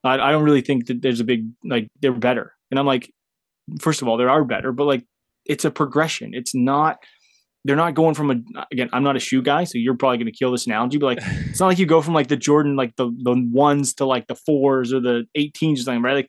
i, 0.03 0.15
I 0.15 0.31
don't 0.31 0.43
really 0.43 0.61
think 0.61 0.87
that 0.87 1.01
there's 1.01 1.19
a 1.19 1.23
big 1.23 1.45
like 1.63 1.87
they're 2.01 2.11
better 2.11 2.53
and 2.71 2.79
i'm 2.79 2.87
like 2.87 3.13
first 3.79 4.01
of 4.01 4.07
all, 4.07 4.17
there 4.17 4.29
are 4.29 4.43
better, 4.43 4.71
but 4.71 4.85
like 4.85 5.05
it's 5.45 5.65
a 5.65 5.71
progression. 5.71 6.33
It's 6.33 6.53
not 6.53 6.97
they're 7.63 7.75
not 7.75 7.93
going 7.93 8.15
from 8.15 8.31
a 8.31 8.63
again, 8.71 8.89
I'm 8.91 9.03
not 9.03 9.15
a 9.15 9.19
shoe 9.19 9.41
guy, 9.41 9.65
so 9.65 9.77
you're 9.77 9.95
probably 9.95 10.17
gonna 10.17 10.31
kill 10.31 10.51
this 10.51 10.65
analogy, 10.65 10.97
but 10.97 11.05
like 11.05 11.19
it's 11.49 11.59
not 11.59 11.67
like 11.67 11.79
you 11.79 11.85
go 11.85 12.01
from 12.01 12.13
like 12.13 12.27
the 12.27 12.37
Jordan, 12.37 12.75
like 12.75 12.95
the 12.95 13.05
the 13.23 13.35
ones 13.51 13.93
to 13.95 14.05
like 14.05 14.27
the 14.27 14.35
fours 14.35 14.91
or 14.93 14.99
the 14.99 15.25
18s 15.37 15.73
or 15.73 15.77
something, 15.83 16.01
right? 16.01 16.27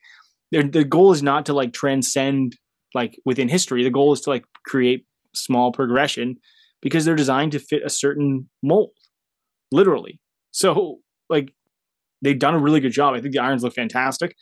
Like 0.53 0.73
the 0.73 0.85
goal 0.85 1.13
is 1.13 1.23
not 1.23 1.47
to 1.47 1.55
like 1.55 1.73
transcend 1.73 2.57
like 2.95 3.19
within 3.25 3.49
history. 3.49 3.83
The 3.83 3.91
goal 3.91 4.13
is 4.13 4.21
to 4.23 4.31
like 4.31 4.45
create 4.67 5.07
small 5.35 5.73
progression 5.73 6.37
because 6.83 7.05
they're 7.05 7.17
designed 7.17 7.53
to 7.53 7.59
fit 7.59 7.83
a 7.85 7.89
certain 7.89 8.51
mold, 8.63 8.91
literally. 9.71 10.21
So 10.51 10.99
like 11.31 11.55
they've 12.21 12.39
done 12.39 12.55
a 12.55 12.59
really 12.59 12.81
good 12.81 12.93
job. 12.93 13.15
I 13.15 13.21
think 13.23 13.33
the 13.33 13.41
irons 13.41 13.63
look 13.63 13.75
fantastic. 13.75 14.37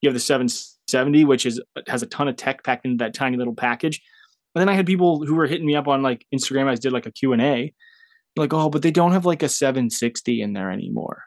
You 0.00 0.08
have 0.08 0.14
the 0.14 0.20
770 0.20 1.24
which 1.24 1.46
is 1.46 1.60
has 1.86 2.02
a 2.02 2.06
ton 2.06 2.26
of 2.26 2.34
tech 2.34 2.64
packed 2.64 2.84
into 2.84 3.02
that 3.04 3.14
tiny 3.14 3.36
little 3.36 3.54
package. 3.54 4.02
And 4.54 4.60
then 4.60 4.68
I 4.68 4.74
had 4.74 4.86
people 4.86 5.24
who 5.24 5.34
were 5.34 5.46
hitting 5.46 5.66
me 5.66 5.76
up 5.76 5.88
on 5.88 6.02
like 6.02 6.26
Instagram. 6.34 6.68
I 6.68 6.74
did 6.74 6.92
like 6.92 7.06
a 7.06 7.10
Q&A. 7.10 7.72
Like, 8.36 8.52
oh, 8.52 8.70
but 8.70 8.82
they 8.82 8.90
don't 8.90 9.12
have 9.12 9.26
like 9.26 9.42
a 9.42 9.48
760 9.48 10.40
in 10.40 10.52
there 10.52 10.70
anymore. 10.70 11.24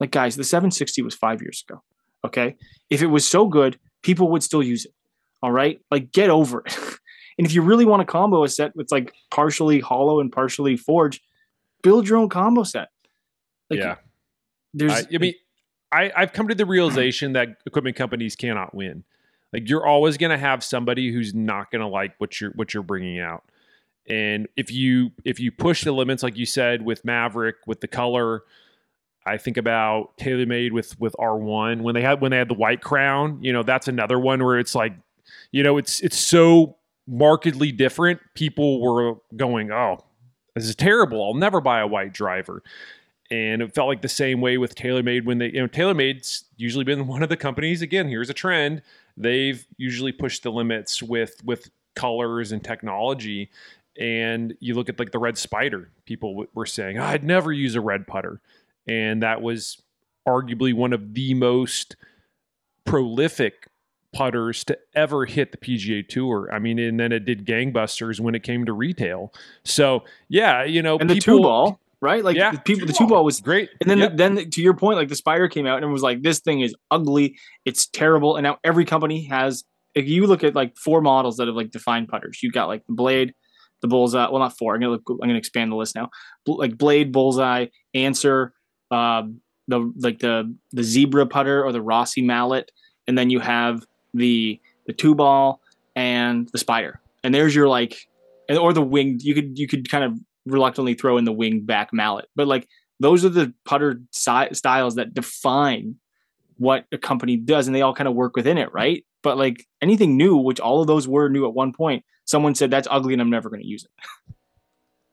Like, 0.00 0.10
guys, 0.10 0.36
the 0.36 0.44
760 0.44 1.02
was 1.02 1.14
five 1.14 1.40
years 1.40 1.64
ago. 1.68 1.82
Okay. 2.24 2.56
If 2.90 3.02
it 3.02 3.06
was 3.06 3.26
so 3.26 3.46
good, 3.46 3.78
people 4.02 4.30
would 4.30 4.42
still 4.42 4.62
use 4.62 4.84
it. 4.84 4.92
All 5.42 5.52
right. 5.52 5.80
Like, 5.90 6.12
get 6.12 6.30
over 6.30 6.62
it. 6.66 6.76
and 7.38 7.46
if 7.46 7.54
you 7.54 7.62
really 7.62 7.84
want 7.84 8.02
a 8.02 8.04
combo 8.04 8.44
a 8.44 8.48
set 8.48 8.72
that's 8.74 8.92
like 8.92 9.12
partially 9.30 9.80
hollow 9.80 10.20
and 10.20 10.30
partially 10.30 10.76
forged, 10.76 11.22
build 11.82 12.08
your 12.08 12.18
own 12.18 12.28
combo 12.28 12.64
set. 12.64 12.88
Like, 13.70 13.80
yeah. 13.80 13.96
There's, 14.74 14.92
I, 14.92 15.06
I 15.14 15.18
mean, 15.18 15.34
I, 15.90 16.10
I've 16.16 16.32
come 16.32 16.48
to 16.48 16.54
the 16.54 16.66
realization 16.66 17.34
that 17.34 17.56
equipment 17.66 17.96
companies 17.96 18.36
cannot 18.36 18.74
win. 18.74 19.04
Like 19.52 19.68
you're 19.68 19.86
always 19.86 20.16
going 20.16 20.30
to 20.30 20.38
have 20.38 20.64
somebody 20.64 21.12
who's 21.12 21.34
not 21.34 21.70
going 21.70 21.80
to 21.80 21.86
like 21.86 22.14
what 22.18 22.40
you're 22.40 22.50
what 22.52 22.72
you're 22.72 22.82
bringing 22.82 23.18
out. 23.18 23.44
And 24.08 24.48
if 24.56 24.70
you 24.70 25.12
if 25.24 25.38
you 25.38 25.52
push 25.52 25.84
the 25.84 25.92
limits, 25.92 26.22
like 26.22 26.36
you 26.36 26.46
said 26.46 26.82
with 26.82 27.04
Mavrik, 27.04 27.54
with 27.66 27.80
the 27.80 27.88
color, 27.88 28.42
I 29.24 29.36
think 29.36 29.56
about 29.56 30.16
TaylorMade 30.18 30.72
with 30.72 30.98
with 30.98 31.14
R1 31.18 31.82
when 31.82 31.94
they 31.94 32.02
had 32.02 32.20
when 32.20 32.30
they 32.30 32.38
had 32.38 32.48
the 32.48 32.54
white 32.54 32.80
crown. 32.80 33.38
You 33.42 33.52
know, 33.52 33.62
that's 33.62 33.88
another 33.88 34.18
one 34.18 34.42
where 34.42 34.58
it's 34.58 34.74
like, 34.74 34.94
you 35.52 35.62
know, 35.62 35.76
it's 35.76 36.00
it's 36.00 36.18
so 36.18 36.76
markedly 37.06 37.70
different. 37.70 38.20
People 38.34 38.80
were 38.80 39.16
going, 39.36 39.70
"Oh, 39.70 40.04
this 40.54 40.64
is 40.64 40.74
terrible. 40.74 41.22
I'll 41.24 41.34
never 41.34 41.60
buy 41.60 41.80
a 41.80 41.86
white 41.86 42.12
driver." 42.12 42.62
And 43.32 43.62
it 43.62 43.74
felt 43.74 43.88
like 43.88 44.02
the 44.02 44.08
same 44.10 44.42
way 44.42 44.58
with 44.58 44.74
TaylorMade 44.74 45.24
when 45.24 45.38
they, 45.38 45.46
you 45.46 45.62
know, 45.62 45.66
TaylorMade's 45.66 46.44
usually 46.58 46.84
been 46.84 47.06
one 47.08 47.22
of 47.22 47.30
the 47.30 47.36
companies. 47.36 47.80
Again, 47.80 48.06
here's 48.06 48.28
a 48.28 48.34
trend. 48.34 48.82
They've 49.16 49.66
usually 49.78 50.12
pushed 50.12 50.42
the 50.42 50.52
limits 50.52 51.02
with 51.02 51.42
with 51.42 51.70
colors 51.96 52.52
and 52.52 52.62
technology. 52.62 53.50
And 53.98 54.54
you 54.60 54.74
look 54.74 54.90
at 54.90 54.98
like 54.98 55.12
the 55.12 55.18
red 55.18 55.38
spider, 55.38 55.90
people 56.04 56.32
w- 56.32 56.48
were 56.54 56.66
saying, 56.66 56.98
oh, 56.98 57.04
I'd 57.04 57.24
never 57.24 57.52
use 57.52 57.74
a 57.74 57.80
red 57.80 58.06
putter. 58.06 58.40
And 58.86 59.22
that 59.22 59.40
was 59.40 59.80
arguably 60.28 60.74
one 60.74 60.92
of 60.92 61.14
the 61.14 61.32
most 61.32 61.96
prolific 62.84 63.68
putters 64.12 64.62
to 64.64 64.78
ever 64.94 65.24
hit 65.24 65.52
the 65.52 65.58
PGA 65.58 66.06
Tour. 66.06 66.50
I 66.52 66.58
mean, 66.58 66.78
and 66.78 67.00
then 67.00 67.12
it 67.12 67.24
did 67.24 67.46
gangbusters 67.46 68.20
when 68.20 68.34
it 68.34 68.42
came 68.42 68.66
to 68.66 68.74
retail. 68.74 69.32
So 69.64 70.04
yeah, 70.28 70.64
you 70.64 70.82
know, 70.82 70.98
and 70.98 71.08
people, 71.08 71.14
the 71.14 71.38
two 71.38 71.42
ball 71.42 71.80
right? 72.02 72.22
Like 72.22 72.36
yeah, 72.36 72.50
the 72.50 72.58
people, 72.58 72.86
the 72.86 72.92
two 72.92 73.06
ball 73.06 73.24
was 73.24 73.40
great, 73.40 73.70
and 73.80 73.88
then 73.88 73.98
yep. 73.98 74.16
then 74.16 74.50
to 74.50 74.60
your 74.60 74.74
point, 74.74 74.98
like 74.98 75.08
the 75.08 75.14
Spider 75.14 75.48
came 75.48 75.66
out 75.66 75.76
and 75.76 75.86
it 75.86 75.92
was 75.92 76.02
like, 76.02 76.22
this 76.22 76.40
thing 76.40 76.60
is 76.60 76.74
ugly, 76.90 77.38
it's 77.64 77.86
terrible, 77.86 78.36
and 78.36 78.44
now 78.44 78.58
every 78.62 78.84
company 78.84 79.24
has. 79.28 79.64
If 79.94 80.08
you 80.08 80.26
look 80.26 80.42
at 80.42 80.54
like 80.54 80.74
four 80.76 81.02
models 81.02 81.36
that 81.36 81.48
have 81.48 81.56
like 81.56 81.70
defined 81.70 82.08
putters, 82.08 82.42
you 82.42 82.50
got 82.50 82.66
like 82.66 82.82
the 82.86 82.94
Blade, 82.94 83.34
the 83.82 83.88
bullseye. 83.88 84.28
Well, 84.28 84.40
not 84.40 84.56
four. 84.56 84.74
I'm 84.74 84.80
gonna 84.80 84.92
look, 84.92 85.02
I'm 85.08 85.18
gonna 85.18 85.34
expand 85.34 85.70
the 85.70 85.76
list 85.76 85.94
now. 85.94 86.08
Like 86.46 86.78
blade, 86.78 87.12
bullseye, 87.12 87.66
Anser, 87.94 88.50
um, 88.90 89.40
the 89.68 89.92
like 89.98 90.18
the 90.18 90.54
the 90.72 90.82
zebra 90.82 91.26
putter 91.26 91.62
or 91.62 91.72
the 91.72 91.82
Rossie 91.82 92.24
mallet, 92.24 92.70
and 93.06 93.16
then 93.18 93.28
you 93.28 93.40
have 93.40 93.84
the 94.14 94.58
the 94.86 94.92
two 94.92 95.14
ball 95.14 95.60
and 95.94 96.48
the 96.52 96.58
spider. 96.58 97.00
And 97.22 97.34
there's 97.34 97.54
your 97.54 97.68
like, 97.68 97.96
and 98.48 98.58
or 98.58 98.72
the 98.72 98.82
winged. 98.82 99.22
You 99.22 99.34
could 99.34 99.58
you 99.58 99.68
could 99.68 99.90
kind 99.90 100.04
of 100.04 100.18
reluctantly 100.46 100.94
throw 100.94 101.18
in 101.18 101.24
the 101.24 101.32
wing 101.32 101.60
back 101.60 101.92
mallet, 101.92 102.26
but 102.34 102.46
like 102.46 102.68
those 103.00 103.24
are 103.24 103.28
the 103.28 103.52
putter 103.64 104.00
si- 104.10 104.52
styles 104.54 104.94
that 104.94 105.12
define 105.14 105.96
what 106.56 106.86
a 106.92 106.98
company 106.98 107.36
does, 107.36 107.66
and 107.66 107.74
they 107.74 107.82
all 107.82 107.94
kind 107.94 108.08
of 108.08 108.14
work 108.14 108.36
within 108.36 108.58
it, 108.58 108.72
right? 108.72 109.04
But 109.22 109.36
like 109.36 109.66
anything 109.80 110.16
new, 110.16 110.36
which 110.36 110.60
all 110.60 110.80
of 110.80 110.86
those 110.86 111.08
were 111.08 111.28
new 111.28 111.46
at 111.46 111.54
one 111.54 111.72
point, 111.72 112.04
someone 112.24 112.54
said 112.54 112.70
that's 112.70 112.88
ugly 112.90 113.12
and 113.12 113.22
I'm 113.22 113.30
never 113.30 113.50
going 113.50 113.62
to 113.62 113.66
use 113.66 113.84
it. 113.84 114.34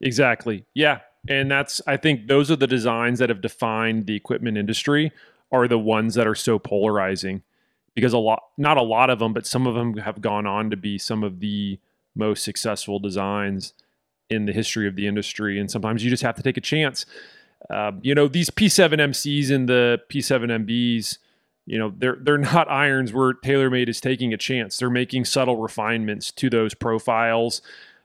exactly. 0.00 0.64
Yeah. 0.74 1.00
And 1.28 1.50
that's, 1.50 1.80
I 1.86 1.96
think 1.96 2.28
those 2.28 2.50
are 2.50 2.56
the 2.56 2.66
designs 2.66 3.18
that 3.18 3.28
have 3.28 3.40
defined 3.40 4.06
the 4.06 4.16
equipment 4.16 4.56
industry 4.56 5.12
are 5.52 5.68
the 5.68 5.78
ones 5.78 6.14
that 6.14 6.26
are 6.26 6.34
so 6.34 6.58
polarizing 6.58 7.42
because 7.94 8.12
a 8.12 8.18
lot, 8.18 8.42
not 8.56 8.76
a 8.76 8.82
lot 8.82 9.10
of 9.10 9.18
them, 9.18 9.32
but 9.32 9.46
some 9.46 9.66
of 9.66 9.74
them 9.74 9.96
have 9.98 10.20
gone 10.20 10.46
on 10.46 10.70
to 10.70 10.76
be 10.76 10.96
some 10.96 11.22
of 11.22 11.40
the 11.40 11.78
most 12.14 12.44
successful 12.44 12.98
designs 12.98 13.74
in 14.30 14.46
the 14.46 14.52
history 14.52 14.86
of 14.86 14.96
the 14.96 15.06
industry. 15.06 15.58
And 15.58 15.70
sometimes 15.70 16.04
you 16.04 16.10
just 16.10 16.22
have 16.22 16.36
to 16.36 16.42
take 16.42 16.56
a 16.56 16.60
chance. 16.60 17.04
Uh, 17.68 17.92
you 18.00 18.14
know, 18.14 18.28
these 18.28 18.48
P7 18.50 18.94
MCs 18.94 19.50
and 19.50 19.68
the 19.68 20.00
P7 20.08 20.64
MBs, 20.64 21.18
you 21.66 21.78
know 21.78 21.92
they're 21.96 22.16
they're 22.20 22.38
not 22.38 22.70
irons 22.70 23.12
where 23.12 23.34
TaylorMade 23.34 23.88
is 23.88 24.00
taking 24.00 24.32
a 24.32 24.36
chance. 24.36 24.78
They're 24.78 24.90
making 24.90 25.26
subtle 25.26 25.58
refinements 25.58 26.32
to 26.32 26.48
those 26.48 26.74
profiles, 26.74 27.60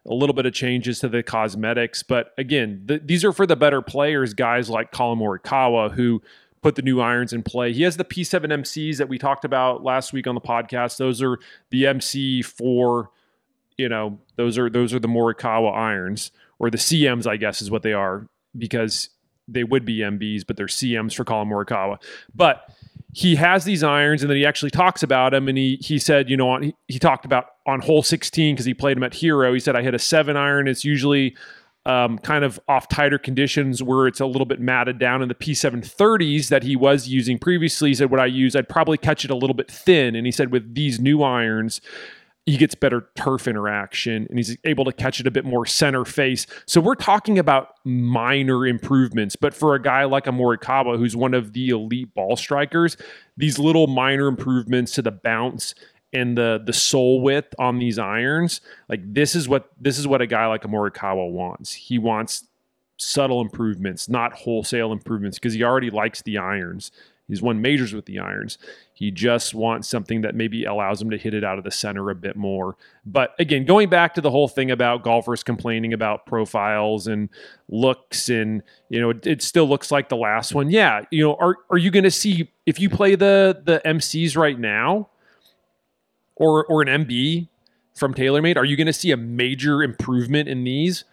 a 0.05 0.13
little 0.13 0.35
bit 0.35 0.45
of 0.45 0.53
changes 0.53 0.99
to 0.99 1.09
the 1.09 1.23
cosmetics, 1.23 2.03
but 2.03 2.33
again, 2.37 2.81
the, 2.85 2.99
these 2.99 3.23
are 3.23 3.31
for 3.31 3.47
the 3.47 3.55
better 3.55 3.81
players, 3.81 4.33
guys 4.33 4.69
like 4.69 4.91
Collin 4.91 5.19
Morikawa 5.19 5.91
who 5.93 6.21
put 6.61 6.75
the 6.75 6.81
new 6.81 6.99
irons 6.99 7.31
in 7.31 7.43
play. 7.43 7.71
He 7.71 7.83
has 7.83 7.95
the 7.95 8.03
P7 8.03 8.45
MCs 8.45 8.97
that 8.97 9.07
we 9.07 9.19
talked 9.19 9.45
about 9.45 9.83
last 9.83 10.13
week 10.13 10.25
on 10.25 10.33
the 10.33 10.41
podcast. 10.41 10.97
Those 10.97 11.21
are 11.21 11.37
the 11.69 11.85
MC 11.85 12.41
for 12.41 13.11
you 13.77 13.89
know, 13.89 14.19
those 14.35 14.57
are 14.57 14.69
those 14.69 14.93
are 14.93 14.99
the 14.99 15.07
Morikawa 15.07 15.75
irons 15.75 16.31
or 16.59 16.69
the 16.69 16.77
CMs 16.77 17.27
I 17.27 17.37
guess 17.37 17.61
is 17.61 17.69
what 17.69 17.83
they 17.83 17.93
are 17.93 18.27
because 18.57 19.09
they 19.47 19.63
would 19.63 19.85
be 19.85 19.97
MBs, 19.97 20.45
but 20.47 20.57
they're 20.57 20.65
CMs 20.67 21.13
for 21.13 21.23
Collin 21.23 21.49
Morikawa. 21.49 22.01
But 22.33 22.69
he 23.15 23.35
has 23.35 23.63
these 23.63 23.81
irons 23.81 24.23
and 24.23 24.29
then 24.29 24.37
he 24.37 24.45
actually 24.45 24.71
talks 24.71 25.01
about 25.01 25.31
them 25.31 25.47
and 25.47 25.57
he 25.57 25.77
he 25.81 25.97
said 25.97 26.29
you 26.29 26.35
know 26.35 26.49
on, 26.49 26.63
he, 26.63 26.75
he 26.87 26.99
talked 26.99 27.25
about 27.25 27.45
on 27.65 27.79
hole 27.79 28.03
16 28.03 28.53
because 28.53 28.65
he 28.65 28.73
played 28.73 28.97
them 28.97 29.03
at 29.03 29.13
hero 29.13 29.53
he 29.53 29.59
said 29.59 29.75
i 29.75 29.81
hit 29.81 29.95
a 29.95 29.99
seven 29.99 30.35
iron. 30.35 30.67
It's 30.67 30.83
usually 30.83 31.35
um, 31.85 32.17
kind 32.17 32.43
of 32.43 32.59
off 32.67 32.89
tighter 32.89 33.17
conditions 33.17 33.81
where 33.81 34.07
it's 34.07 34.19
a 34.19 34.25
little 34.25 34.45
bit 34.45 34.59
matted 34.59 34.99
down 34.99 35.21
in 35.21 35.29
the 35.29 35.35
p730s 35.35 36.49
that 36.49 36.63
he 36.63 36.75
was 36.75 37.07
using 37.07 37.37
previously. 37.37 37.89
He 37.89 37.95
said 37.95 38.11
what 38.11 38.19
i 38.19 38.25
use 38.25 38.55
i'd 38.55 38.67
probably 38.67 38.97
catch 38.97 39.23
it 39.23 39.31
a 39.31 39.35
little 39.35 39.53
bit 39.53 39.71
thin. 39.71 40.15
And 40.15 40.25
he 40.25 40.31
said 40.31 40.51
with 40.51 40.75
these 40.75 40.99
new 40.99 41.23
irons 41.23 41.79
he 42.45 42.57
gets 42.57 42.75
better 42.75 43.07
turf 43.15 43.47
interaction 43.47 44.27
and 44.29 44.37
he's 44.37 44.55
able 44.65 44.85
to 44.85 44.91
catch 44.91 45.19
it 45.19 45.25
a 45.25 45.31
bit 45.31 45.45
more 45.45 45.65
center 45.65 46.05
face. 46.05 46.45
So 46.67 46.79
we're 46.79 46.95
talking 46.95 47.39
about 47.39 47.75
minor 47.83 48.67
improvements, 48.67 49.35
but 49.35 49.53
for 49.53 49.73
a 49.73 49.81
guy 49.81 50.03
like 50.03 50.27
a 50.27 50.31
Morikawa, 50.31 50.97
who's 50.97 51.15
one 51.15 51.33
of 51.33 51.53
the 51.53 51.69
elite 51.69 52.13
ball 52.13 52.35
strikers, 52.35 52.97
these 53.35 53.57
little 53.57 53.87
minor 53.87 54.27
improvements 54.27 54.91
to 54.93 55.01
the 55.01 55.11
bounce 55.11 55.73
and 56.13 56.37
the 56.37 56.61
the 56.63 56.71
sole 56.71 57.19
width 57.19 57.53
on 57.57 57.79
these 57.79 57.97
irons, 57.97 58.61
like 58.89 59.01
this 59.03 59.35
is 59.35 59.49
what 59.49 59.71
this 59.81 59.97
is 59.97 60.07
what 60.07 60.21
a 60.21 60.27
guy 60.27 60.45
like 60.45 60.63
a 60.63 60.67
Morikawa 60.67 61.29
wants. 61.29 61.73
He 61.73 61.97
wants 61.97 62.47
subtle 62.97 63.41
improvements, 63.41 64.07
not 64.07 64.33
wholesale 64.33 64.93
improvements, 64.93 65.39
because 65.39 65.53
he 65.53 65.63
already 65.63 65.89
likes 65.89 66.21
the 66.21 66.37
irons. 66.37 66.91
He's 67.27 67.41
won 67.41 67.59
majors 67.59 67.93
with 67.93 68.05
the 68.05 68.19
irons. 68.19 68.59
He 68.93 69.09
just 69.09 69.55
wants 69.55 69.89
something 69.89 70.21
that 70.21 70.35
maybe 70.35 70.63
allows 70.65 71.01
him 71.01 71.09
to 71.09 71.17
hit 71.17 71.33
it 71.33 71.43
out 71.43 71.57
of 71.57 71.63
the 71.63 71.71
center 71.71 72.09
a 72.11 72.15
bit 72.15 72.35
more. 72.35 72.77
But 73.05 73.33
again, 73.39 73.65
going 73.65 73.89
back 73.89 74.13
to 74.13 74.21
the 74.21 74.29
whole 74.29 74.47
thing 74.47 74.69
about 74.69 75.03
golfers 75.03 75.43
complaining 75.43 75.91
about 75.91 76.27
profiles 76.27 77.07
and 77.07 77.29
looks, 77.67 78.29
and 78.29 78.61
you 78.89 79.01
know, 79.01 79.09
it, 79.09 79.25
it 79.25 79.41
still 79.41 79.67
looks 79.67 79.91
like 79.91 80.09
the 80.09 80.15
last 80.15 80.53
one. 80.53 80.69
Yeah, 80.69 81.01
you 81.09 81.23
know, 81.23 81.35
are 81.39 81.57
are 81.71 81.77
you 81.77 81.89
going 81.89 82.03
to 82.03 82.11
see 82.11 82.51
if 82.67 82.79
you 82.79 82.89
play 82.89 83.15
the 83.15 83.59
the 83.63 83.81
MCs 83.83 84.37
right 84.37 84.59
now, 84.59 85.09
or 86.35 86.65
or 86.65 86.83
an 86.83 87.05
MB 87.05 87.47
from 87.95 88.13
TaylorMade? 88.13 88.55
Are 88.55 88.65
you 88.65 88.77
going 88.77 88.87
to 88.87 88.93
see 88.93 89.09
a 89.09 89.17
major 89.17 89.81
improvement 89.81 90.47
in 90.47 90.63
these? 90.63 91.05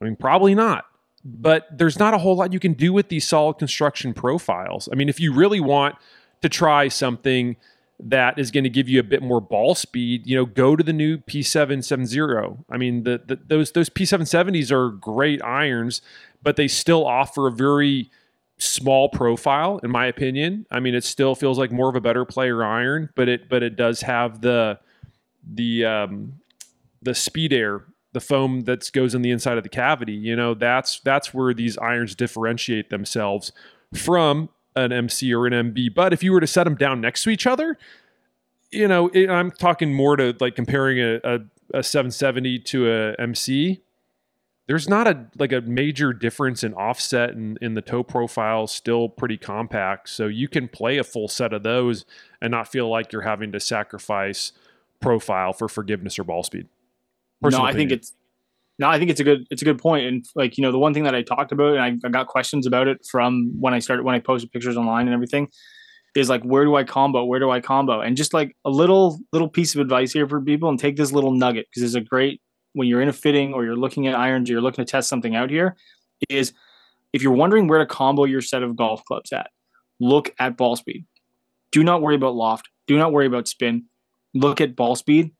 I 0.00 0.04
mean, 0.04 0.16
probably 0.16 0.54
not 0.54 0.86
but 1.24 1.66
there's 1.76 1.98
not 1.98 2.14
a 2.14 2.18
whole 2.18 2.36
lot 2.36 2.52
you 2.52 2.60
can 2.60 2.72
do 2.72 2.92
with 2.92 3.08
these 3.08 3.26
solid 3.26 3.58
construction 3.58 4.12
profiles. 4.12 4.88
I 4.90 4.96
mean, 4.96 5.08
if 5.08 5.20
you 5.20 5.32
really 5.32 5.60
want 5.60 5.96
to 6.42 6.48
try 6.48 6.88
something 6.88 7.56
that 8.00 8.38
is 8.38 8.50
going 8.50 8.64
to 8.64 8.70
give 8.70 8.88
you 8.88 8.98
a 8.98 9.04
bit 9.04 9.22
more 9.22 9.40
ball 9.40 9.74
speed, 9.74 10.26
you 10.26 10.34
know, 10.34 10.44
go 10.44 10.74
to 10.74 10.82
the 10.82 10.92
new 10.92 11.18
P770. 11.18 12.64
I 12.68 12.76
mean, 12.76 13.04
the, 13.04 13.20
the 13.24 13.38
those 13.46 13.72
those 13.72 13.88
P770s 13.88 14.72
are 14.72 14.90
great 14.90 15.42
irons, 15.42 16.02
but 16.42 16.56
they 16.56 16.66
still 16.68 17.06
offer 17.06 17.46
a 17.46 17.52
very 17.52 18.10
small 18.58 19.08
profile 19.08 19.78
in 19.82 19.90
my 19.90 20.06
opinion. 20.06 20.66
I 20.70 20.80
mean, 20.80 20.94
it 20.94 21.04
still 21.04 21.34
feels 21.34 21.58
like 21.58 21.70
more 21.70 21.88
of 21.88 21.96
a 21.96 22.00
better 22.00 22.24
player 22.24 22.64
iron, 22.64 23.10
but 23.14 23.28
it 23.28 23.48
but 23.48 23.62
it 23.62 23.76
does 23.76 24.00
have 24.02 24.40
the 24.40 24.80
the 25.54 25.84
um 25.84 26.34
the 27.02 27.14
speed 27.14 27.52
air 27.52 27.84
the 28.12 28.20
foam 28.20 28.62
that 28.62 28.90
goes 28.92 29.14
in 29.14 29.22
the 29.22 29.30
inside 29.30 29.56
of 29.56 29.62
the 29.62 29.68
cavity. 29.68 30.12
You 30.12 30.36
know, 30.36 30.54
that's 30.54 31.00
that's 31.00 31.32
where 31.32 31.54
these 31.54 31.78
irons 31.78 32.14
differentiate 32.14 32.90
themselves 32.90 33.52
from 33.94 34.48
an 34.76 34.92
MC 34.92 35.32
or 35.34 35.46
an 35.46 35.52
MB. 35.72 35.94
But 35.94 36.12
if 36.12 36.22
you 36.22 36.32
were 36.32 36.40
to 36.40 36.46
set 36.46 36.64
them 36.64 36.74
down 36.74 37.00
next 37.00 37.24
to 37.24 37.30
each 37.30 37.46
other, 37.46 37.78
you 38.70 38.88
know, 38.88 39.08
it, 39.08 39.28
I'm 39.28 39.50
talking 39.50 39.94
more 39.94 40.16
to 40.16 40.34
like 40.40 40.56
comparing 40.56 40.98
a, 40.98 41.20
a, 41.24 41.78
a 41.78 41.82
770 41.82 42.58
to 42.60 42.90
a 42.90 43.14
MC. 43.20 43.82
There's 44.66 44.88
not 44.88 45.08
a 45.08 45.26
like 45.38 45.52
a 45.52 45.60
major 45.60 46.12
difference 46.12 46.62
in 46.62 46.72
offset 46.74 47.30
and 47.30 47.58
in 47.60 47.74
the 47.74 47.82
toe 47.82 48.02
profile, 48.02 48.66
still 48.66 49.08
pretty 49.08 49.36
compact. 49.36 50.08
So 50.08 50.26
you 50.26 50.48
can 50.48 50.68
play 50.68 50.98
a 50.98 51.04
full 51.04 51.28
set 51.28 51.52
of 51.52 51.62
those 51.62 52.04
and 52.40 52.50
not 52.50 52.68
feel 52.68 52.88
like 52.88 53.12
you're 53.12 53.22
having 53.22 53.52
to 53.52 53.60
sacrifice 53.60 54.52
profile 55.00 55.52
for 55.52 55.68
forgiveness 55.68 56.18
or 56.18 56.24
ball 56.24 56.42
speed. 56.42 56.68
Personal 57.42 57.64
no, 57.64 57.70
I 57.70 57.72
think 57.72 57.90
it's 57.90 58.12
no, 58.78 58.88
I 58.88 58.98
think 58.98 59.10
it's 59.10 59.20
a 59.20 59.24
good 59.24 59.46
it's 59.50 59.62
a 59.62 59.64
good 59.64 59.78
point. 59.78 60.06
And 60.06 60.24
like 60.34 60.56
you 60.56 60.62
know, 60.62 60.72
the 60.72 60.78
one 60.78 60.94
thing 60.94 61.04
that 61.04 61.14
I 61.14 61.22
talked 61.22 61.52
about, 61.52 61.76
and 61.76 61.80
I, 61.80 62.06
I 62.06 62.10
got 62.10 62.26
questions 62.26 62.66
about 62.66 62.88
it 62.88 62.98
from 63.10 63.52
when 63.60 63.74
I 63.74 63.78
started 63.78 64.04
when 64.04 64.14
I 64.14 64.18
posted 64.18 64.50
pictures 64.50 64.76
online 64.76 65.06
and 65.06 65.14
everything, 65.14 65.48
is 66.16 66.28
like 66.28 66.42
where 66.42 66.64
do 66.64 66.74
I 66.74 66.84
combo? 66.84 67.24
Where 67.24 67.38
do 67.38 67.50
I 67.50 67.60
combo? 67.60 68.00
And 68.00 68.16
just 68.16 68.32
like 68.32 68.56
a 68.64 68.70
little 68.70 69.20
little 69.32 69.48
piece 69.48 69.74
of 69.74 69.80
advice 69.80 70.12
here 70.12 70.26
for 70.26 70.40
people, 70.40 70.68
and 70.68 70.78
take 70.78 70.96
this 70.96 71.12
little 71.12 71.32
nugget 71.32 71.66
because 71.70 71.82
it's 71.82 71.94
a 71.94 72.00
great 72.00 72.40
when 72.74 72.88
you're 72.88 73.02
in 73.02 73.08
a 73.08 73.12
fitting 73.12 73.52
or 73.52 73.64
you're 73.64 73.76
looking 73.76 74.06
at 74.06 74.14
irons, 74.14 74.48
or 74.48 74.54
you're 74.54 74.62
looking 74.62 74.84
to 74.84 74.90
test 74.90 75.08
something 75.08 75.36
out 75.36 75.50
here, 75.50 75.76
is 76.30 76.52
if 77.12 77.22
you're 77.22 77.32
wondering 77.32 77.68
where 77.68 77.78
to 77.78 77.86
combo 77.86 78.24
your 78.24 78.40
set 78.40 78.62
of 78.62 78.74
golf 78.74 79.04
clubs 79.04 79.32
at, 79.32 79.50
look 80.00 80.34
at 80.38 80.56
ball 80.56 80.76
speed. 80.76 81.04
Do 81.70 81.84
not 81.84 82.00
worry 82.00 82.14
about 82.14 82.34
loft. 82.34 82.68
Do 82.86 82.98
not 82.98 83.12
worry 83.12 83.26
about 83.26 83.48
spin. 83.48 83.84
Look 84.34 84.60
at 84.60 84.74
ball 84.74 84.96
speed 84.96 85.32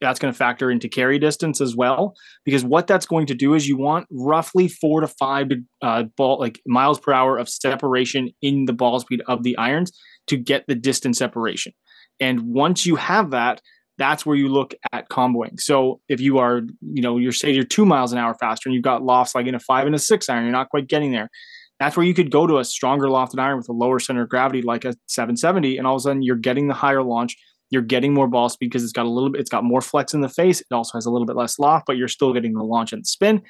that's 0.00 0.18
going 0.18 0.32
to 0.32 0.36
factor 0.36 0.70
into 0.70 0.88
carry 0.88 1.18
distance 1.18 1.60
as 1.60 1.74
well 1.74 2.14
because 2.44 2.64
what 2.64 2.86
that's 2.86 3.06
going 3.06 3.26
to 3.26 3.34
do 3.34 3.54
is 3.54 3.66
you 3.66 3.76
want 3.76 4.06
roughly 4.10 4.68
four 4.68 5.00
to 5.00 5.06
five 5.06 5.50
uh, 5.82 6.04
ball 6.16 6.38
like 6.38 6.60
miles 6.66 6.98
per 6.98 7.12
hour 7.12 7.38
of 7.38 7.48
separation 7.48 8.30
in 8.42 8.66
the 8.66 8.72
ball 8.72 9.00
speed 9.00 9.22
of 9.26 9.42
the 9.42 9.56
irons 9.56 9.92
to 10.26 10.36
get 10.36 10.64
the 10.66 10.74
distance 10.74 11.18
separation. 11.18 11.72
And 12.20 12.42
once 12.42 12.86
you 12.86 12.96
have 12.96 13.30
that 13.30 13.60
that's 13.98 14.26
where 14.26 14.36
you 14.36 14.48
look 14.48 14.74
at 14.92 15.08
comboing. 15.08 15.58
So 15.58 16.00
if 16.08 16.20
you 16.20 16.38
are 16.38 16.62
you 16.82 17.02
know 17.02 17.16
you're 17.16 17.32
say 17.32 17.50
you're 17.50 17.64
two 17.64 17.86
miles 17.86 18.12
an 18.12 18.18
hour 18.18 18.34
faster 18.34 18.68
and 18.68 18.74
you've 18.74 18.84
got 18.84 19.02
lofts 19.02 19.34
like 19.34 19.46
in 19.46 19.54
a 19.54 19.60
five 19.60 19.86
and 19.86 19.94
a 19.94 19.98
six 19.98 20.28
iron 20.28 20.44
you're 20.44 20.52
not 20.52 20.68
quite 20.70 20.88
getting 20.88 21.12
there 21.12 21.30
that's 21.78 21.96
where 21.96 22.06
you 22.06 22.14
could 22.14 22.30
go 22.30 22.46
to 22.46 22.58
a 22.58 22.64
stronger 22.64 23.06
lofted 23.06 23.38
iron 23.38 23.58
with 23.58 23.68
a 23.68 23.72
lower 23.72 23.98
center 23.98 24.22
of 24.22 24.28
gravity 24.28 24.62
like 24.62 24.84
a 24.84 24.94
770 25.08 25.76
and 25.76 25.86
all 25.86 25.94
of 25.94 26.00
a 26.00 26.02
sudden 26.02 26.22
you're 26.22 26.36
getting 26.36 26.68
the 26.68 26.74
higher 26.74 27.02
launch 27.02 27.36
you're 27.70 27.82
getting 27.82 28.14
more 28.14 28.28
ball 28.28 28.48
speed 28.48 28.66
because 28.66 28.84
it's 28.84 28.92
got 28.92 29.06
a 29.06 29.10
little 29.10 29.30
bit, 29.30 29.40
it's 29.40 29.50
got 29.50 29.64
more 29.64 29.80
flex 29.80 30.14
in 30.14 30.20
the 30.20 30.28
face. 30.28 30.60
It 30.60 30.72
also 30.72 30.96
has 30.96 31.06
a 31.06 31.10
little 31.10 31.26
bit 31.26 31.36
less 31.36 31.58
loft, 31.58 31.86
but 31.86 31.96
you're 31.96 32.08
still 32.08 32.32
getting 32.32 32.54
the 32.54 32.62
launch 32.62 32.92
and 32.92 33.02
the 33.02 33.06
spin. 33.06 33.42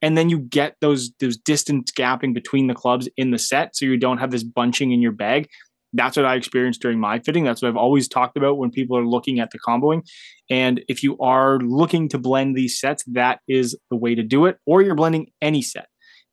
And 0.00 0.18
then 0.18 0.28
you 0.28 0.38
get 0.38 0.76
those 0.80 1.12
those 1.20 1.36
distance 1.36 1.92
gapping 1.92 2.34
between 2.34 2.66
the 2.66 2.74
clubs 2.74 3.08
in 3.16 3.30
the 3.30 3.38
set, 3.38 3.76
so 3.76 3.84
you 3.84 3.96
don't 3.96 4.18
have 4.18 4.30
this 4.30 4.42
bunching 4.42 4.92
in 4.92 5.00
your 5.00 5.12
bag. 5.12 5.48
That's 5.94 6.16
what 6.16 6.26
I 6.26 6.36
experienced 6.36 6.80
during 6.80 6.98
my 6.98 7.18
fitting. 7.18 7.44
That's 7.44 7.62
what 7.62 7.68
I've 7.68 7.76
always 7.76 8.08
talked 8.08 8.36
about 8.36 8.56
when 8.56 8.70
people 8.70 8.96
are 8.96 9.06
looking 9.06 9.40
at 9.40 9.50
the 9.50 9.58
comboing. 9.58 10.02
And 10.48 10.82
if 10.88 11.02
you 11.02 11.18
are 11.18 11.58
looking 11.58 12.08
to 12.10 12.18
blend 12.18 12.56
these 12.56 12.80
sets, 12.80 13.04
that 13.08 13.40
is 13.46 13.76
the 13.90 13.96
way 13.96 14.14
to 14.14 14.22
do 14.22 14.46
it. 14.46 14.56
Or 14.66 14.80
you're 14.80 14.94
blending 14.94 15.30
any 15.42 15.60
set. 15.60 15.88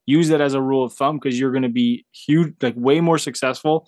Use 0.06 0.30
that 0.30 0.42
as 0.42 0.54
a 0.54 0.62
rule 0.62 0.86
of 0.86 0.94
thumb 0.94 1.20
because 1.22 1.38
you're 1.38 1.52
going 1.52 1.64
to 1.64 1.70
be 1.70 2.06
huge, 2.14 2.56
like 2.62 2.74
way 2.78 3.02
more 3.02 3.18
successful 3.18 3.86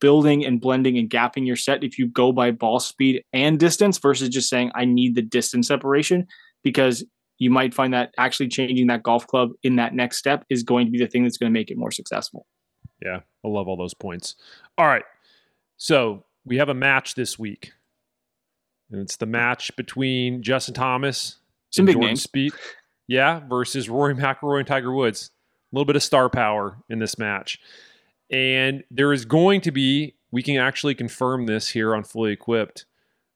building 0.00 0.44
and 0.44 0.60
blending 0.60 0.98
and 0.98 1.08
gapping 1.10 1.46
your 1.46 1.56
set 1.56 1.84
if 1.84 1.98
you 1.98 2.08
go 2.08 2.32
by 2.32 2.50
ball 2.50 2.80
speed 2.80 3.22
and 3.32 3.58
distance 3.58 3.98
versus 3.98 4.28
just 4.28 4.48
saying 4.48 4.72
I 4.74 4.84
need 4.84 5.14
the 5.14 5.22
distance 5.22 5.68
separation 5.68 6.26
because 6.62 7.04
you 7.38 7.50
might 7.50 7.74
find 7.74 7.94
that 7.94 8.12
actually 8.18 8.48
changing 8.48 8.86
that 8.88 9.02
golf 9.02 9.26
club 9.26 9.50
in 9.62 9.76
that 9.76 9.94
next 9.94 10.18
step 10.18 10.44
is 10.50 10.62
going 10.62 10.86
to 10.86 10.92
be 10.92 10.98
the 10.98 11.06
thing 11.06 11.22
that's 11.22 11.38
going 11.38 11.50
to 11.52 11.58
make 11.58 11.70
it 11.70 11.78
more 11.78 11.90
successful. 11.90 12.46
Yeah, 13.02 13.20
I 13.44 13.48
love 13.48 13.66
all 13.66 13.76
those 13.76 13.94
points. 13.94 14.36
All 14.76 14.86
right. 14.86 15.04
So 15.78 16.24
we 16.44 16.58
have 16.58 16.68
a 16.68 16.74
match 16.74 17.14
this 17.14 17.38
week. 17.38 17.72
And 18.90 19.00
it's 19.00 19.16
the 19.16 19.26
match 19.26 19.74
between 19.76 20.42
Justin 20.42 20.74
Thomas 20.74 21.36
Some 21.70 21.86
big 21.86 21.96
names. 21.96 22.22
Speed, 22.22 22.52
yeah, 23.06 23.40
versus 23.48 23.88
Rory 23.88 24.14
McIlroy 24.14 24.58
and 24.58 24.66
Tiger 24.66 24.92
Woods. 24.92 25.30
A 25.72 25.76
little 25.76 25.86
bit 25.86 25.96
of 25.96 26.02
star 26.02 26.28
power 26.28 26.78
in 26.88 26.98
this 26.98 27.16
match. 27.16 27.58
And 28.30 28.84
there 28.90 29.12
is 29.12 29.24
going 29.24 29.60
to 29.62 29.72
be, 29.72 30.14
we 30.30 30.42
can 30.42 30.56
actually 30.56 30.94
confirm 30.94 31.46
this 31.46 31.68
here 31.68 31.94
on 31.94 32.04
Fully 32.04 32.32
Equipped. 32.32 32.86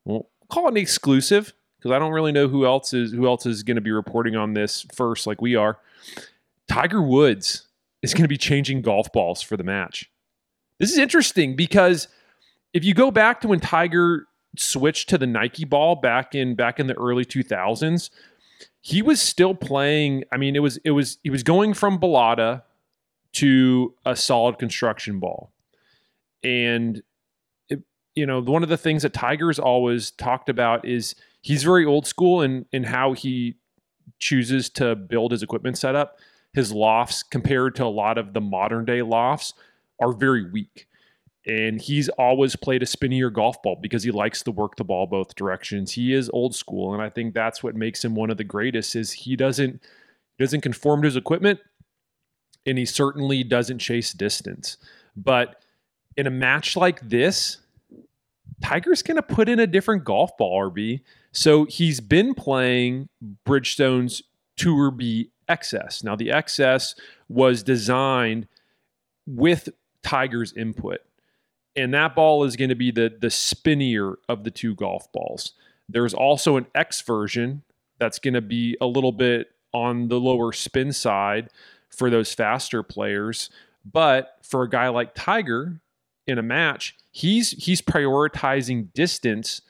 We'll 0.05 0.29
call 0.49 0.67
it 0.67 0.73
an 0.73 0.77
exclusive 0.77 1.53
because 1.79 1.91
I 1.95 1.99
don't 1.99 2.13
really 2.13 2.33
know 2.33 2.49
who 2.49 2.65
else 2.65 2.95
is 2.95 3.13
who 3.13 3.27
else 3.27 3.45
is 3.47 3.63
going 3.63 3.75
to 3.75 3.81
be 3.81 3.91
reporting 3.91 4.37
on 4.37 4.55
this 4.55 4.87
first, 4.95 5.27
like 5.27 5.43
we 5.43 5.57
are. 5.57 5.79
Tiger 6.69 7.03
Woods 7.03 7.67
is 8.03 8.15
going 8.15 8.23
to 8.23 8.29
be 8.29 8.39
changing 8.39 8.83
golf 8.83 9.13
balls 9.13 9.43
for 9.43 9.57
the 9.57 9.65
match. 9.65 10.11
This 10.79 10.93
is 10.93 10.99
interesting 10.99 11.57
because 11.57 12.09
if 12.73 12.85
you 12.85 12.95
go 12.95 13.11
back 13.11 13.41
to 13.41 13.49
when 13.49 13.61
Tiger 13.61 14.27
switched 14.57 15.09
to 15.11 15.19
the 15.19 15.27
Nike 15.27 15.65
ball 15.65 15.97
back 15.97 16.35
in 16.35 16.55
back 16.55 16.79
in 16.79 16.87
the 16.87 16.95
early 16.95 17.25
2000s, 17.25 18.11
he 18.81 19.03
was 19.03 19.21
still 19.21 19.55
playing. 19.55 20.25
I 20.33 20.37
mean, 20.37 20.57
it 20.57 20.61
was 20.61 20.79
it 20.79 20.93
was 20.93 21.19
he 21.23 21.31
was 21.31 21.43
going 21.43 21.75
from 21.75 21.99
Balata 21.99 22.63
to 23.35 23.95
a 24.05 24.17
solid 24.17 24.59
construction 24.59 25.21
ball, 25.21 25.53
and 26.43 27.03
it, 27.69 27.83
you 28.15 28.27
know 28.27 28.41
one 28.41 28.63
of 28.63 28.69
the 28.69 28.77
things 28.77 29.03
that 29.03 29.13
Tiger's 29.13 29.59
always 29.59 30.11
talked 30.13 30.49
about 30.49 30.85
is 30.85 31.15
he's 31.43 31.63
very 31.63 31.85
old 31.85 32.07
school 32.07 32.43
in 32.43 32.67
in 32.73 32.85
how 32.85 33.13
he 33.13 33.57
chooses 34.19 34.69
to 34.71 34.95
build 34.95 35.33
his 35.33 35.43
equipment 35.43 35.79
setup. 35.79 36.19
His 36.53 36.73
lofts 36.73 37.23
compared 37.23 37.75
to 37.77 37.85
a 37.85 37.87
lot 37.87 38.17
of 38.17 38.33
the 38.33 38.41
modern 38.41 38.85
day 38.85 39.03
lofts 39.03 39.55
are 40.01 40.13
very 40.13 40.49
weak 40.51 40.87
and 41.47 41.81
he's 41.81 42.09
always 42.11 42.57
played 42.57 42.83
a 42.83 42.87
spinnier 42.87 43.31
golf 43.31 43.63
ball 43.63 43.79
because 43.81 44.03
he 44.03 44.11
likes 44.11 44.43
to 44.43 44.51
work 44.51 44.77
the 44.77 44.85
ball 44.85 45.07
both 45.07 45.35
directions. 45.35 45.93
He 45.93 46.15
is 46.15 46.31
old 46.33 46.55
school, 46.55 46.95
and 46.95 47.03
I 47.03 47.11
think 47.11 47.35
that's 47.35 47.63
what 47.63 47.75
makes 47.75 48.05
him 48.05 48.15
one 48.15 48.31
of 48.31 48.39
the 48.39 48.45
greatest. 48.45 48.97
Is 48.97 49.13
he 49.13 49.37
doesn't 49.37 49.83
doesn't 50.39 50.63
conform 50.63 51.03
to 51.03 51.07
his 51.07 51.17
equipment, 51.17 51.61
and 52.67 52.79
he 52.79 52.85
certainly 52.85 53.45
doesn't 53.45 53.79
chase 53.79 54.13
distance. 54.13 54.77
But 55.17 55.63
in 56.17 56.27
a 56.27 56.31
match 56.31 56.77
like 56.77 57.09
this, 57.09 57.59
Tiger's 58.63 59.03
going 59.03 59.17
to 59.17 59.23
put 59.23 59.49
in 59.49 59.59
a 59.59 59.67
different 59.67 60.05
golf 60.05 60.37
ball, 60.37 60.71
RB. 60.71 61.01
So 61.33 61.65
he's 61.65 62.01
been 62.01 62.35
playing 62.35 63.09
Bridgestone's 63.45 64.23
Tour 64.57 64.91
B 64.91 65.31
XS. 65.49 66.05
Now 66.05 66.17
the 66.17 66.29
XS 66.29 66.95
was 67.29 67.63
designed 67.63 68.47
with 69.27 69.69
Tiger's 70.03 70.53
input 70.53 71.01
and 71.77 71.93
that 71.95 72.15
ball 72.15 72.45
is 72.45 72.57
going 72.57 72.69
to 72.69 72.75
be 72.75 72.91
the 72.91 73.15
the 73.19 73.31
spinnier 73.31 74.19
of 74.29 74.45
the 74.45 74.51
two 74.51 74.75
golf 74.75 75.11
balls. 75.13 75.53
There's 75.89 76.15
also 76.15 76.57
an 76.57 76.67
X 76.75 77.01
version 77.03 77.63
that's 77.99 78.19
going 78.19 78.35
to 78.35 78.41
be 78.41 78.77
a 78.81 78.87
little 78.87 79.13
bit 79.13 79.51
on 79.73 80.09
the 80.09 80.21
lower 80.21 80.53
spin 80.53 80.93
side 80.93 81.49
for 81.97 82.11
those 82.11 82.33
faster 82.35 82.83
players, 82.83 83.51
but 83.85 84.39
for 84.43 84.63
a 84.63 84.69
guy 84.69 84.89
like 84.89 85.15
Tiger 85.15 85.81
in 86.27 86.39
a 86.39 86.43
match, 86.43 86.97
he's 87.11 87.51
he's 87.53 87.83
prioritizing 87.83 88.93
distance 88.93 89.63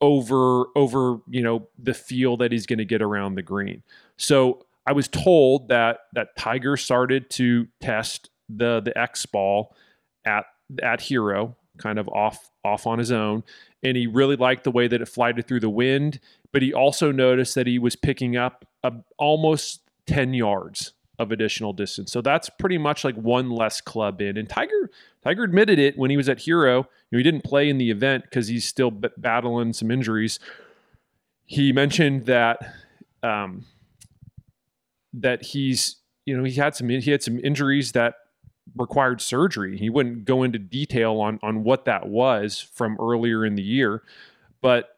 over 0.00 0.66
over, 0.74 1.20
you 1.28 1.42
know, 1.42 1.68
the 1.78 1.94
feel 1.94 2.36
that 2.38 2.52
he's 2.52 2.66
going 2.66 2.78
to 2.78 2.84
get 2.84 3.02
around 3.02 3.34
the 3.34 3.42
green. 3.42 3.82
So, 4.16 4.66
I 4.86 4.92
was 4.92 5.06
told 5.06 5.68
that 5.68 6.00
that 6.12 6.36
Tiger 6.36 6.76
started 6.76 7.30
to 7.30 7.68
test 7.80 8.30
the 8.48 8.80
the 8.80 8.96
X 8.98 9.26
ball 9.26 9.76
at 10.24 10.44
at 10.82 11.00
Hero, 11.00 11.56
kind 11.78 11.98
of 11.98 12.08
off 12.08 12.50
off 12.64 12.86
on 12.86 12.98
his 12.98 13.12
own, 13.12 13.44
and 13.82 13.96
he 13.96 14.06
really 14.06 14.36
liked 14.36 14.64
the 14.64 14.70
way 14.70 14.88
that 14.88 15.00
it 15.00 15.08
flighted 15.08 15.46
through 15.46 15.60
the 15.60 15.70
wind. 15.70 16.18
But 16.52 16.62
he 16.62 16.74
also 16.74 17.12
noticed 17.12 17.54
that 17.54 17.66
he 17.66 17.78
was 17.78 17.96
picking 17.96 18.36
up 18.36 18.66
a, 18.82 18.92
almost 19.18 19.82
ten 20.06 20.34
yards 20.34 20.92
of 21.22 21.32
additional 21.32 21.72
distance. 21.72 22.12
So 22.12 22.20
that's 22.20 22.50
pretty 22.50 22.78
much 22.78 23.04
like 23.04 23.14
one 23.14 23.50
less 23.50 23.80
club 23.80 24.20
in. 24.20 24.36
And 24.36 24.48
Tiger 24.48 24.90
Tiger 25.24 25.44
admitted 25.44 25.78
it 25.78 25.96
when 25.96 26.10
he 26.10 26.16
was 26.16 26.28
at 26.28 26.40
Hero. 26.40 26.78
You 26.78 26.84
know, 27.12 27.18
he 27.18 27.22
didn't 27.22 27.44
play 27.44 27.68
in 27.68 27.78
the 27.78 27.90
event 27.90 28.24
because 28.24 28.48
he's 28.48 28.66
still 28.66 28.90
b- 28.90 29.08
battling 29.16 29.72
some 29.72 29.90
injuries. 29.90 30.38
He 31.46 31.72
mentioned 31.72 32.26
that 32.26 32.74
um, 33.22 33.64
that 35.14 35.42
he's 35.42 35.96
you 36.26 36.36
know 36.36 36.44
he 36.44 36.54
had 36.54 36.74
some 36.74 36.88
he 36.88 37.10
had 37.10 37.22
some 37.22 37.38
injuries 37.40 37.92
that 37.92 38.14
required 38.76 39.20
surgery. 39.20 39.78
He 39.78 39.90
wouldn't 39.90 40.24
go 40.24 40.42
into 40.42 40.58
detail 40.58 41.20
on 41.20 41.38
on 41.42 41.64
what 41.64 41.84
that 41.86 42.08
was 42.08 42.58
from 42.58 42.96
earlier 43.00 43.44
in 43.44 43.54
the 43.54 43.62
year, 43.62 44.02
but 44.60 44.91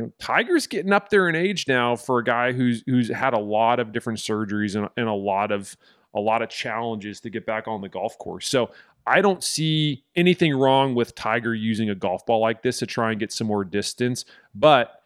you 0.00 0.06
know, 0.06 0.12
Tiger's 0.18 0.66
getting 0.66 0.92
up 0.92 1.10
there 1.10 1.28
in 1.28 1.34
age 1.34 1.68
now 1.68 1.94
for 1.94 2.18
a 2.18 2.24
guy 2.24 2.52
who's 2.52 2.82
who's 2.86 3.08
had 3.08 3.34
a 3.34 3.38
lot 3.38 3.78
of 3.78 3.92
different 3.92 4.18
surgeries 4.18 4.76
and, 4.76 4.88
and 4.96 5.08
a 5.08 5.12
lot 5.12 5.52
of 5.52 5.76
a 6.14 6.20
lot 6.20 6.42
of 6.42 6.48
challenges 6.48 7.20
to 7.20 7.30
get 7.30 7.44
back 7.44 7.68
on 7.68 7.82
the 7.82 7.88
golf 7.88 8.16
course. 8.18 8.48
So 8.48 8.70
I 9.06 9.20
don't 9.20 9.44
see 9.44 10.02
anything 10.16 10.54
wrong 10.56 10.94
with 10.94 11.14
Tiger 11.14 11.54
using 11.54 11.90
a 11.90 11.94
golf 11.94 12.24
ball 12.24 12.40
like 12.40 12.62
this 12.62 12.78
to 12.78 12.86
try 12.86 13.10
and 13.10 13.20
get 13.20 13.32
some 13.32 13.46
more 13.46 13.64
distance, 13.64 14.24
but 14.54 15.02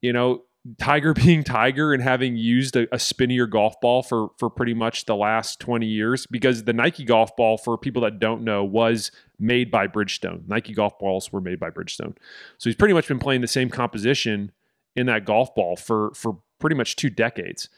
you 0.00 0.12
know, 0.12 0.42
Tiger 0.78 1.14
being 1.14 1.44
Tiger 1.44 1.92
and 1.92 2.02
having 2.02 2.36
used 2.36 2.76
a, 2.76 2.92
a, 2.94 2.98
spinnier 2.98 3.46
golf 3.46 3.80
ball 3.80 4.02
for 4.02 4.30
for 4.38 4.50
pretty 4.50 4.74
much 4.74 5.06
the 5.06 5.16
last 5.16 5.60
20 5.60 5.86
years 5.86 6.26
because 6.26 6.64
the 6.64 6.72
Nike 6.72 7.04
golf 7.04 7.34
ball 7.36 7.56
for 7.56 7.78
people 7.78 8.02
that 8.02 8.18
don't 8.18 8.42
know 8.42 8.64
was 8.64 9.10
made 9.38 9.70
by 9.70 9.86
Bridgestone. 9.86 10.46
Nike 10.48 10.74
golf 10.74 10.98
balls 10.98 11.32
were 11.32 11.40
made 11.40 11.60
by 11.60 11.70
Bridgestone. 11.70 12.16
So 12.58 12.68
he's 12.68 12.76
pretty 12.76 12.94
much 12.94 13.08
been 13.08 13.18
playing 13.18 13.40
the 13.40 13.48
same 13.48 13.70
composition 13.70 14.52
in 14.96 15.06
that 15.06 15.24
golf 15.24 15.54
ball 15.54 15.76
for 15.76 16.12
for 16.14 16.38
pretty 16.58 16.76
much 16.76 16.96
two 16.96 17.10
decades. 17.10 17.68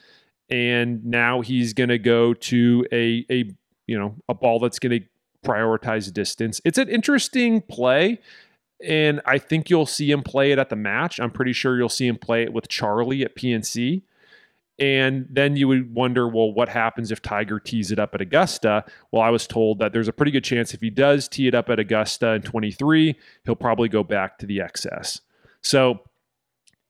And 0.49 1.05
now 1.05 1.43
he's 1.43 1.75
going 1.75 1.91
to 1.91 1.99
go 1.99 2.35
to 2.35 2.87
a 2.93 3.25
a 3.31 3.51
you 3.91 3.99
know, 3.99 4.15
a 4.29 4.35
ball 4.35 4.61
that's 4.61 4.79
going 4.79 5.01
to 5.01 5.07
prioritize 5.45 6.13
distance. 6.13 6.61
It's 6.65 6.79
an 6.79 6.89
interesting 6.89 7.61
play 7.61 8.21
and 8.87 9.21
I 9.27 9.39
think 9.39 9.69
you'll 9.69 9.87
see 9.87 10.11
him 10.11 10.23
play 10.23 10.53
it 10.53 10.59
at 10.59 10.71
the 10.71 10.77
match. 10.77 11.21
I'm 11.21 11.31
pretty 11.31 11.53
sure 11.53 11.77
you'll 11.77 11.89
see 11.89 12.07
him 12.07 12.17
play 12.17 12.43
it 12.43 12.53
with 12.53 12.69
Charlie 12.69 13.23
at 13.23 13.37
PNC. 13.37 14.03
And 14.79 15.27
then 15.29 15.57
you 15.57 15.69
would 15.69 15.95
wonder, 15.95 16.27
well, 16.27 16.51
what 16.51 16.71
happens 16.71 17.13
if 17.13 17.21
Tiger 17.21 17.61
tees 17.61 17.93
it 17.93 17.99
up 17.99 18.15
at 18.15 18.23
Augusta? 18.23 18.85
Well, 19.13 19.21
I 19.21 19.29
was 19.29 19.47
told 19.47 19.79
that 19.79 19.93
there's 19.93 20.09
a 20.09 20.13
pretty 20.13 20.33
good 20.33 20.45
chance 20.45 20.73
if 20.73 20.81
he 20.81 20.89
does 20.89 21.29
tee 21.29 21.47
it 21.47 21.55
up 21.55 21.69
at 21.69 21.79
Augusta 21.79 22.33
in 22.33 22.43
23, 22.43 23.15
he'll 23.45 23.55
probably 23.55 23.91
go 23.91 24.03
back 24.03 24.39
to 24.39 24.47
the 24.47 24.59
XS. 24.59 25.21
So 25.61 26.01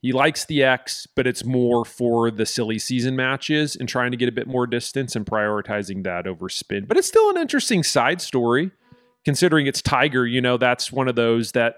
he 0.01 0.13
likes 0.13 0.45
the 0.45 0.63
X, 0.63 1.09
but 1.17 1.27
it's 1.27 1.45
more 1.45 1.85
for 1.85 2.31
the 2.31 2.47
silly 2.47 2.79
season 2.79 3.17
matches 3.17 3.75
and 3.75 3.89
trying 3.89 4.13
to 4.13 4.17
get 4.17 4.29
a 4.29 4.33
bit 4.33 4.47
more 4.47 4.69
distance 4.69 5.17
and 5.17 5.27
prioritizing 5.27 6.05
that 6.05 6.29
over 6.29 6.49
spin. 6.49 6.85
But 6.85 6.97
it's 6.97 7.09
still 7.09 7.29
an 7.31 7.39
interesting 7.39 7.83
side 7.83 8.21
story 8.21 8.71
considering 9.25 9.67
it's 9.67 9.83
Tiger, 9.83 10.27
you 10.27 10.41
know, 10.41 10.57
that's 10.57 10.91
one 10.91 11.09
of 11.09 11.15
those 11.15 11.53
that, 11.53 11.77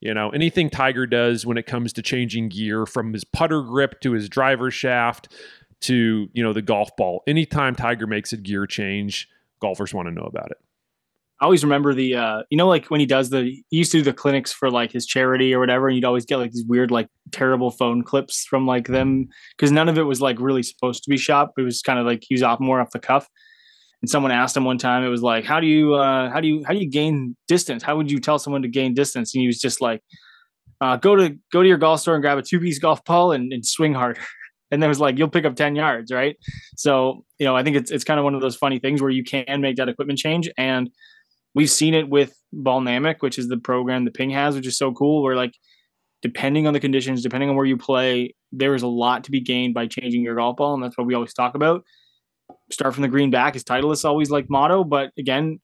you 0.00 0.12
know, 0.14 0.30
anything 0.30 0.68
Tiger 0.68 1.06
does 1.06 1.46
when 1.46 1.56
it 1.56 1.66
comes 1.66 1.92
to 1.94 2.02
changing 2.02 2.48
gear 2.48 2.86
from 2.86 3.12
his 3.12 3.24
putter 3.24 3.62
grip 3.62 4.00
to 4.00 4.12
his 4.12 4.28
driver 4.28 4.70
shaft 4.70 5.32
to, 5.82 6.28
you 6.32 6.42
know, 6.42 6.52
the 6.52 6.62
golf 6.62 6.94
ball, 6.96 7.22
anytime 7.26 7.74
Tiger 7.74 8.06
makes 8.06 8.32
a 8.32 8.36
gear 8.36 8.66
change, 8.66 9.28
golfers 9.60 9.94
want 9.94 10.08
to 10.08 10.14
know 10.14 10.24
about 10.24 10.50
it. 10.50 10.58
I 11.40 11.44
always 11.44 11.64
remember 11.64 11.92
the, 11.92 12.14
uh, 12.14 12.42
you 12.50 12.56
know, 12.56 12.68
like 12.68 12.86
when 12.86 13.00
he 13.00 13.06
does 13.06 13.30
the, 13.30 13.42
he 13.42 13.64
used 13.76 13.90
to 13.92 13.98
do 13.98 14.04
the 14.04 14.12
clinics 14.12 14.52
for 14.52 14.70
like 14.70 14.92
his 14.92 15.06
charity 15.06 15.52
or 15.52 15.58
whatever, 15.58 15.88
and 15.88 15.96
you'd 15.96 16.04
always 16.04 16.24
get 16.24 16.36
like 16.36 16.52
these 16.52 16.64
weird, 16.64 16.92
like 16.92 17.08
terrible 17.32 17.72
phone 17.72 18.04
clips 18.04 18.44
from 18.44 18.64
like 18.64 18.86
them 18.86 19.28
because 19.56 19.72
none 19.72 19.88
of 19.88 19.98
it 19.98 20.04
was 20.04 20.20
like 20.20 20.38
really 20.38 20.62
supposed 20.62 21.02
to 21.02 21.10
be 21.10 21.16
shot. 21.16 21.50
It 21.58 21.62
was 21.62 21.82
kind 21.82 21.98
of 21.98 22.06
like 22.06 22.22
he 22.24 22.34
was 22.34 22.44
off 22.44 22.60
more 22.60 22.80
off 22.80 22.90
the 22.90 23.00
cuff 23.00 23.28
and 24.02 24.10
someone 24.10 24.32
asked 24.32 24.56
him 24.56 24.64
one 24.64 24.78
time 24.78 25.04
it 25.04 25.08
was 25.08 25.22
like 25.22 25.44
how 25.44 25.60
do 25.60 25.66
you 25.66 25.94
uh, 25.94 26.28
how 26.30 26.40
do 26.40 26.48
you 26.48 26.64
how 26.66 26.72
do 26.72 26.80
you 26.80 26.90
gain 26.90 27.36
distance? 27.48 27.82
How 27.82 27.96
would 27.96 28.10
you 28.10 28.18
tell 28.18 28.38
someone 28.38 28.62
to 28.62 28.68
gain 28.68 28.94
distance? 28.94 29.34
And 29.34 29.40
he 29.40 29.46
was 29.46 29.60
just 29.60 29.80
like 29.80 30.02
uh, 30.80 30.96
go 30.96 31.16
to 31.16 31.38
go 31.52 31.62
to 31.62 31.68
your 31.68 31.78
golf 31.78 32.00
store 32.00 32.14
and 32.14 32.22
grab 32.22 32.36
a 32.36 32.42
two 32.42 32.60
piece 32.60 32.78
golf 32.78 33.04
ball 33.04 33.32
and, 33.32 33.52
and 33.52 33.64
swing 33.64 33.94
harder. 33.94 34.20
And 34.70 34.82
then 34.82 34.88
it 34.88 34.92
was 34.92 35.00
like 35.00 35.18
you'll 35.18 35.28
pick 35.28 35.44
up 35.44 35.54
10 35.54 35.76
yards 35.76 36.10
right? 36.10 36.34
So 36.76 37.26
you 37.38 37.44
know 37.44 37.54
i 37.54 37.62
think 37.62 37.76
it's 37.76 37.90
it's 37.90 38.04
kind 38.04 38.18
of 38.18 38.24
one 38.24 38.34
of 38.34 38.40
those 38.40 38.56
funny 38.56 38.78
things 38.78 39.02
where 39.02 39.10
you 39.10 39.22
can 39.22 39.60
make 39.60 39.76
that 39.76 39.88
equipment 39.88 40.18
change. 40.18 40.50
And 40.56 40.90
we've 41.54 41.70
seen 41.70 41.92
it 41.92 42.08
with 42.08 42.34
Ballnamic 42.54 43.16
which 43.20 43.38
is 43.38 43.48
the 43.48 43.58
program 43.58 44.06
the 44.06 44.10
ping 44.10 44.30
has 44.30 44.54
which 44.54 44.66
is 44.66 44.78
so 44.78 44.90
cool 44.92 45.22
where 45.22 45.36
like 45.36 45.52
depending 46.22 46.66
on 46.66 46.72
the 46.72 46.80
conditions 46.80 47.22
depending 47.22 47.50
on 47.50 47.56
where 47.56 47.66
you 47.66 47.76
play 47.76 48.34
there 48.50 48.74
is 48.74 48.82
a 48.82 48.86
lot 48.86 49.24
to 49.24 49.30
be 49.30 49.40
gained 49.40 49.74
by 49.74 49.86
changing 49.86 50.22
your 50.22 50.36
golf 50.36 50.56
ball. 50.56 50.72
And 50.72 50.82
that's 50.82 50.96
what 50.96 51.06
we 51.06 51.14
always 51.14 51.34
talk 51.34 51.54
about 51.54 51.84
start 52.72 52.94
from 52.94 53.02
the 53.02 53.08
green 53.08 53.30
back 53.30 53.54
His 53.54 53.64
title 53.64 53.92
is 53.92 54.04
always 54.04 54.30
like 54.30 54.48
motto. 54.48 54.84
But 54.84 55.10
again, 55.18 55.60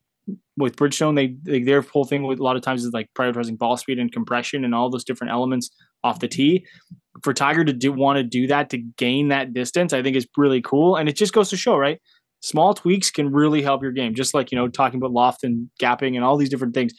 with 0.57 0.77
Bridgestone, 0.77 1.17
they, 1.17 1.37
they 1.43 1.63
their 1.63 1.83
whole 1.83 2.05
thing 2.05 2.25
with 2.25 2.39
a 2.39 2.43
lot 2.43 2.57
of 2.57 2.63
times 2.63 2.85
is 2.85 2.93
like 2.93 3.09
prioritizing 3.15 3.59
ball 3.59 3.77
speed 3.77 3.99
and 3.99 4.13
compression 4.13 4.65
and 4.65 4.75
all 4.75 4.91
those 4.91 5.05
different 5.05 5.33
elements 5.33 5.71
off 6.05 6.21
the 6.21 6.29
tee. 6.29 6.67
For 7.23 7.33
Tiger 7.33 7.65
to 7.65 7.73
do 7.73 7.93
want 7.93 8.19
to 8.19 8.23
do 8.23 8.47
that 8.49 8.71
to 8.71 8.79
gain 8.79 9.29
that 9.29 9.53
distance, 9.53 9.93
I 9.93 10.03
think 10.03 10.17
is 10.17 10.27
really 10.37 10.61
cool. 10.61 10.97
And 10.97 11.09
it 11.09 11.17
just 11.17 11.33
goes 11.33 11.51
to 11.51 11.57
show, 11.57 11.77
right? 11.77 12.01
Small 12.41 12.75
tweaks 12.75 13.11
can 13.11 13.33
really 13.33 13.63
help 13.63 13.83
your 13.83 13.93
game. 13.93 14.15
Just 14.15 14.35
like 14.35 14.53
you 14.53 14.57
know, 14.57 14.69
talking 14.69 14.99
about 14.99 15.13
loft 15.13 15.43
and 15.45 15.69
gapping 15.81 16.15
and 16.15 16.25
all 16.25 16.37
these 16.37 16.51
different 16.51 16.75
things, 16.75 16.93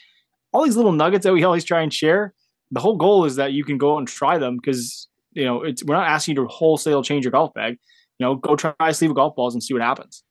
all 0.51 0.65
these 0.65 0.75
little 0.75 0.91
nuggets 0.91 1.23
that 1.23 1.33
we 1.33 1.43
always 1.43 1.63
try 1.63 1.81
and 1.81 1.93
share. 1.93 2.33
The 2.71 2.79
whole 2.79 2.97
goal 2.97 3.25
is 3.25 3.37
that 3.37 3.53
you 3.53 3.63
can 3.63 3.77
go 3.77 3.95
out 3.95 3.99
and 3.99 4.07
try 4.07 4.37
them 4.37 4.57
because 4.57 5.07
you 5.31 5.45
know 5.45 5.63
it's 5.63 5.83
we're 5.83 5.95
not 5.95 6.07
asking 6.07 6.35
you 6.35 6.43
to 6.43 6.47
wholesale 6.47 7.03
change 7.03 7.23
your 7.23 7.31
golf 7.31 7.53
bag. 7.53 7.77
You 8.19 8.25
know, 8.25 8.35
go 8.35 8.55
try 8.55 8.73
a 8.79 8.93
sleeve 8.93 9.11
of 9.11 9.15
golf 9.15 9.35
balls 9.35 9.55
and 9.55 9.63
see 9.63 9.73
what 9.73 9.81
happens. 9.81 10.23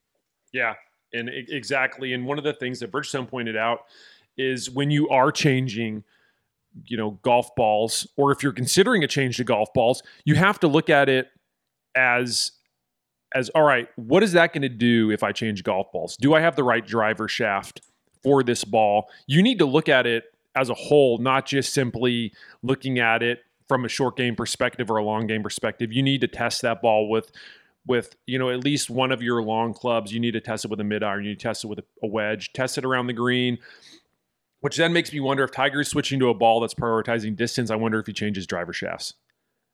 Yeah, 0.52 0.74
and 1.12 1.30
exactly. 1.30 2.12
And 2.12 2.26
one 2.26 2.38
of 2.38 2.44
the 2.44 2.52
things 2.52 2.80
that 2.80 2.92
Bridgestone 2.92 3.28
pointed 3.28 3.56
out 3.56 3.80
is 4.36 4.70
when 4.70 4.90
you 4.90 5.08
are 5.08 5.32
changing, 5.32 6.04
you 6.84 6.96
know, 6.96 7.18
golf 7.22 7.54
balls, 7.56 8.06
or 8.16 8.30
if 8.30 8.42
you're 8.42 8.52
considering 8.52 9.02
a 9.02 9.08
change 9.08 9.38
to 9.38 9.44
golf 9.44 9.72
balls, 9.74 10.02
you 10.24 10.34
have 10.36 10.60
to 10.60 10.68
look 10.68 10.90
at 10.90 11.08
it 11.08 11.28
as 11.96 12.52
as 13.34 13.50
all 13.50 13.62
right, 13.62 13.88
what 13.96 14.22
is 14.22 14.32
that 14.32 14.52
going 14.52 14.62
to 14.62 14.68
do 14.68 15.10
if 15.10 15.22
I 15.22 15.32
change 15.32 15.62
golf 15.62 15.92
balls? 15.92 16.16
Do 16.16 16.34
I 16.34 16.40
have 16.40 16.56
the 16.56 16.64
right 16.64 16.86
driver 16.86 17.28
shaft 17.28 17.82
for 18.22 18.42
this 18.42 18.64
ball? 18.64 19.10
You 19.26 19.42
need 19.42 19.58
to 19.58 19.66
look 19.66 19.88
at 19.88 20.06
it 20.06 20.24
as 20.54 20.70
a 20.70 20.74
whole, 20.74 21.18
not 21.18 21.46
just 21.46 21.74
simply 21.74 22.32
looking 22.62 22.98
at 22.98 23.22
it 23.22 23.40
from 23.68 23.84
a 23.84 23.88
short 23.88 24.16
game 24.16 24.34
perspective 24.34 24.90
or 24.90 24.96
a 24.96 25.04
long 25.04 25.26
game 25.26 25.42
perspective. 25.42 25.92
You 25.92 26.02
need 26.02 26.22
to 26.22 26.26
test 26.26 26.62
that 26.62 26.80
ball 26.80 27.08
with 27.08 27.30
with 27.88 28.14
you 28.26 28.38
know 28.38 28.50
at 28.50 28.62
least 28.62 28.90
one 28.90 29.10
of 29.10 29.22
your 29.22 29.42
long 29.42 29.74
clubs. 29.74 30.12
You 30.12 30.20
need 30.20 30.32
to 30.32 30.40
test 30.40 30.64
it 30.64 30.70
with 30.70 30.78
a 30.78 30.84
mid 30.84 31.02
iron. 31.02 31.24
You 31.24 31.30
need 31.30 31.40
to 31.40 31.42
test 31.42 31.64
it 31.64 31.68
with 31.68 31.80
a, 31.80 32.06
wedge. 32.06 32.52
Test 32.52 32.78
it 32.78 32.84
around 32.84 33.08
the 33.08 33.12
green. 33.12 33.58
Which 34.60 34.76
then 34.76 34.92
makes 34.92 35.12
me 35.12 35.20
wonder 35.20 35.44
if 35.44 35.52
Tiger's 35.52 35.88
switching 35.88 36.18
to 36.18 36.28
a 36.28 36.34
ball 36.34 36.60
that's 36.60 36.74
prioritizing 36.74 37.36
distance. 37.36 37.70
I 37.70 37.76
wonder 37.76 37.98
if 37.98 38.06
he 38.06 38.12
changes 38.12 38.46
driver 38.46 38.72
shafts. 38.72 39.14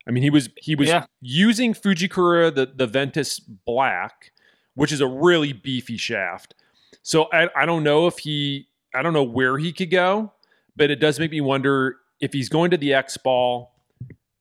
I 0.07 0.11
mean, 0.11 0.23
he 0.23 0.31
was 0.31 0.49
he 0.57 0.75
was 0.75 0.89
yeah. 0.89 1.07
using 1.21 1.75
Fujikura 1.75 2.55
the 2.55 2.67
the 2.67 2.87
Ventus 2.87 3.41
Black, 3.41 4.33
which 4.75 4.93
is 4.93 5.01
a 5.01 5.07
really 5.07 5.53
beefy 5.53 5.97
shaft. 5.97 6.55
So 7.03 7.29
I, 7.33 7.49
I 7.57 7.67
don't 7.67 7.83
know 7.83 8.07
if 8.07 8.19
he 8.19 8.69
I 8.95 9.03
don't 9.03 9.13
know 9.13 9.25
where 9.25 9.59
he 9.59 9.73
could 9.73 9.91
go, 9.91 10.33
but 10.77 10.91
it 10.91 11.01
does 11.01 11.19
make 11.19 11.31
me 11.31 11.41
wonder 11.41 11.97
if 12.21 12.33
he's 12.33 12.49
going 12.49 12.71
to 12.71 12.77
the 12.77 12.95
X 12.95 13.17
ball. 13.17 13.73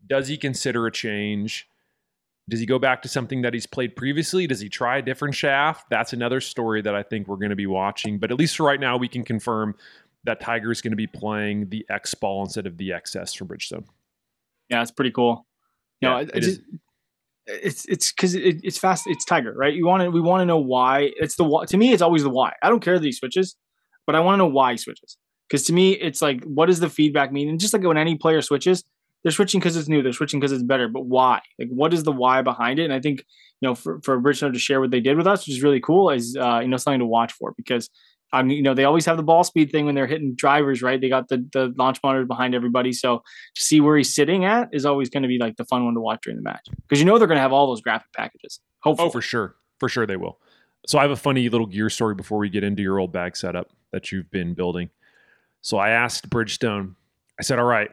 Does 0.06 0.28
he 0.28 0.38
consider 0.38 0.86
a 0.86 0.92
change? 0.92 1.68
Does 2.50 2.60
he 2.60 2.66
go 2.66 2.78
back 2.78 3.02
to 3.04 3.08
something 3.08 3.42
that 3.44 3.54
he's 3.54 3.66
played 3.66 3.96
previously? 3.96 4.48
Does 4.48 4.60
he 4.60 4.68
try 4.68 4.98
a 4.98 5.02
different 5.02 5.34
shaft? 5.34 5.86
That's 5.90 6.12
another 6.12 6.42
story 6.42 6.82
that 6.82 6.94
I 6.94 7.02
think 7.02 7.28
we're 7.28 7.38
going 7.38 7.52
to 7.52 7.56
be 7.56 7.68
watching. 7.68 8.20
But 8.20 8.32
at 8.32 8.38
least 8.38 8.58
for 8.58 8.64
right 8.64 8.80
now, 8.80 8.98
we 8.98 9.08
can 9.08 9.24
confirm 9.24 9.76
that 10.26 10.42
Tiger 10.42 10.72
is 10.72 10.82
going 10.82 10.92
to 10.92 10.98
be 10.98 11.08
playing 11.08 11.70
the 11.70 11.86
X 11.90 12.14
ball 12.14 12.44
instead 12.44 12.68
of 12.68 12.78
the 12.78 12.90
XS 12.90 13.38
from 13.38 13.48
Bridgestone. 13.48 13.86
Yeah, 14.70 14.82
it's 14.82 14.92
pretty 14.92 15.12
cool. 15.12 15.46
You 16.02 16.10
yeah, 16.10 16.16
know, 16.16 16.20
it 16.34 16.42
just, 16.42 16.62
it's 17.48 17.86
it's 17.86 18.12
because 18.12 18.36
it, 18.36 18.60
it's 18.64 18.78
fast. 18.78 19.04
It's 19.08 19.26
Tiger, 19.26 19.54
right? 19.54 19.74
You 19.74 19.86
want 19.86 20.04
to 20.04 20.10
we 20.10 20.22
want 20.22 20.42
to 20.42 20.46
know 20.46 20.60
why. 20.60 21.12
It's 21.18 21.36
the 21.36 21.66
to 21.70 21.78
me. 21.78 21.94
It's 21.94 22.02
always 22.02 22.24
the 22.24 22.30
why. 22.30 22.54
I 22.62 22.70
don't 22.70 22.82
care 22.82 22.98
that 22.98 23.06
he 23.06 23.12
switches, 23.12 23.56
but 24.06 24.16
I 24.16 24.20
want 24.20 24.36
to 24.36 24.38
know 24.38 24.48
why 24.48 24.72
he 24.72 24.78
switches. 24.78 25.18
Because 25.50 25.66
to 25.66 25.74
me, 25.74 25.92
it's 25.92 26.22
like, 26.22 26.44
what 26.46 26.68
does 26.68 26.80
the 26.80 26.90
feedback 26.90 27.32
mean? 27.32 27.50
And 27.50 27.60
just 27.60 27.74
like 27.74 27.84
when 27.84 27.98
any 27.98 28.16
player 28.16 28.42
switches, 28.42 28.84
they're 29.24 29.32
switching 29.32 29.60
because 29.60 29.76
it's 29.76 29.88
new. 29.88 30.02
They're 30.02 30.14
switching 30.14 30.40
because 30.40 30.52
it's 30.52 30.64
better. 30.64 30.88
But 30.88 31.06
why? 31.06 31.42
Like, 31.58 31.70
what 31.70 31.94
is 31.94 32.04
the 32.04 32.12
why 32.12 32.42
behind 32.42 32.80
it? 32.80 32.86
And 32.86 32.94
I 32.94 33.00
think 33.00 33.20
you 33.62 33.70
know, 33.70 33.76
for 33.76 34.02
for 34.04 34.20
Bridgestone 34.20 34.54
to 34.54 34.60
share 34.60 34.82
what 34.82 34.92
they 34.92 35.00
did 35.00 35.18
with 35.18 35.28
us, 35.28 35.48
which 35.48 35.56
is 35.56 35.64
really 35.64 35.80
cool, 35.80 36.10
is 36.10 36.38
uh, 36.40 36.60
you 36.60 36.68
know 36.68 36.78
something 36.78 37.00
to 37.00 37.06
watch 37.06 37.34
for 37.34 37.54
because. 37.58 37.90
I 38.36 38.42
mean, 38.42 38.58
you 38.58 38.64
know, 38.64 38.74
they 38.74 38.86
always 38.86 39.06
have 39.06 39.18
the 39.18 39.22
ball 39.22 39.44
speed 39.44 39.72
thing 39.72 39.86
when 39.86 39.94
they're 39.94 40.08
hitting 40.08 40.34
drivers, 40.34 40.82
right? 40.82 41.00
They 41.00 41.08
got 41.08 41.28
the 41.28 41.48
the 41.54 41.72
launch 41.78 42.00
monitor 42.04 42.26
behind 42.26 42.56
everybody, 42.56 42.92
so 42.92 43.22
to 43.54 43.64
see 43.64 43.80
where 43.80 43.96
he's 43.96 44.16
sitting 44.16 44.44
at 44.44 44.70
is 44.74 44.88
always 44.88 45.12
going 45.12 45.22
to 45.22 45.30
be 45.30 45.38
like 45.38 45.56
the 45.56 45.66
fun 45.66 45.86
one 45.86 45.94
to 45.94 46.00
watch 46.00 46.22
during 46.24 46.38
the 46.38 46.42
match 46.42 46.66
because 46.82 46.98
you 46.98 47.06
know 47.06 47.20
they're 47.20 47.28
going 47.28 47.38
to 47.38 47.44
have 47.44 47.54
all 47.54 47.68
those 47.68 47.82
graphic 47.82 48.12
packages. 48.12 48.60
Hopefully. 48.82 49.08
Oh, 49.08 49.12
for 49.12 49.22
sure, 49.22 49.56
for 49.80 49.88
sure 49.88 50.08
they 50.08 50.16
will. 50.16 50.40
So 50.88 50.98
I 50.98 51.04
have 51.04 51.12
a 51.12 51.16
funny 51.16 51.48
little 51.48 51.68
gear 51.68 51.92
story 51.92 52.16
before 52.16 52.40
we 52.40 52.50
get 52.50 52.64
into 52.64 52.82
your 52.82 52.98
old 52.98 53.12
bag 53.12 53.38
setup 53.38 53.70
that 53.92 54.12
you've 54.12 54.32
been 54.32 54.56
building. 54.56 54.90
So 55.62 55.78
I 55.78 55.92
asked 55.92 56.28
Bridgestone. 56.28 56.96
I 57.40 57.44
said, 57.44 57.60
"All 57.60 57.66
right, 57.66 57.92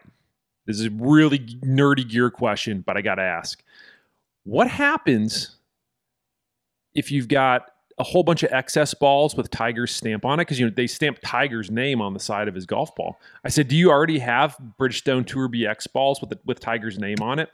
this 0.70 0.80
is 0.80 0.86
a 0.86 0.90
really 0.90 1.38
nerdy 1.38 2.08
gear 2.08 2.30
question, 2.30 2.82
but 2.86 2.96
I 2.96 3.00
got 3.00 3.16
to 3.16 3.22
ask. 3.22 3.62
What 4.44 4.68
happens 4.68 5.56
if 6.94 7.10
you've 7.10 7.28
got 7.28 7.70
a 7.98 8.02
whole 8.02 8.22
bunch 8.22 8.42
of 8.42 8.52
excess 8.52 8.94
balls 8.94 9.36
with 9.36 9.50
Tiger's 9.50 9.94
stamp 9.94 10.24
on 10.24 10.40
it? 10.40 10.42
Because 10.42 10.58
you 10.58 10.66
know 10.66 10.72
they 10.74 10.86
stamp 10.86 11.18
Tiger's 11.24 11.70
name 11.70 12.00
on 12.00 12.14
the 12.14 12.20
side 12.20 12.48
of 12.48 12.54
his 12.54 12.66
golf 12.66 12.94
ball. 12.94 13.20
I 13.44 13.48
said, 13.48 13.68
"Do 13.68 13.76
you 13.76 13.90
already 13.90 14.18
have 14.20 14.56
Bridgestone 14.78 15.26
Tour 15.26 15.48
BX 15.48 15.92
balls 15.92 16.20
with 16.20 16.30
the, 16.30 16.38
with 16.46 16.60
Tiger's 16.60 16.98
name 16.98 17.20
on 17.20 17.38
it?" 17.38 17.50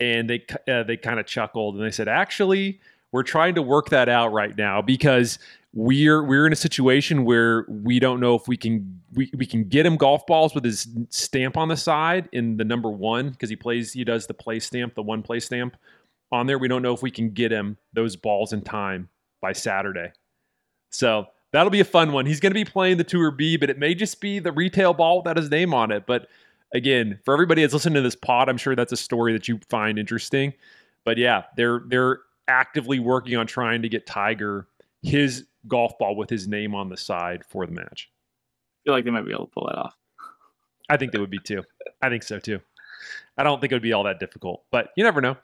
And 0.00 0.28
they 0.28 0.44
uh, 0.68 0.82
they 0.82 0.96
kind 0.96 1.20
of 1.20 1.26
chuckled 1.26 1.76
and 1.76 1.84
they 1.84 1.90
said, 1.90 2.08
"Actually, 2.08 2.80
we're 3.16 3.22
trying 3.22 3.54
to 3.54 3.62
work 3.62 3.88
that 3.88 4.10
out 4.10 4.30
right 4.30 4.58
now 4.58 4.82
because 4.82 5.38
we're 5.72 6.22
we're 6.22 6.46
in 6.46 6.52
a 6.52 6.56
situation 6.56 7.24
where 7.24 7.64
we 7.66 7.98
don't 7.98 8.20
know 8.20 8.34
if 8.34 8.46
we 8.46 8.58
can 8.58 9.00
we, 9.14 9.30
we 9.34 9.46
can 9.46 9.64
get 9.64 9.86
him 9.86 9.96
golf 9.96 10.26
balls 10.26 10.54
with 10.54 10.62
his 10.62 10.86
stamp 11.08 11.56
on 11.56 11.68
the 11.68 11.78
side 11.78 12.28
in 12.32 12.58
the 12.58 12.64
number 12.64 12.90
one 12.90 13.30
because 13.30 13.48
he 13.48 13.56
plays 13.56 13.94
he 13.94 14.04
does 14.04 14.26
the 14.26 14.34
play 14.34 14.60
stamp 14.60 14.94
the 14.94 15.02
one 15.02 15.22
play 15.22 15.40
stamp 15.40 15.78
on 16.30 16.46
there. 16.46 16.58
We 16.58 16.68
don't 16.68 16.82
know 16.82 16.92
if 16.92 17.00
we 17.00 17.10
can 17.10 17.30
get 17.30 17.50
him 17.50 17.78
those 17.94 18.16
balls 18.16 18.52
in 18.52 18.60
time 18.60 19.08
by 19.40 19.54
saturday. 19.54 20.12
So 20.90 21.26
that'll 21.52 21.70
be 21.70 21.80
a 21.80 21.86
fun 21.86 22.12
one. 22.12 22.26
He's 22.26 22.40
going 22.40 22.52
to 22.52 22.54
be 22.54 22.66
playing 22.66 22.98
the 22.98 23.04
tour 23.04 23.30
b 23.30 23.56
but 23.56 23.70
it 23.70 23.78
may 23.78 23.94
just 23.94 24.20
be 24.20 24.40
the 24.40 24.52
retail 24.52 24.92
ball 24.92 25.22
without 25.22 25.38
his 25.38 25.50
name 25.50 25.72
on 25.72 25.90
it. 25.90 26.04
But 26.06 26.28
again 26.74 27.18
for 27.24 27.32
everybody 27.32 27.62
that's 27.62 27.72
listening 27.72 27.94
to 27.94 28.02
this 28.02 28.16
pod 28.16 28.48
i'm 28.48 28.56
sure 28.56 28.74
that's 28.74 28.92
a 28.92 28.96
story 28.96 29.32
that 29.32 29.48
you 29.48 29.58
find 29.70 29.98
interesting. 29.98 30.52
But 31.06 31.16
yeah 31.16 31.44
they're 31.56 31.80
they're 31.86 32.20
actively 32.48 32.98
working 32.98 33.36
on 33.36 33.46
trying 33.46 33.82
to 33.82 33.88
get 33.88 34.06
tiger 34.06 34.68
his 35.02 35.46
golf 35.68 35.98
ball 35.98 36.16
with 36.16 36.30
his 36.30 36.48
name 36.48 36.74
on 36.74 36.88
the 36.88 36.96
side 36.96 37.44
for 37.48 37.66
the 37.66 37.72
match. 37.72 38.10
I 38.10 38.78
feel 38.84 38.94
like 38.94 39.04
they 39.04 39.10
might 39.10 39.24
be 39.24 39.32
able 39.32 39.46
to 39.46 39.52
pull 39.52 39.66
that 39.66 39.78
off. 39.78 39.96
I 40.88 40.96
think 40.96 41.12
they 41.12 41.18
would 41.18 41.30
be 41.30 41.38
too. 41.38 41.62
I 42.02 42.08
think 42.08 42.22
so 42.22 42.38
too. 42.38 42.60
I 43.36 43.42
don't 43.42 43.60
think 43.60 43.72
it 43.72 43.74
would 43.74 43.82
be 43.82 43.92
all 43.92 44.04
that 44.04 44.20
difficult, 44.20 44.64
but 44.70 44.88
you 44.96 45.04
never 45.04 45.20
know. 45.20 45.36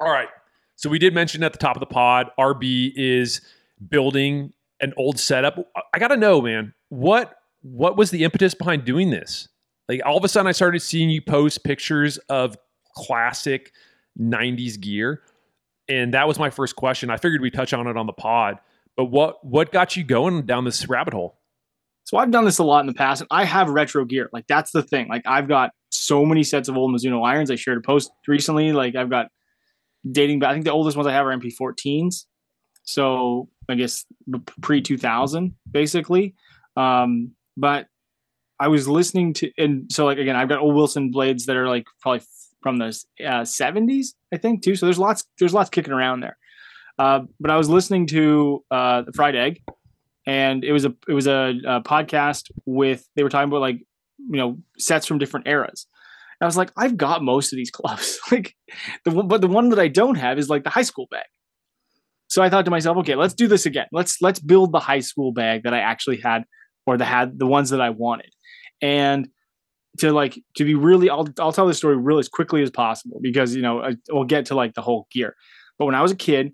All 0.00 0.10
right. 0.10 0.28
So 0.76 0.90
we 0.90 0.98
did 0.98 1.14
mention 1.14 1.42
at 1.42 1.52
the 1.52 1.58
top 1.58 1.76
of 1.76 1.80
the 1.80 1.86
pod, 1.86 2.30
RB 2.38 2.92
is 2.96 3.40
building 3.88 4.52
an 4.80 4.92
old 4.96 5.18
setup. 5.18 5.58
I 5.92 5.98
got 5.98 6.08
to 6.08 6.16
know, 6.16 6.40
man, 6.40 6.74
what 6.88 7.36
what 7.62 7.96
was 7.96 8.10
the 8.10 8.24
impetus 8.24 8.54
behind 8.54 8.84
doing 8.84 9.10
this? 9.10 9.48
Like 9.88 10.00
all 10.04 10.18
of 10.18 10.24
a 10.24 10.28
sudden 10.28 10.46
I 10.46 10.52
started 10.52 10.80
seeing 10.80 11.10
you 11.10 11.22
post 11.22 11.64
pictures 11.64 12.18
of 12.28 12.56
classic 12.94 13.72
90s 14.20 14.78
gear. 14.78 15.22
And 15.88 16.14
that 16.14 16.26
was 16.26 16.38
my 16.38 16.50
first 16.50 16.76
question. 16.76 17.10
I 17.10 17.16
figured 17.16 17.40
we'd 17.40 17.52
touch 17.52 17.72
on 17.72 17.86
it 17.86 17.96
on 17.96 18.06
the 18.06 18.12
pod. 18.12 18.58
But 18.96 19.06
what 19.06 19.44
what 19.44 19.72
got 19.72 19.96
you 19.96 20.04
going 20.04 20.46
down 20.46 20.64
this 20.64 20.88
rabbit 20.88 21.14
hole? 21.14 21.38
So 22.04 22.18
I've 22.18 22.30
done 22.30 22.44
this 22.44 22.58
a 22.58 22.64
lot 22.64 22.80
in 22.80 22.86
the 22.86 22.94
past, 22.94 23.22
and 23.22 23.28
I 23.30 23.44
have 23.44 23.68
retro 23.70 24.04
gear. 24.04 24.28
Like 24.32 24.46
that's 24.46 24.70
the 24.72 24.82
thing. 24.82 25.08
Like 25.08 25.22
I've 25.26 25.48
got 25.48 25.72
so 25.90 26.24
many 26.24 26.42
sets 26.42 26.68
of 26.68 26.76
old 26.76 26.94
Mizuno 26.94 27.26
irons. 27.26 27.50
I 27.50 27.56
shared 27.56 27.78
a 27.78 27.80
post 27.80 28.10
recently. 28.28 28.72
Like 28.72 28.94
I've 28.94 29.10
got 29.10 29.28
dating 30.10 30.38
back. 30.38 30.50
I 30.50 30.52
think 30.52 30.64
the 30.64 30.72
oldest 30.72 30.96
ones 30.96 31.06
I 31.06 31.12
have 31.12 31.26
are 31.26 31.36
MP14s. 31.36 32.24
So 32.84 33.48
I 33.68 33.74
guess 33.74 34.04
pre 34.60 34.82
2000, 34.82 35.54
basically. 35.70 36.34
Um, 36.76 37.32
but 37.56 37.86
I 38.60 38.68
was 38.68 38.86
listening 38.86 39.32
to, 39.34 39.50
and 39.58 39.90
so 39.90 40.04
like 40.04 40.18
again, 40.18 40.36
I've 40.36 40.48
got 40.48 40.60
old 40.60 40.74
Wilson 40.74 41.10
blades 41.10 41.46
that 41.46 41.56
are 41.56 41.68
like 41.68 41.86
probably 42.00 42.22
from 42.64 42.78
the 42.78 42.86
uh, 43.20 43.42
70s, 43.42 44.14
I 44.32 44.38
think 44.38 44.62
too. 44.62 44.74
So 44.74 44.86
there's 44.86 44.98
lots, 44.98 45.24
there's 45.38 45.52
lots 45.52 45.68
kicking 45.68 45.92
around 45.92 46.20
there. 46.20 46.38
Uh, 46.98 47.20
but 47.38 47.50
I 47.50 47.58
was 47.58 47.68
listening 47.68 48.06
to 48.06 48.64
uh, 48.70 49.02
the 49.02 49.12
Fried 49.12 49.36
Egg, 49.36 49.60
and 50.26 50.64
it 50.64 50.72
was 50.72 50.86
a 50.86 50.94
it 51.06 51.12
was 51.12 51.26
a, 51.26 51.52
a, 51.66 51.82
podcast 51.82 52.50
with 52.64 53.06
they 53.16 53.22
were 53.22 53.28
talking 53.28 53.50
about 53.50 53.60
like 53.60 53.80
you 54.18 54.38
know 54.38 54.58
sets 54.78 55.06
from 55.06 55.18
different 55.18 55.46
eras. 55.46 55.86
And 56.40 56.46
I 56.46 56.48
was 56.48 56.56
like, 56.56 56.72
I've 56.76 56.96
got 56.96 57.22
most 57.22 57.52
of 57.52 57.58
these 57.58 57.70
clubs, 57.70 58.18
like 58.32 58.54
the 59.04 59.10
one, 59.10 59.28
but 59.28 59.42
the 59.42 59.48
one 59.48 59.68
that 59.68 59.78
I 59.78 59.88
don't 59.88 60.14
have 60.14 60.38
is 60.38 60.48
like 60.48 60.64
the 60.64 60.70
high 60.70 60.82
school 60.82 61.06
bag. 61.10 61.26
So 62.28 62.42
I 62.42 62.48
thought 62.48 62.64
to 62.64 62.70
myself, 62.70 62.96
okay, 62.98 63.14
let's 63.14 63.34
do 63.34 63.46
this 63.46 63.66
again. 63.66 63.86
Let's 63.92 64.22
let's 64.22 64.40
build 64.40 64.72
the 64.72 64.80
high 64.80 65.00
school 65.00 65.32
bag 65.32 65.64
that 65.64 65.74
I 65.74 65.80
actually 65.80 66.20
had, 66.20 66.44
or 66.86 66.96
the 66.96 67.04
had 67.04 67.38
the 67.38 67.46
ones 67.46 67.70
that 67.70 67.82
I 67.82 67.90
wanted, 67.90 68.32
and 68.80 69.28
to 69.98 70.12
like 70.12 70.40
to 70.56 70.64
be 70.64 70.74
really 70.74 71.08
I'll 71.08 71.28
I'll 71.38 71.52
tell 71.52 71.66
this 71.66 71.78
story 71.78 71.96
really 71.96 72.20
as 72.20 72.28
quickly 72.28 72.62
as 72.62 72.70
possible 72.70 73.18
because 73.22 73.54
you 73.54 73.62
know 73.62 73.80
I, 73.82 73.96
we'll 74.10 74.24
get 74.24 74.46
to 74.46 74.54
like 74.54 74.74
the 74.74 74.82
whole 74.82 75.06
gear. 75.12 75.34
But 75.78 75.86
when 75.86 75.94
I 75.94 76.02
was 76.02 76.12
a 76.12 76.16
kid, 76.16 76.52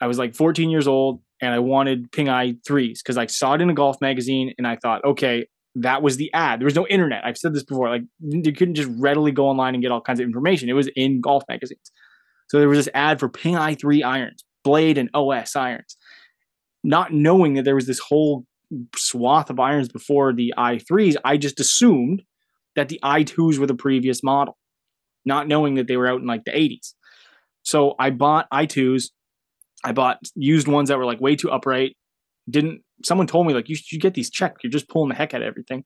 I 0.00 0.06
was 0.06 0.18
like 0.18 0.34
14 0.34 0.70
years 0.70 0.86
old 0.86 1.20
and 1.40 1.52
I 1.52 1.58
wanted 1.58 2.10
Ping 2.12 2.28
Eye 2.28 2.54
threes 2.66 3.02
because 3.02 3.18
I 3.18 3.26
saw 3.26 3.54
it 3.54 3.60
in 3.60 3.70
a 3.70 3.74
golf 3.74 3.96
magazine 4.00 4.52
and 4.58 4.66
I 4.66 4.76
thought, 4.76 5.04
okay, 5.04 5.46
that 5.76 6.02
was 6.02 6.16
the 6.16 6.32
ad. 6.32 6.60
There 6.60 6.66
was 6.66 6.74
no 6.74 6.86
internet. 6.86 7.24
I've 7.24 7.36
said 7.36 7.54
this 7.54 7.64
before. 7.64 7.88
Like 7.88 8.02
you 8.20 8.52
couldn't 8.52 8.74
just 8.74 8.90
readily 8.98 9.32
go 9.32 9.48
online 9.48 9.74
and 9.74 9.82
get 9.82 9.92
all 9.92 10.00
kinds 10.00 10.20
of 10.20 10.26
information. 10.26 10.68
It 10.68 10.74
was 10.74 10.88
in 10.94 11.20
golf 11.20 11.42
magazines. 11.48 11.90
So 12.48 12.58
there 12.58 12.68
was 12.68 12.78
this 12.78 12.92
ad 12.94 13.20
for 13.20 13.28
Ping 13.28 13.56
Eye 13.56 13.74
three 13.74 14.02
irons, 14.02 14.44
Blade 14.62 14.98
and 14.98 15.10
OS 15.14 15.56
irons, 15.56 15.96
not 16.82 17.12
knowing 17.12 17.54
that 17.54 17.64
there 17.64 17.74
was 17.74 17.86
this 17.86 17.98
whole 17.98 18.44
swath 18.96 19.50
of 19.50 19.60
irons 19.60 19.88
before 19.88 20.32
the 20.32 20.52
i3s, 20.56 21.16
I 21.24 21.36
just 21.36 21.60
assumed 21.60 22.22
that 22.76 22.88
the 22.88 23.00
i2s 23.02 23.58
were 23.58 23.66
the 23.66 23.74
previous 23.74 24.22
model, 24.22 24.56
not 25.24 25.48
knowing 25.48 25.74
that 25.74 25.86
they 25.86 25.96
were 25.96 26.08
out 26.08 26.20
in 26.20 26.26
like 26.26 26.44
the 26.44 26.50
80s. 26.50 26.94
So 27.62 27.94
I 27.98 28.10
bought 28.10 28.46
i2s. 28.52 29.10
I 29.84 29.92
bought 29.92 30.18
used 30.34 30.68
ones 30.68 30.88
that 30.88 30.98
were 30.98 31.04
like 31.04 31.20
way 31.20 31.36
too 31.36 31.50
upright. 31.50 31.96
Didn't 32.48 32.82
someone 33.04 33.26
told 33.26 33.46
me 33.46 33.54
like 33.54 33.68
you 33.68 33.76
should 33.76 34.00
get 34.00 34.14
these 34.14 34.30
checked. 34.30 34.62
You're 34.62 34.70
just 34.70 34.88
pulling 34.88 35.08
the 35.08 35.14
heck 35.14 35.34
out 35.34 35.42
of 35.42 35.46
everything. 35.46 35.84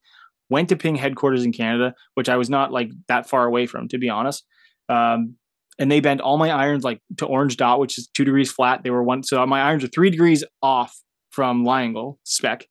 Went 0.51 0.69
to 0.71 0.77
Ping 0.77 0.97
headquarters 0.97 1.45
in 1.45 1.53
Canada, 1.53 1.95
which 2.15 2.29
I 2.29 2.37
was 2.37 2.49
not 2.49 2.73
like 2.73 2.91
that 3.09 3.29
far 3.29 3.45
away 3.45 3.67
from, 3.67 3.89
to 3.89 3.99
be 3.99 4.09
honest. 4.09 4.45
Um, 4.89 5.35
and 5.79 5.91
they 5.93 6.01
bent 6.01 6.21
all 6.21 6.39
my 6.39 6.51
irons 6.51 6.85
like 6.85 7.01
to 7.19 7.27
orange 7.27 7.57
dot, 7.57 7.79
which 7.79 7.99
is 7.99 8.09
two 8.09 8.25
degrees 8.25 8.51
flat. 8.51 8.83
They 8.83 8.91
were 8.91 9.03
one, 9.03 9.23
so 9.23 9.45
my 9.47 9.61
irons 9.61 9.85
are 9.85 9.89
three 9.89 10.11
degrees 10.11 10.45
off 10.63 10.97
from 11.31 11.65
lie 11.65 11.83
angle 11.83 12.19
spec. 12.25 12.67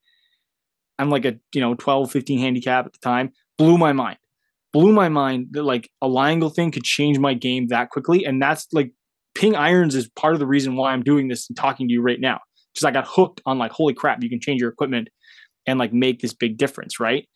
I'm 1.00 1.10
like 1.10 1.26
a 1.26 1.38
you 1.54 1.62
know 1.62 1.76
12, 1.76 2.12
15 2.12 2.40
handicap 2.40 2.86
at 2.86 2.94
the 2.94 3.00
time. 3.00 3.32
Blew 3.58 3.78
my 3.78 3.94
mind. 3.94 4.18
Blew 4.74 4.92
my 4.92 5.10
mind 5.10 5.48
that 5.52 5.64
like 5.64 5.90
a 6.02 6.08
lie 6.08 6.32
angle 6.32 6.50
thing 6.50 6.72
could 6.72 6.84
change 6.84 7.18
my 7.20 7.34
game 7.34 7.68
that 7.68 7.90
quickly, 7.90 8.26
and 8.26 8.42
that's 8.42 8.68
like 8.74 8.92
ping 9.36 9.56
irons 9.56 9.96
is 9.96 10.10
part 10.10 10.34
of 10.34 10.40
the 10.40 10.48
reason 10.48 10.76
why 10.76 10.92
I'm 10.92 11.04
doing 11.04 11.28
this 11.28 11.50
and 11.50 11.58
talking 11.58 11.88
to 11.88 11.94
you 11.94 12.02
right 12.02 12.20
now. 12.20 12.40
Because 12.74 12.86
I 12.86 12.92
got 12.92 13.08
hooked 13.08 13.42
on 13.46 13.58
like 13.58 13.72
holy 13.72 13.94
crap, 13.94 14.22
you 14.22 14.30
can 14.30 14.40
change 14.40 14.62
your 14.62 14.70
equipment 14.70 15.10
and 15.66 15.80
like 15.80 15.94
make 15.94 16.20
this 16.20 16.34
big 16.34 16.58
difference, 16.58 17.00
right? 17.00 17.28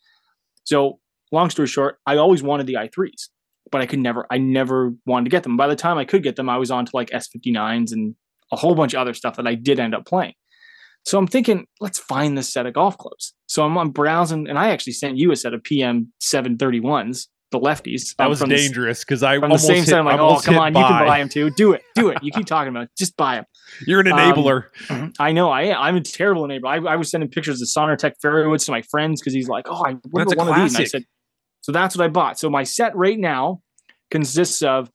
So 0.64 1.00
long 1.32 1.50
story 1.50 1.68
short, 1.68 1.98
I 2.06 2.16
always 2.16 2.42
wanted 2.42 2.66
the 2.66 2.74
i3s 2.74 3.28
but 3.72 3.80
I 3.80 3.86
could 3.86 3.98
never, 3.98 4.26
I 4.30 4.38
never 4.38 4.92
wanted 5.06 5.24
to 5.24 5.30
get 5.30 5.42
them. 5.42 5.56
By 5.56 5.66
the 5.66 5.74
time 5.74 5.98
I 5.98 6.04
could 6.04 6.22
get 6.22 6.36
them, 6.36 6.48
I 6.48 6.58
was 6.58 6.70
on 6.70 6.84
to 6.86 6.90
like 6.94 7.10
S59s 7.10 7.92
and 7.92 8.14
a 8.52 8.56
whole 8.56 8.74
bunch 8.74 8.94
of 8.94 9.00
other 9.00 9.14
stuff 9.14 9.36
that 9.36 9.46
I 9.46 9.54
did 9.54 9.80
end 9.80 9.94
up 9.94 10.06
playing. 10.06 10.34
So 11.04 11.18
I'm 11.18 11.26
thinking, 11.26 11.66
let's 11.80 11.98
find 11.98 12.38
this 12.38 12.52
set 12.52 12.66
of 12.66 12.74
golf 12.74 12.96
clubs. 12.96 13.34
So 13.46 13.64
I'm, 13.64 13.76
I'm 13.76 13.90
browsing, 13.90 14.48
and 14.48 14.58
I 14.58 14.70
actually 14.70 14.92
sent 14.92 15.18
you 15.18 15.32
a 15.32 15.36
set 15.36 15.52
of 15.52 15.62
PM 15.62 16.12
731s, 16.20 17.26
the 17.50 17.58
lefties. 17.58 18.14
That 18.16 18.24
um, 18.24 18.30
was 18.30 18.40
dangerous 18.40 19.00
because 19.00 19.22
I 19.22 19.38
from 19.38 19.50
the 19.50 19.58
same 19.58 19.84
side. 19.84 19.98
I'm 19.98 20.04
like, 20.04 20.20
oh, 20.20 20.40
come 20.40 20.58
on, 20.58 20.72
by. 20.72 20.80
you 20.80 20.86
can 20.86 21.06
buy 21.06 21.18
them 21.18 21.28
too. 21.28 21.50
Do 21.50 21.72
it, 21.72 21.82
do 21.94 22.08
it. 22.08 22.18
You 22.22 22.30
keep 22.30 22.46
talking 22.46 22.68
about 22.68 22.84
it. 22.84 22.90
Just 22.96 23.16
buy 23.16 23.36
them. 23.36 23.44
You're 23.86 24.00
an 24.00 24.06
enabler. 24.06 24.66
Um, 24.88 25.12
I 25.20 25.32
know. 25.32 25.50
I 25.50 25.72
I'm 25.72 25.96
a 25.96 26.00
terrible 26.00 26.44
enabler. 26.44 26.66
I, 26.86 26.92
I 26.92 26.96
was 26.96 27.10
sending 27.10 27.28
pictures 27.28 27.60
of 27.60 27.68
Sonartec 27.68 28.12
fairwoods 28.22 28.64
to 28.66 28.70
my 28.70 28.82
friends 28.82 29.20
because 29.20 29.34
he's 29.34 29.48
like, 29.48 29.66
oh, 29.68 29.84
I 29.84 29.96
remember 30.12 30.36
one 30.36 30.48
of 30.48 30.56
these. 30.56 30.74
And 30.74 30.82
I 30.82 30.86
said, 30.86 31.04
so 31.62 31.72
that's 31.72 31.96
what 31.96 32.04
I 32.04 32.08
bought. 32.08 32.38
So 32.38 32.48
my 32.48 32.62
set 32.64 32.94
right 32.96 33.18
now 33.18 33.60
consists 34.10 34.62
of 34.62 34.90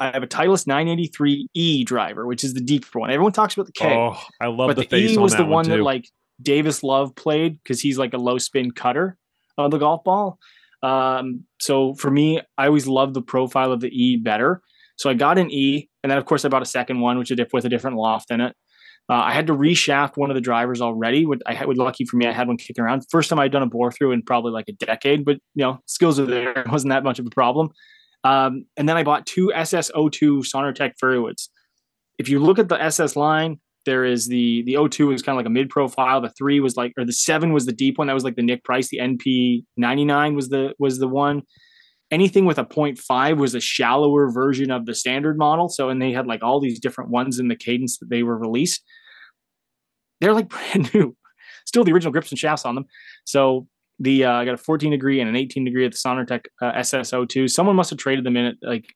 I 0.00 0.10
have 0.12 0.22
a 0.22 0.26
Titleist 0.26 0.66
983E 0.66 1.84
driver, 1.84 2.26
which 2.26 2.42
is 2.42 2.54
the 2.54 2.60
deeper 2.60 2.98
one. 2.98 3.10
Everyone 3.10 3.32
talks 3.32 3.54
about 3.54 3.66
the 3.66 3.72
K. 3.72 3.94
Oh, 3.94 4.18
I 4.40 4.46
love 4.46 4.68
but 4.68 4.76
the, 4.76 4.86
the 4.86 4.96
E 4.96 5.16
was 5.18 5.34
on 5.34 5.38
the 5.38 5.44
one, 5.44 5.52
one 5.52 5.68
that 5.68 5.82
like 5.82 6.08
Davis 6.40 6.82
Love 6.82 7.14
played 7.14 7.62
because 7.62 7.80
he's 7.80 7.98
like 7.98 8.14
a 8.14 8.18
low 8.18 8.38
spin 8.38 8.70
cutter 8.70 9.18
of 9.58 9.70
the 9.70 9.78
golf 9.78 10.02
ball. 10.02 10.38
Um, 10.82 11.44
so 11.60 11.94
for 11.94 12.10
me, 12.10 12.40
I 12.56 12.66
always 12.66 12.86
loved 12.86 13.12
the 13.12 13.22
profile 13.22 13.72
of 13.72 13.80
the 13.80 13.88
E 13.88 14.16
better. 14.16 14.62
So 14.96 15.10
I 15.10 15.14
got 15.14 15.38
an 15.38 15.50
E, 15.50 15.88
and 16.02 16.10
then 16.10 16.18
of 16.18 16.24
course 16.24 16.44
I 16.44 16.48
bought 16.48 16.62
a 16.62 16.66
second 16.66 17.00
one, 17.00 17.18
which 17.18 17.30
is 17.30 17.38
with 17.52 17.64
a 17.64 17.68
different 17.68 17.96
loft 17.96 18.30
in 18.30 18.40
it. 18.40 18.56
Uh, 19.08 19.14
I 19.14 19.32
had 19.32 19.48
to 19.48 19.54
reshaft 19.54 20.16
one 20.16 20.30
of 20.30 20.34
the 20.34 20.40
drivers 20.40 20.80
already. 20.80 21.26
I 21.44 21.52
had, 21.52 21.68
lucky 21.76 22.04
for 22.04 22.16
me, 22.16 22.26
I 22.26 22.32
had 22.32 22.46
one 22.46 22.56
kicking 22.56 22.84
around. 22.84 23.04
First 23.10 23.28
time 23.28 23.40
I'd 23.40 23.50
done 23.50 23.62
a 23.62 23.66
bore 23.66 23.90
through 23.90 24.12
in 24.12 24.22
probably 24.22 24.52
like 24.52 24.68
a 24.68 24.72
decade, 24.72 25.24
but 25.24 25.38
you 25.54 25.64
know, 25.64 25.80
skills 25.86 26.20
are 26.20 26.26
there. 26.26 26.52
It 26.58 26.70
wasn't 26.70 26.90
that 26.90 27.02
much 27.02 27.18
of 27.18 27.26
a 27.26 27.30
problem. 27.30 27.70
Um, 28.24 28.66
and 28.76 28.88
then 28.88 28.96
I 28.96 29.02
bought 29.02 29.26
two 29.26 29.52
SS02 29.54 30.44
Sonartec 30.44 30.92
fairwoods. 31.00 31.50
If 32.18 32.28
you 32.28 32.38
look 32.38 32.58
at 32.58 32.68
the 32.68 32.80
SS 32.80 33.16
line, 33.16 33.60
there 33.86 34.04
is 34.04 34.26
the 34.26 34.62
the 34.64 34.74
O2 34.74 35.14
is 35.14 35.22
kind 35.22 35.34
of 35.34 35.38
like 35.38 35.46
a 35.46 35.50
mid 35.50 35.70
profile. 35.70 36.20
The 36.20 36.28
three 36.30 36.60
was 36.60 36.76
like, 36.76 36.92
or 36.98 37.04
the 37.04 37.14
seven 37.14 37.52
was 37.52 37.64
the 37.64 37.72
deep 37.72 37.96
one. 37.96 38.08
That 38.08 38.14
was 38.14 38.24
like 38.24 38.36
the 38.36 38.42
Nick 38.42 38.62
Price. 38.62 38.88
The 38.88 38.98
NP 38.98 39.64
99 39.78 40.34
was 40.34 40.50
the 40.50 40.74
was 40.78 40.98
the 40.98 41.08
one. 41.08 41.42
Anything 42.10 42.44
with 42.44 42.58
a 42.58 42.64
0.5 42.64 43.36
was 43.38 43.54
a 43.54 43.60
shallower 43.60 44.30
version 44.30 44.70
of 44.72 44.84
the 44.84 44.94
standard 44.96 45.38
model. 45.38 45.68
So, 45.68 45.90
and 45.90 46.02
they 46.02 46.10
had 46.10 46.26
like 46.26 46.42
all 46.42 46.60
these 46.60 46.80
different 46.80 47.10
ones 47.10 47.38
in 47.38 47.46
the 47.46 47.54
cadence 47.54 47.98
that 47.98 48.10
they 48.10 48.24
were 48.24 48.36
released 48.36 48.82
they're 50.20 50.34
like 50.34 50.48
brand 50.48 50.92
new. 50.94 51.16
Still 51.66 51.84
the 51.84 51.92
original 51.92 52.12
grips 52.12 52.30
and 52.30 52.38
shafts 52.38 52.64
on 52.64 52.74
them. 52.74 52.86
So 53.24 53.66
the 54.00 54.24
uh, 54.24 54.32
I 54.32 54.44
got 54.46 54.54
a 54.54 54.58
14 54.58 54.90
degree 54.90 55.20
and 55.20 55.28
an 55.28 55.36
18 55.36 55.64
degree 55.64 55.84
at 55.84 55.92
the 55.92 55.98
Sonartec 55.98 56.46
uh, 56.62 56.72
SS02. 56.72 57.50
Someone 57.50 57.76
must 57.76 57.90
have 57.90 57.98
traded 57.98 58.24
them 58.24 58.36
in 58.36 58.46
it 58.46 58.56
like 58.62 58.86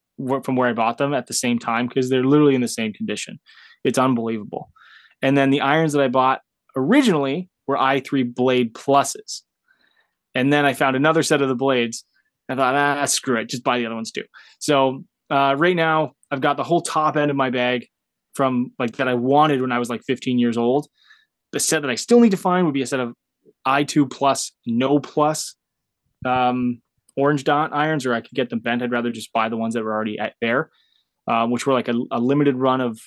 from 0.42 0.56
where 0.56 0.68
I 0.68 0.72
bought 0.72 0.98
them 0.98 1.12
at 1.12 1.26
the 1.26 1.34
same 1.34 1.58
time 1.58 1.86
because 1.86 2.08
they're 2.08 2.24
literally 2.24 2.54
in 2.54 2.62
the 2.62 2.68
same 2.68 2.92
condition. 2.92 3.38
It's 3.84 3.98
unbelievable. 3.98 4.70
And 5.20 5.36
then 5.36 5.50
the 5.50 5.60
irons 5.60 5.92
that 5.92 6.02
I 6.02 6.08
bought 6.08 6.40
originally 6.76 7.50
were 7.66 7.76
i3 7.76 8.34
blade 8.34 8.74
pluses. 8.74 9.42
And 10.34 10.52
then 10.52 10.64
I 10.64 10.72
found 10.72 10.96
another 10.96 11.22
set 11.22 11.42
of 11.42 11.48
the 11.48 11.54
blades. 11.54 12.04
I 12.48 12.54
thought, 12.56 12.74
ah, 12.74 13.04
screw 13.06 13.38
it, 13.40 13.48
just 13.48 13.64
buy 13.64 13.78
the 13.78 13.86
other 13.86 13.94
ones 13.94 14.10
too. 14.10 14.24
So 14.58 15.04
uh, 15.30 15.54
right 15.58 15.76
now, 15.76 16.12
I've 16.30 16.40
got 16.40 16.56
the 16.56 16.64
whole 16.64 16.80
top 16.80 17.16
end 17.16 17.30
of 17.30 17.36
my 17.36 17.50
bag 17.50 17.86
from 18.34 18.72
like 18.78 18.96
that 18.96 19.08
I 19.08 19.14
wanted 19.14 19.60
when 19.60 19.72
I 19.72 19.78
was 19.78 19.88
like 19.88 20.02
15 20.06 20.38
years 20.38 20.56
old. 20.56 20.88
The 21.52 21.60
set 21.60 21.82
that 21.82 21.90
I 21.90 21.94
still 21.94 22.20
need 22.20 22.32
to 22.32 22.36
find 22.36 22.66
would 22.66 22.74
be 22.74 22.82
a 22.82 22.86
set 22.86 23.00
of 23.00 23.14
i2 23.66 24.10
plus, 24.10 24.52
no 24.66 24.98
plus 24.98 25.54
um, 26.24 26.80
orange 27.16 27.44
dot 27.44 27.72
irons, 27.72 28.06
or 28.06 28.14
I 28.14 28.20
could 28.20 28.34
get 28.34 28.50
them 28.50 28.60
bent. 28.60 28.82
I'd 28.82 28.92
rather 28.92 29.12
just 29.12 29.32
buy 29.32 29.48
the 29.48 29.56
ones 29.56 29.74
that 29.74 29.84
were 29.84 29.92
already 29.92 30.18
at 30.18 30.34
there, 30.40 30.70
um, 31.28 31.50
which 31.50 31.66
were 31.66 31.72
like 31.72 31.88
a, 31.88 31.94
a, 32.10 32.18
limited 32.18 32.56
run 32.56 32.80
of 32.80 32.98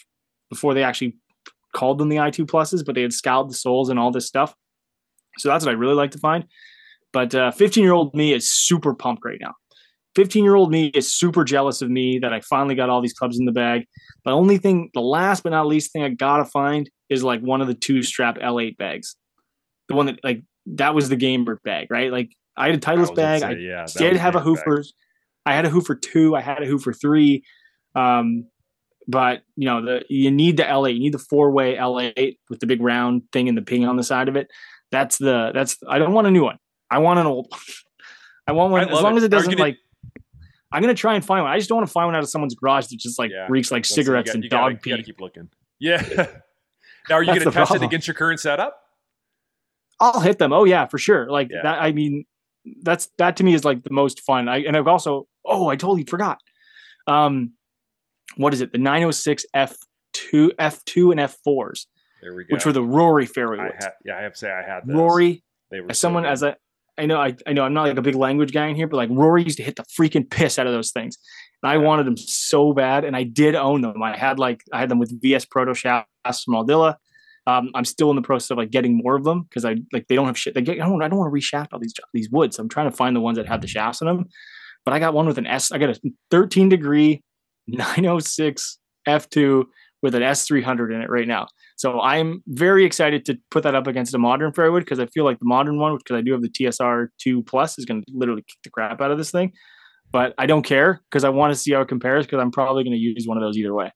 before 0.50 0.74
they 0.74 0.84
actually 0.84 1.16
called 1.76 1.98
them 1.98 2.10
the 2.10 2.18
i2 2.18 2.46
pluses, 2.46 2.86
but 2.86 2.96
they 2.96 3.02
had 3.02 3.14
scaled 3.14 3.50
the 3.50 3.56
soles 3.56 3.90
and 3.90 4.00
all 4.00 4.12
this 4.12 4.28
stuff. 4.28 4.56
So 5.38 5.50
that's 5.50 5.66
what 5.66 5.72
I 5.72 5.78
really 5.78 5.96
like 5.96 6.12
to 6.12 6.20
find. 6.20 6.46
But 7.14 7.32
15 7.32 7.62
uh, 7.62 7.84
year 7.84 7.94
old 7.94 8.14
me 8.16 8.34
is 8.34 8.50
super 8.50 8.94
pumped 8.94 9.24
right 9.26 9.40
now. 9.40 9.54
15 10.16 10.44
year 10.44 10.56
old 10.56 10.72
me 10.72 10.88
is 10.88 11.14
super 11.14 11.44
jealous 11.44 11.82
of 11.82 11.92
me 11.92 12.18
that 12.20 12.34
I 12.34 12.42
finally 12.42 12.74
got 12.74 12.90
all 12.90 13.02
these 13.02 13.14
clubs 13.14 13.38
in 13.38 13.46
the 13.46 13.52
bag. 13.52 13.86
The 14.26 14.32
only 14.32 14.58
thing, 14.58 14.90
the 14.94 15.02
last 15.02 15.44
but 15.44 15.52
not 15.52 15.68
least 15.68 15.94
thing 15.94 16.04
I 16.04 16.10
gotta 16.10 16.46
find 16.46 16.90
is 17.08 17.24
like 17.24 17.42
one 17.42 17.62
of 17.62 17.68
the 17.68 17.76
two 17.76 18.02
strap 18.02 18.40
L8 18.40 18.78
bags. 18.78 19.16
The 19.90 19.96
one 19.96 20.08
that 20.08 20.20
like 20.24 20.44
that 20.68 20.94
was 20.94 21.10
the 21.10 21.16
gamer 21.16 21.60
bag, 21.64 21.88
right? 21.90 22.12
Like 22.12 22.36
I 22.56 22.68
had 22.68 22.76
a 22.76 22.80
Titleist 22.80 23.16
bag. 23.16 23.42
Say, 23.42 23.74
I 23.74 23.86
did 23.86 24.18
have 24.18 24.36
a 24.36 24.42
Hoofer. 24.42 24.86
I 25.46 25.54
had 25.54 25.66
a 25.66 25.70
Hoofer 25.70 26.02
two. 26.02 26.36
I 26.36 26.42
had 26.42 26.62
a 26.62 26.68
Hoofer 26.68 27.00
three. 27.00 27.44
Um, 27.96 28.48
but 29.08 29.44
you 29.56 29.66
know 29.66 29.84
the 29.84 30.06
you 30.10 30.30
need 30.32 30.58
the 30.58 30.64
L8. 30.64 30.94
You 30.94 31.00
need 31.00 31.14
the 31.14 31.20
four 31.20 31.52
way 31.52 31.76
L8 31.76 32.38
with 32.50 32.60
the 32.60 32.68
big 32.68 32.82
round 32.82 33.24
thing 33.32 33.48
and 33.48 33.58
the 33.58 33.62
ping 33.62 33.86
on 33.86 33.96
the 33.96 34.04
side 34.04 34.28
of 34.28 34.36
it. 34.36 34.50
That's 34.92 35.18
the 35.18 35.52
that's. 35.54 35.78
I 35.88 36.00
don't 36.00 36.14
want 36.14 36.28
a 36.28 36.32
new 36.32 36.44
one. 36.44 36.58
I 36.90 37.00
want 37.00 37.20
an 37.20 37.26
old. 37.26 37.48
one. 37.50 37.60
I 38.48 38.54
want 38.54 38.72
one 38.72 38.90
as 38.90 39.02
long 39.02 39.14
it. 39.14 39.18
as 39.18 39.24
it 39.24 39.30
doesn't 39.30 39.52
gonna, 39.52 39.62
like 39.62 39.78
I'm 40.72 40.82
gonna 40.82 40.94
try 40.94 41.16
and 41.16 41.24
find 41.24 41.44
one. 41.44 41.52
I 41.52 41.58
just 41.58 41.70
don't 41.70 41.78
want 41.78 41.88
to 41.88 41.92
find 41.92 42.08
one 42.08 42.16
out 42.16 42.24
of 42.24 42.30
someone's 42.30 42.56
garage 42.56 42.88
that 42.88 42.98
just 42.98 43.20
like 43.20 43.32
yeah, 43.32 43.48
reeks 43.50 43.72
like 43.72 43.86
cigarettes 43.86 44.28
got, 44.28 44.36
and 44.36 44.50
dog 44.50 44.82
gotta, 44.84 44.98
pee. 44.98 45.04
Keep 45.04 45.22
looking. 45.22 45.50
Yeah. 45.80 46.02
now, 47.10 47.16
are 47.16 47.24
you 47.24 47.28
gonna 47.28 47.46
test 47.46 47.56
problem. 47.56 47.84
it 47.84 47.86
against 47.86 48.08
your 48.08 48.16
current 48.16 48.40
setup? 48.40 48.82
I'll 50.00 50.20
hit 50.20 50.38
them. 50.38 50.54
Oh 50.54 50.64
yeah, 50.64 50.86
for 50.86 50.98
sure. 50.98 51.30
Like 51.30 51.50
yeah. 51.52 51.62
that. 51.64 51.82
I 51.82 51.92
mean, 51.92 52.26
that's 52.82 53.10
that 53.18 53.38
to 53.38 53.44
me 53.44 53.54
is 53.54 53.66
like 53.66 53.84
the 53.84 53.94
most 53.94 54.22
fun. 54.22 54.48
I 54.48 54.60
and 54.60 54.76
I've 54.76 54.88
also. 54.88 55.28
Oh, 55.46 55.70
I 55.70 55.76
totally 55.76 56.04
forgot. 56.04 56.40
Um, 57.08 57.54
what 58.36 58.54
is 58.54 58.62
it? 58.62 58.74
The 58.74 58.78
906 58.78 59.46
F2, 59.56 60.50
F2 60.60 61.12
and 61.12 61.20
F4s. 61.22 61.86
There 62.22 62.36
we 62.36 62.44
go. 62.44 62.54
Which 62.54 62.66
were 62.66 62.74
the 62.74 62.84
Rory 62.84 63.26
fairway 63.26 63.60
woods. 63.60 63.88
yeah, 64.04 64.18
I 64.18 64.22
have 64.24 64.34
to 64.34 64.38
say 64.38 64.52
I 64.52 64.62
had 64.62 64.86
those. 64.86 64.96
Rory. 64.96 65.44
They 65.72 65.80
were 65.80 65.92
as 65.92 66.00
someone 66.00 66.26
as 66.26 66.44
a 66.44 66.58
I 66.98 67.06
know 67.06 67.20
I, 67.20 67.36
I 67.46 67.54
know 67.54 67.64
I'm 67.64 67.74
not 67.74 67.88
like 67.88 67.98
a 67.98 68.02
big 68.02 68.16
language 68.16 68.52
guy 68.52 68.68
in 68.68 68.76
here, 68.76 68.88
but 68.88 68.98
like 68.98 69.10
Rory 69.12 69.44
used 69.44 69.58
to 69.58 69.64
hit 69.64 69.76
the 69.76 69.84
freaking 69.84 70.30
piss 70.30 70.58
out 70.58 70.68
of 70.68 70.74
those 70.74 70.92
things. 70.92 71.18
And 71.62 71.72
I 71.72 71.78
wanted 71.78 72.06
them 72.06 72.18
so 72.18 72.74
bad, 72.74 73.06
and 73.06 73.16
I 73.16 73.24
did 73.24 73.56
own 73.56 73.82
them. 73.82 74.02
I 74.02 74.18
had 74.18 74.40
like 74.40 74.64
I 74.74 74.80
had 74.80 74.90
them 74.90 75.00
with 75.00 75.22
VS 75.22 75.46
Proto 75.46 75.74
shafts 75.74 76.44
from 76.44 76.56
Aldila. 76.56 76.96
Um, 77.48 77.72
I'm 77.74 77.86
still 77.86 78.10
in 78.10 78.18
the 78.18 78.22
process 78.22 78.52
of 78.52 78.58
like 78.58 78.72
getting 78.72 79.00
more 79.02 79.16
of 79.16 79.24
them 79.24 79.44
because 79.44 79.64
I 79.64 79.78
like 79.94 80.08
they 80.08 80.16
don't 80.16 80.28
have 80.28 80.38
shit. 80.38 80.54
They 80.54 80.62
get 80.62 80.82
I 80.82 80.86
don't 80.86 81.02
I 81.02 81.08
don't 81.08 81.18
want 81.18 81.34
to 81.34 81.40
reshaft 81.40 81.68
all 81.72 81.80
these 81.80 81.94
these 82.14 82.30
woods. 82.30 82.60
I'm 82.60 82.70
trying 82.70 82.92
to 82.92 82.96
find 82.96 83.16
the 83.16 83.22
ones 83.22 83.38
that 83.38 83.48
have 83.48 83.62
the 83.62 83.68
shafts 83.68 84.02
in 84.02 84.08
them. 84.08 84.26
But 84.84 84.94
I 84.94 85.00
got 85.00 85.14
one 85.14 85.28
with 85.28 85.38
an 85.38 85.48
S. 85.48 85.72
I 85.72 85.78
got 85.78 85.90
a 85.90 86.00
13 86.30 86.70
degree 86.70 87.24
906 87.68 88.80
F2 89.08 89.64
with 90.04 90.14
an 90.14 90.22
S300 90.22 90.94
in 90.94 91.02
it 91.02 91.10
right 91.10 91.28
now. 91.28 91.48
So 91.76 92.00
I'm 92.02 92.44
very 92.48 92.86
excited 92.86 93.26
to 93.26 93.38
put 93.50 93.64
that 93.64 93.76
up 93.76 93.88
against 93.88 94.14
a 94.14 94.18
modern 94.18 94.52
fairwood 94.52 94.82
because 94.82 95.00
I 95.00 95.08
feel 95.08 95.26
like 95.26 95.40
the 95.40 95.46
modern 95.46 95.80
one, 95.80 95.98
because 95.98 96.18
I 96.18 96.22
do 96.22 96.32
have 96.34 96.42
the 96.42 96.50
TSR 96.50 97.08
2 97.22 97.44
Plus, 97.44 97.80
is 97.80 97.86
going 97.86 98.02
to 98.02 98.12
literally 98.14 98.42
kick 98.42 98.58
the 98.64 98.70
crap 98.70 99.02
out 99.02 99.12
of 99.12 99.18
this 99.18 99.32
thing. 99.32 99.54
But 100.12 100.34
I 100.38 100.46
don't 100.46 100.64
care 100.64 101.02
because 101.10 101.24
I 101.24 101.30
want 101.30 101.54
to 101.54 101.60
see 101.60 101.74
how 101.74 101.82
it 101.82 101.88
compares 101.88 102.26
because 102.26 102.40
I'm 102.42 102.52
probably 102.52 102.84
going 102.84 102.94
to 102.94 103.00
use 103.00 103.26
one 103.28 103.38
of 103.38 103.44
those 103.44 103.58
either 103.58 103.74
way. 103.74 103.92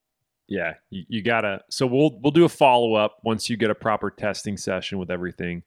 Yeah, 0.51 0.73
you, 0.89 1.05
you 1.07 1.21
gotta. 1.21 1.63
So 1.69 1.87
we'll 1.87 2.19
we'll 2.21 2.31
do 2.31 2.43
a 2.43 2.49
follow 2.49 2.93
up 2.93 3.19
once 3.23 3.49
you 3.49 3.55
get 3.55 3.69
a 3.69 3.75
proper 3.75 4.11
testing 4.11 4.57
session 4.57 4.97
with 4.97 5.09
everything. 5.09 5.63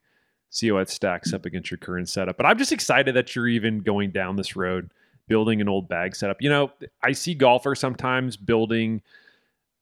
See 0.51 0.68
how 0.68 0.76
it 0.76 0.91
stacks 0.91 1.32
up 1.32 1.47
against 1.47 1.70
your 1.70 1.78
current 1.78 2.07
setup. 2.07 2.37
But 2.37 2.45
I'm 2.45 2.59
just 2.59 2.70
excited 2.70 3.16
that 3.16 3.35
you're 3.35 3.49
even 3.49 3.78
going 3.78 4.11
down 4.11 4.37
this 4.37 4.57
road, 4.57 4.91
building 5.26 5.62
an 5.62 5.70
old 5.70 5.89
bag 5.89 6.14
setup. 6.14 6.43
You 6.43 6.51
know, 6.51 6.70
I 7.03 7.12
see 7.12 7.35
golfers 7.35 7.80
sometimes 7.80 8.37
building 8.37 9.01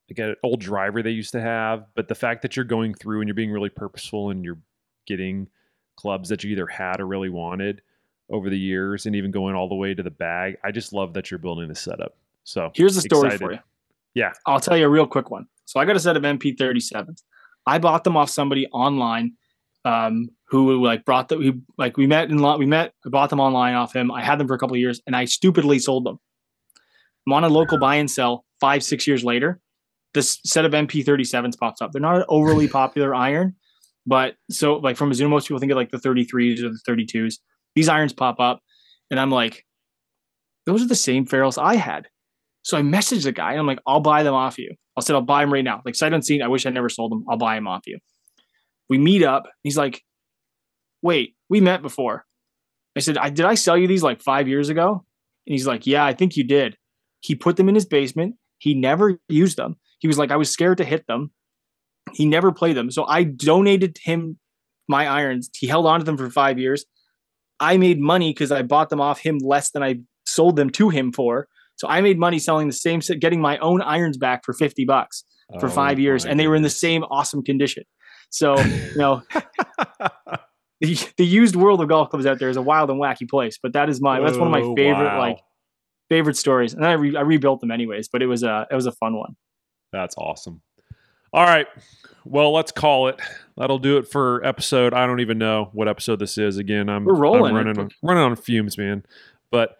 like 0.09 0.19
an 0.19 0.35
old 0.41 0.61
driver 0.61 1.03
they 1.03 1.11
used 1.11 1.33
to 1.33 1.41
have. 1.41 1.85
But 1.95 2.07
the 2.07 2.15
fact 2.15 2.41
that 2.43 2.55
you're 2.55 2.63
going 2.63 2.93
through 2.93 3.19
and 3.19 3.27
you're 3.27 3.35
being 3.35 3.51
really 3.51 3.69
purposeful 3.69 4.29
and 4.29 4.45
you're 4.45 4.59
getting 5.05 5.49
clubs 5.97 6.29
that 6.29 6.45
you 6.45 6.51
either 6.51 6.65
had 6.65 7.01
or 7.01 7.07
really 7.07 7.29
wanted 7.29 7.81
over 8.29 8.49
the 8.49 8.57
years 8.57 9.05
and 9.05 9.17
even 9.17 9.31
going 9.31 9.53
all 9.53 9.67
the 9.67 9.75
way 9.75 9.93
to 9.93 10.01
the 10.01 10.09
bag. 10.09 10.57
I 10.63 10.71
just 10.71 10.93
love 10.93 11.13
that 11.15 11.29
you're 11.29 11.39
building 11.39 11.67
this 11.67 11.81
setup. 11.81 12.15
So 12.45 12.71
here's 12.73 12.95
the 12.95 13.01
story 13.01 13.27
excited. 13.27 13.45
for 13.45 13.51
you. 13.51 13.59
Yeah. 14.15 14.31
I'll 14.45 14.59
tell 14.59 14.77
you 14.77 14.85
a 14.85 14.89
real 14.89 15.07
quick 15.07 15.31
one. 15.31 15.47
So 15.65 15.79
I 15.79 15.85
got 15.85 15.95
a 15.95 15.99
set 15.99 16.17
of 16.17 16.23
MP37s. 16.23 17.23
I 17.65 17.79
bought 17.79 18.03
them 18.03 18.17
off 18.17 18.29
somebody 18.29 18.67
online 18.67 19.33
um, 19.85 20.29
who 20.47 20.83
like 20.83 21.05
brought 21.05 21.29
the 21.29 21.37
Who 21.37 21.61
like 21.77 21.97
we 21.97 22.07
met 22.07 22.29
in 22.29 22.41
we 22.57 22.65
met. 22.65 22.93
I 23.05 23.09
bought 23.09 23.29
them 23.29 23.39
online 23.39 23.75
off 23.75 23.95
him. 23.95 24.11
I 24.11 24.23
had 24.23 24.39
them 24.39 24.47
for 24.47 24.53
a 24.53 24.59
couple 24.59 24.75
of 24.75 24.79
years, 24.79 25.01
and 25.07 25.15
I 25.15 25.25
stupidly 25.25 25.79
sold 25.79 26.05
them. 26.05 26.19
I'm 27.27 27.33
on 27.33 27.43
a 27.43 27.49
local 27.49 27.79
buy 27.79 27.95
and 27.95 28.09
sell 28.09 28.45
five 28.59 28.83
six 28.83 29.07
years 29.07 29.23
later. 29.23 29.59
This 30.13 30.39
set 30.45 30.65
of 30.65 30.73
MP37s 30.73 31.57
pops 31.57 31.81
up. 31.81 31.91
They're 31.91 32.01
not 32.01 32.17
an 32.17 32.25
overly 32.29 32.67
popular 32.69 33.15
iron, 33.15 33.55
but 34.05 34.35
so 34.49 34.75
like 34.75 34.95
from 34.95 35.11
Mizuno, 35.11 35.29
most 35.29 35.47
people 35.47 35.59
think 35.59 35.71
of 35.71 35.77
like 35.77 35.91
the 35.91 35.97
33s 35.97 36.61
or 36.61 36.69
the 36.69 36.79
32s. 36.87 37.35
These 37.75 37.89
irons 37.89 38.13
pop 38.13 38.39
up, 38.39 38.61
and 39.09 39.19
I'm 39.19 39.31
like, 39.31 39.65
those 40.65 40.83
are 40.83 40.87
the 40.87 40.95
same 40.95 41.25
ferrules 41.25 41.57
I 41.57 41.75
had. 41.75 42.07
So 42.63 42.77
I 42.77 42.81
messaged 42.81 43.23
the 43.23 43.31
guy 43.31 43.51
and 43.51 43.59
I'm 43.59 43.67
like, 43.67 43.79
I'll 43.85 43.99
buy 43.99 44.23
them 44.23 44.33
off 44.33 44.57
you. 44.57 44.73
I 44.97 45.01
said, 45.01 45.15
I'll 45.15 45.21
buy 45.21 45.41
them 45.41 45.53
right 45.53 45.63
now. 45.63 45.81
Like 45.85 45.95
sight 45.95 46.13
unseen. 46.13 46.41
I 46.41 46.47
wish 46.47 46.65
I 46.65 46.69
never 46.69 46.89
sold 46.89 47.11
them. 47.11 47.25
I'll 47.29 47.37
buy 47.37 47.55
them 47.55 47.67
off 47.67 47.83
you. 47.85 47.99
We 48.89 48.97
meet 48.97 49.23
up. 49.23 49.43
He's 49.63 49.77
like, 49.77 50.01
wait, 51.01 51.35
we 51.49 51.61
met 51.61 51.81
before. 51.81 52.25
I 52.95 52.99
said, 52.99 53.17
I 53.17 53.29
did 53.29 53.45
I 53.45 53.55
sell 53.55 53.77
you 53.77 53.87
these 53.87 54.03
like 54.03 54.21
five 54.21 54.47
years 54.47 54.69
ago? 54.69 55.05
And 55.45 55.53
he's 55.53 55.67
like, 55.67 55.85
yeah, 55.85 56.05
I 56.05 56.13
think 56.13 56.37
you 56.37 56.43
did. 56.43 56.77
He 57.19 57.35
put 57.35 57.57
them 57.57 57.69
in 57.69 57.75
his 57.75 57.85
basement. 57.85 58.35
He 58.59 58.73
never 58.73 59.19
used 59.27 59.57
them. 59.57 59.75
He 59.99 60.07
was 60.07 60.17
like, 60.17 60.31
I 60.31 60.35
was 60.35 60.49
scared 60.49 60.77
to 60.77 60.85
hit 60.85 61.05
them. 61.07 61.31
He 62.13 62.25
never 62.25 62.51
played 62.51 62.77
them. 62.77 62.91
So 62.91 63.05
I 63.05 63.23
donated 63.23 63.97
him 64.03 64.37
my 64.87 65.07
irons. 65.07 65.49
He 65.57 65.67
held 65.67 65.85
on 65.85 65.99
to 65.99 66.05
them 66.05 66.17
for 66.17 66.29
five 66.29 66.59
years. 66.59 66.85
I 67.59 67.77
made 67.77 67.99
money 67.99 68.31
because 68.31 68.51
I 68.51 68.61
bought 68.61 68.89
them 68.89 69.01
off 69.01 69.19
him 69.19 69.37
less 69.39 69.71
than 69.71 69.83
I 69.83 69.99
sold 70.25 70.55
them 70.55 70.69
to 70.71 70.89
him 70.89 71.11
for. 71.11 71.47
So 71.75 71.87
I 71.87 72.01
made 72.01 72.19
money 72.19 72.39
selling 72.39 72.67
the 72.67 72.73
same 72.73 73.01
set, 73.01 73.19
getting 73.19 73.41
my 73.41 73.57
own 73.57 73.81
irons 73.81 74.17
back 74.17 74.45
for 74.45 74.53
50 74.53 74.85
bucks 74.85 75.23
for 75.59 75.67
Oh 75.67 75.69
five 75.69 75.99
years. 75.99 76.25
And 76.25 76.39
they 76.39 76.47
were 76.47 76.55
in 76.55 76.61
the 76.63 76.69
same 76.69 77.03
awesome 77.03 77.43
condition. 77.43 77.83
So, 78.29 78.57
you 78.59 78.95
know, 78.97 79.21
the, 80.81 80.97
the 81.17 81.25
used 81.25 81.55
world 81.55 81.81
of 81.81 81.89
golf 81.89 82.09
clubs 82.09 82.25
out 82.25 82.39
there 82.39 82.49
is 82.49 82.57
a 82.57 82.61
wild 82.61 82.89
and 82.89 82.99
wacky 83.01 83.29
place, 83.29 83.57
but 83.61 83.73
that 83.73 83.89
is 83.89 84.01
my, 84.01 84.19
that's 84.19 84.37
one 84.37 84.47
of 84.47 84.51
my 84.51 84.61
Oh, 84.61 84.75
favorite, 84.75 85.05
wow. 85.05 85.19
like 85.19 85.39
favorite 86.09 86.37
stories. 86.37 86.73
And 86.73 86.85
I, 86.85 86.93
re, 86.93 87.15
I 87.15 87.21
rebuilt 87.21 87.59
them 87.61 87.71
anyways, 87.71 88.07
but 88.07 88.21
it 88.21 88.27
was 88.27 88.43
a, 88.43 88.67
it 88.71 88.75
was 88.75 88.85
a 88.85 88.91
fun 88.91 89.15
one. 89.15 89.35
That's 89.91 90.15
awesome. 90.17 90.61
All 91.31 91.43
right. 91.43 91.67
Well, 92.25 92.53
let's 92.53 92.71
call 92.71 93.07
it. 93.09 93.19
That'll 93.57 93.79
do 93.79 93.97
it 93.97 94.07
for 94.07 94.43
episode. 94.45 94.93
I 94.93 95.05
don't 95.05 95.19
even 95.19 95.37
know 95.37 95.69
what 95.73 95.87
episode 95.87 96.19
this 96.19 96.37
is. 96.37 96.57
Again, 96.57 96.89
I'm 96.89 97.05
We're 97.05 97.15
rolling. 97.15 97.55
I'm 97.55 97.65
running 97.65 97.77
on, 97.79 97.89
running 98.01 98.23
on 98.23 98.35
fumes, 98.35 98.77
man. 98.77 99.03
But 99.51 99.77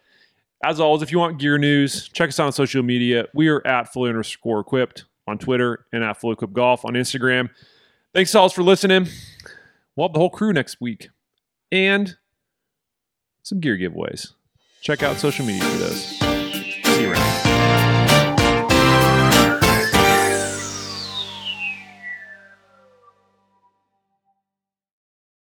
as 0.63 0.79
always, 0.79 1.01
if 1.01 1.11
you 1.11 1.19
want 1.19 1.39
gear 1.39 1.57
news, 1.57 2.07
check 2.09 2.29
us 2.29 2.39
out 2.39 2.47
on 2.47 2.51
social 2.53 2.83
media. 2.83 3.27
We 3.33 3.49
are 3.49 3.65
at 3.67 3.91
fully 3.91 4.09
underscore 4.09 4.61
equipped 4.61 5.05
on 5.27 5.37
Twitter 5.37 5.85
and 5.91 6.03
at 6.03 6.19
fully 6.19 6.33
equipped 6.33 6.53
golf 6.53 6.85
on 6.85 6.93
Instagram. 6.93 7.49
Thanks, 8.13 8.33
alls, 8.33 8.53
for 8.53 8.63
listening. 8.63 9.07
We'll 9.95 10.07
have 10.07 10.13
the 10.13 10.19
whole 10.19 10.29
crew 10.29 10.53
next 10.53 10.79
week 10.79 11.09
and 11.71 12.15
some 13.43 13.59
gear 13.59 13.77
giveaways. 13.77 14.33
Check 14.81 15.03
out 15.03 15.17
social 15.17 15.45
media 15.45 15.63
for 15.63 15.77
those. 15.77 16.22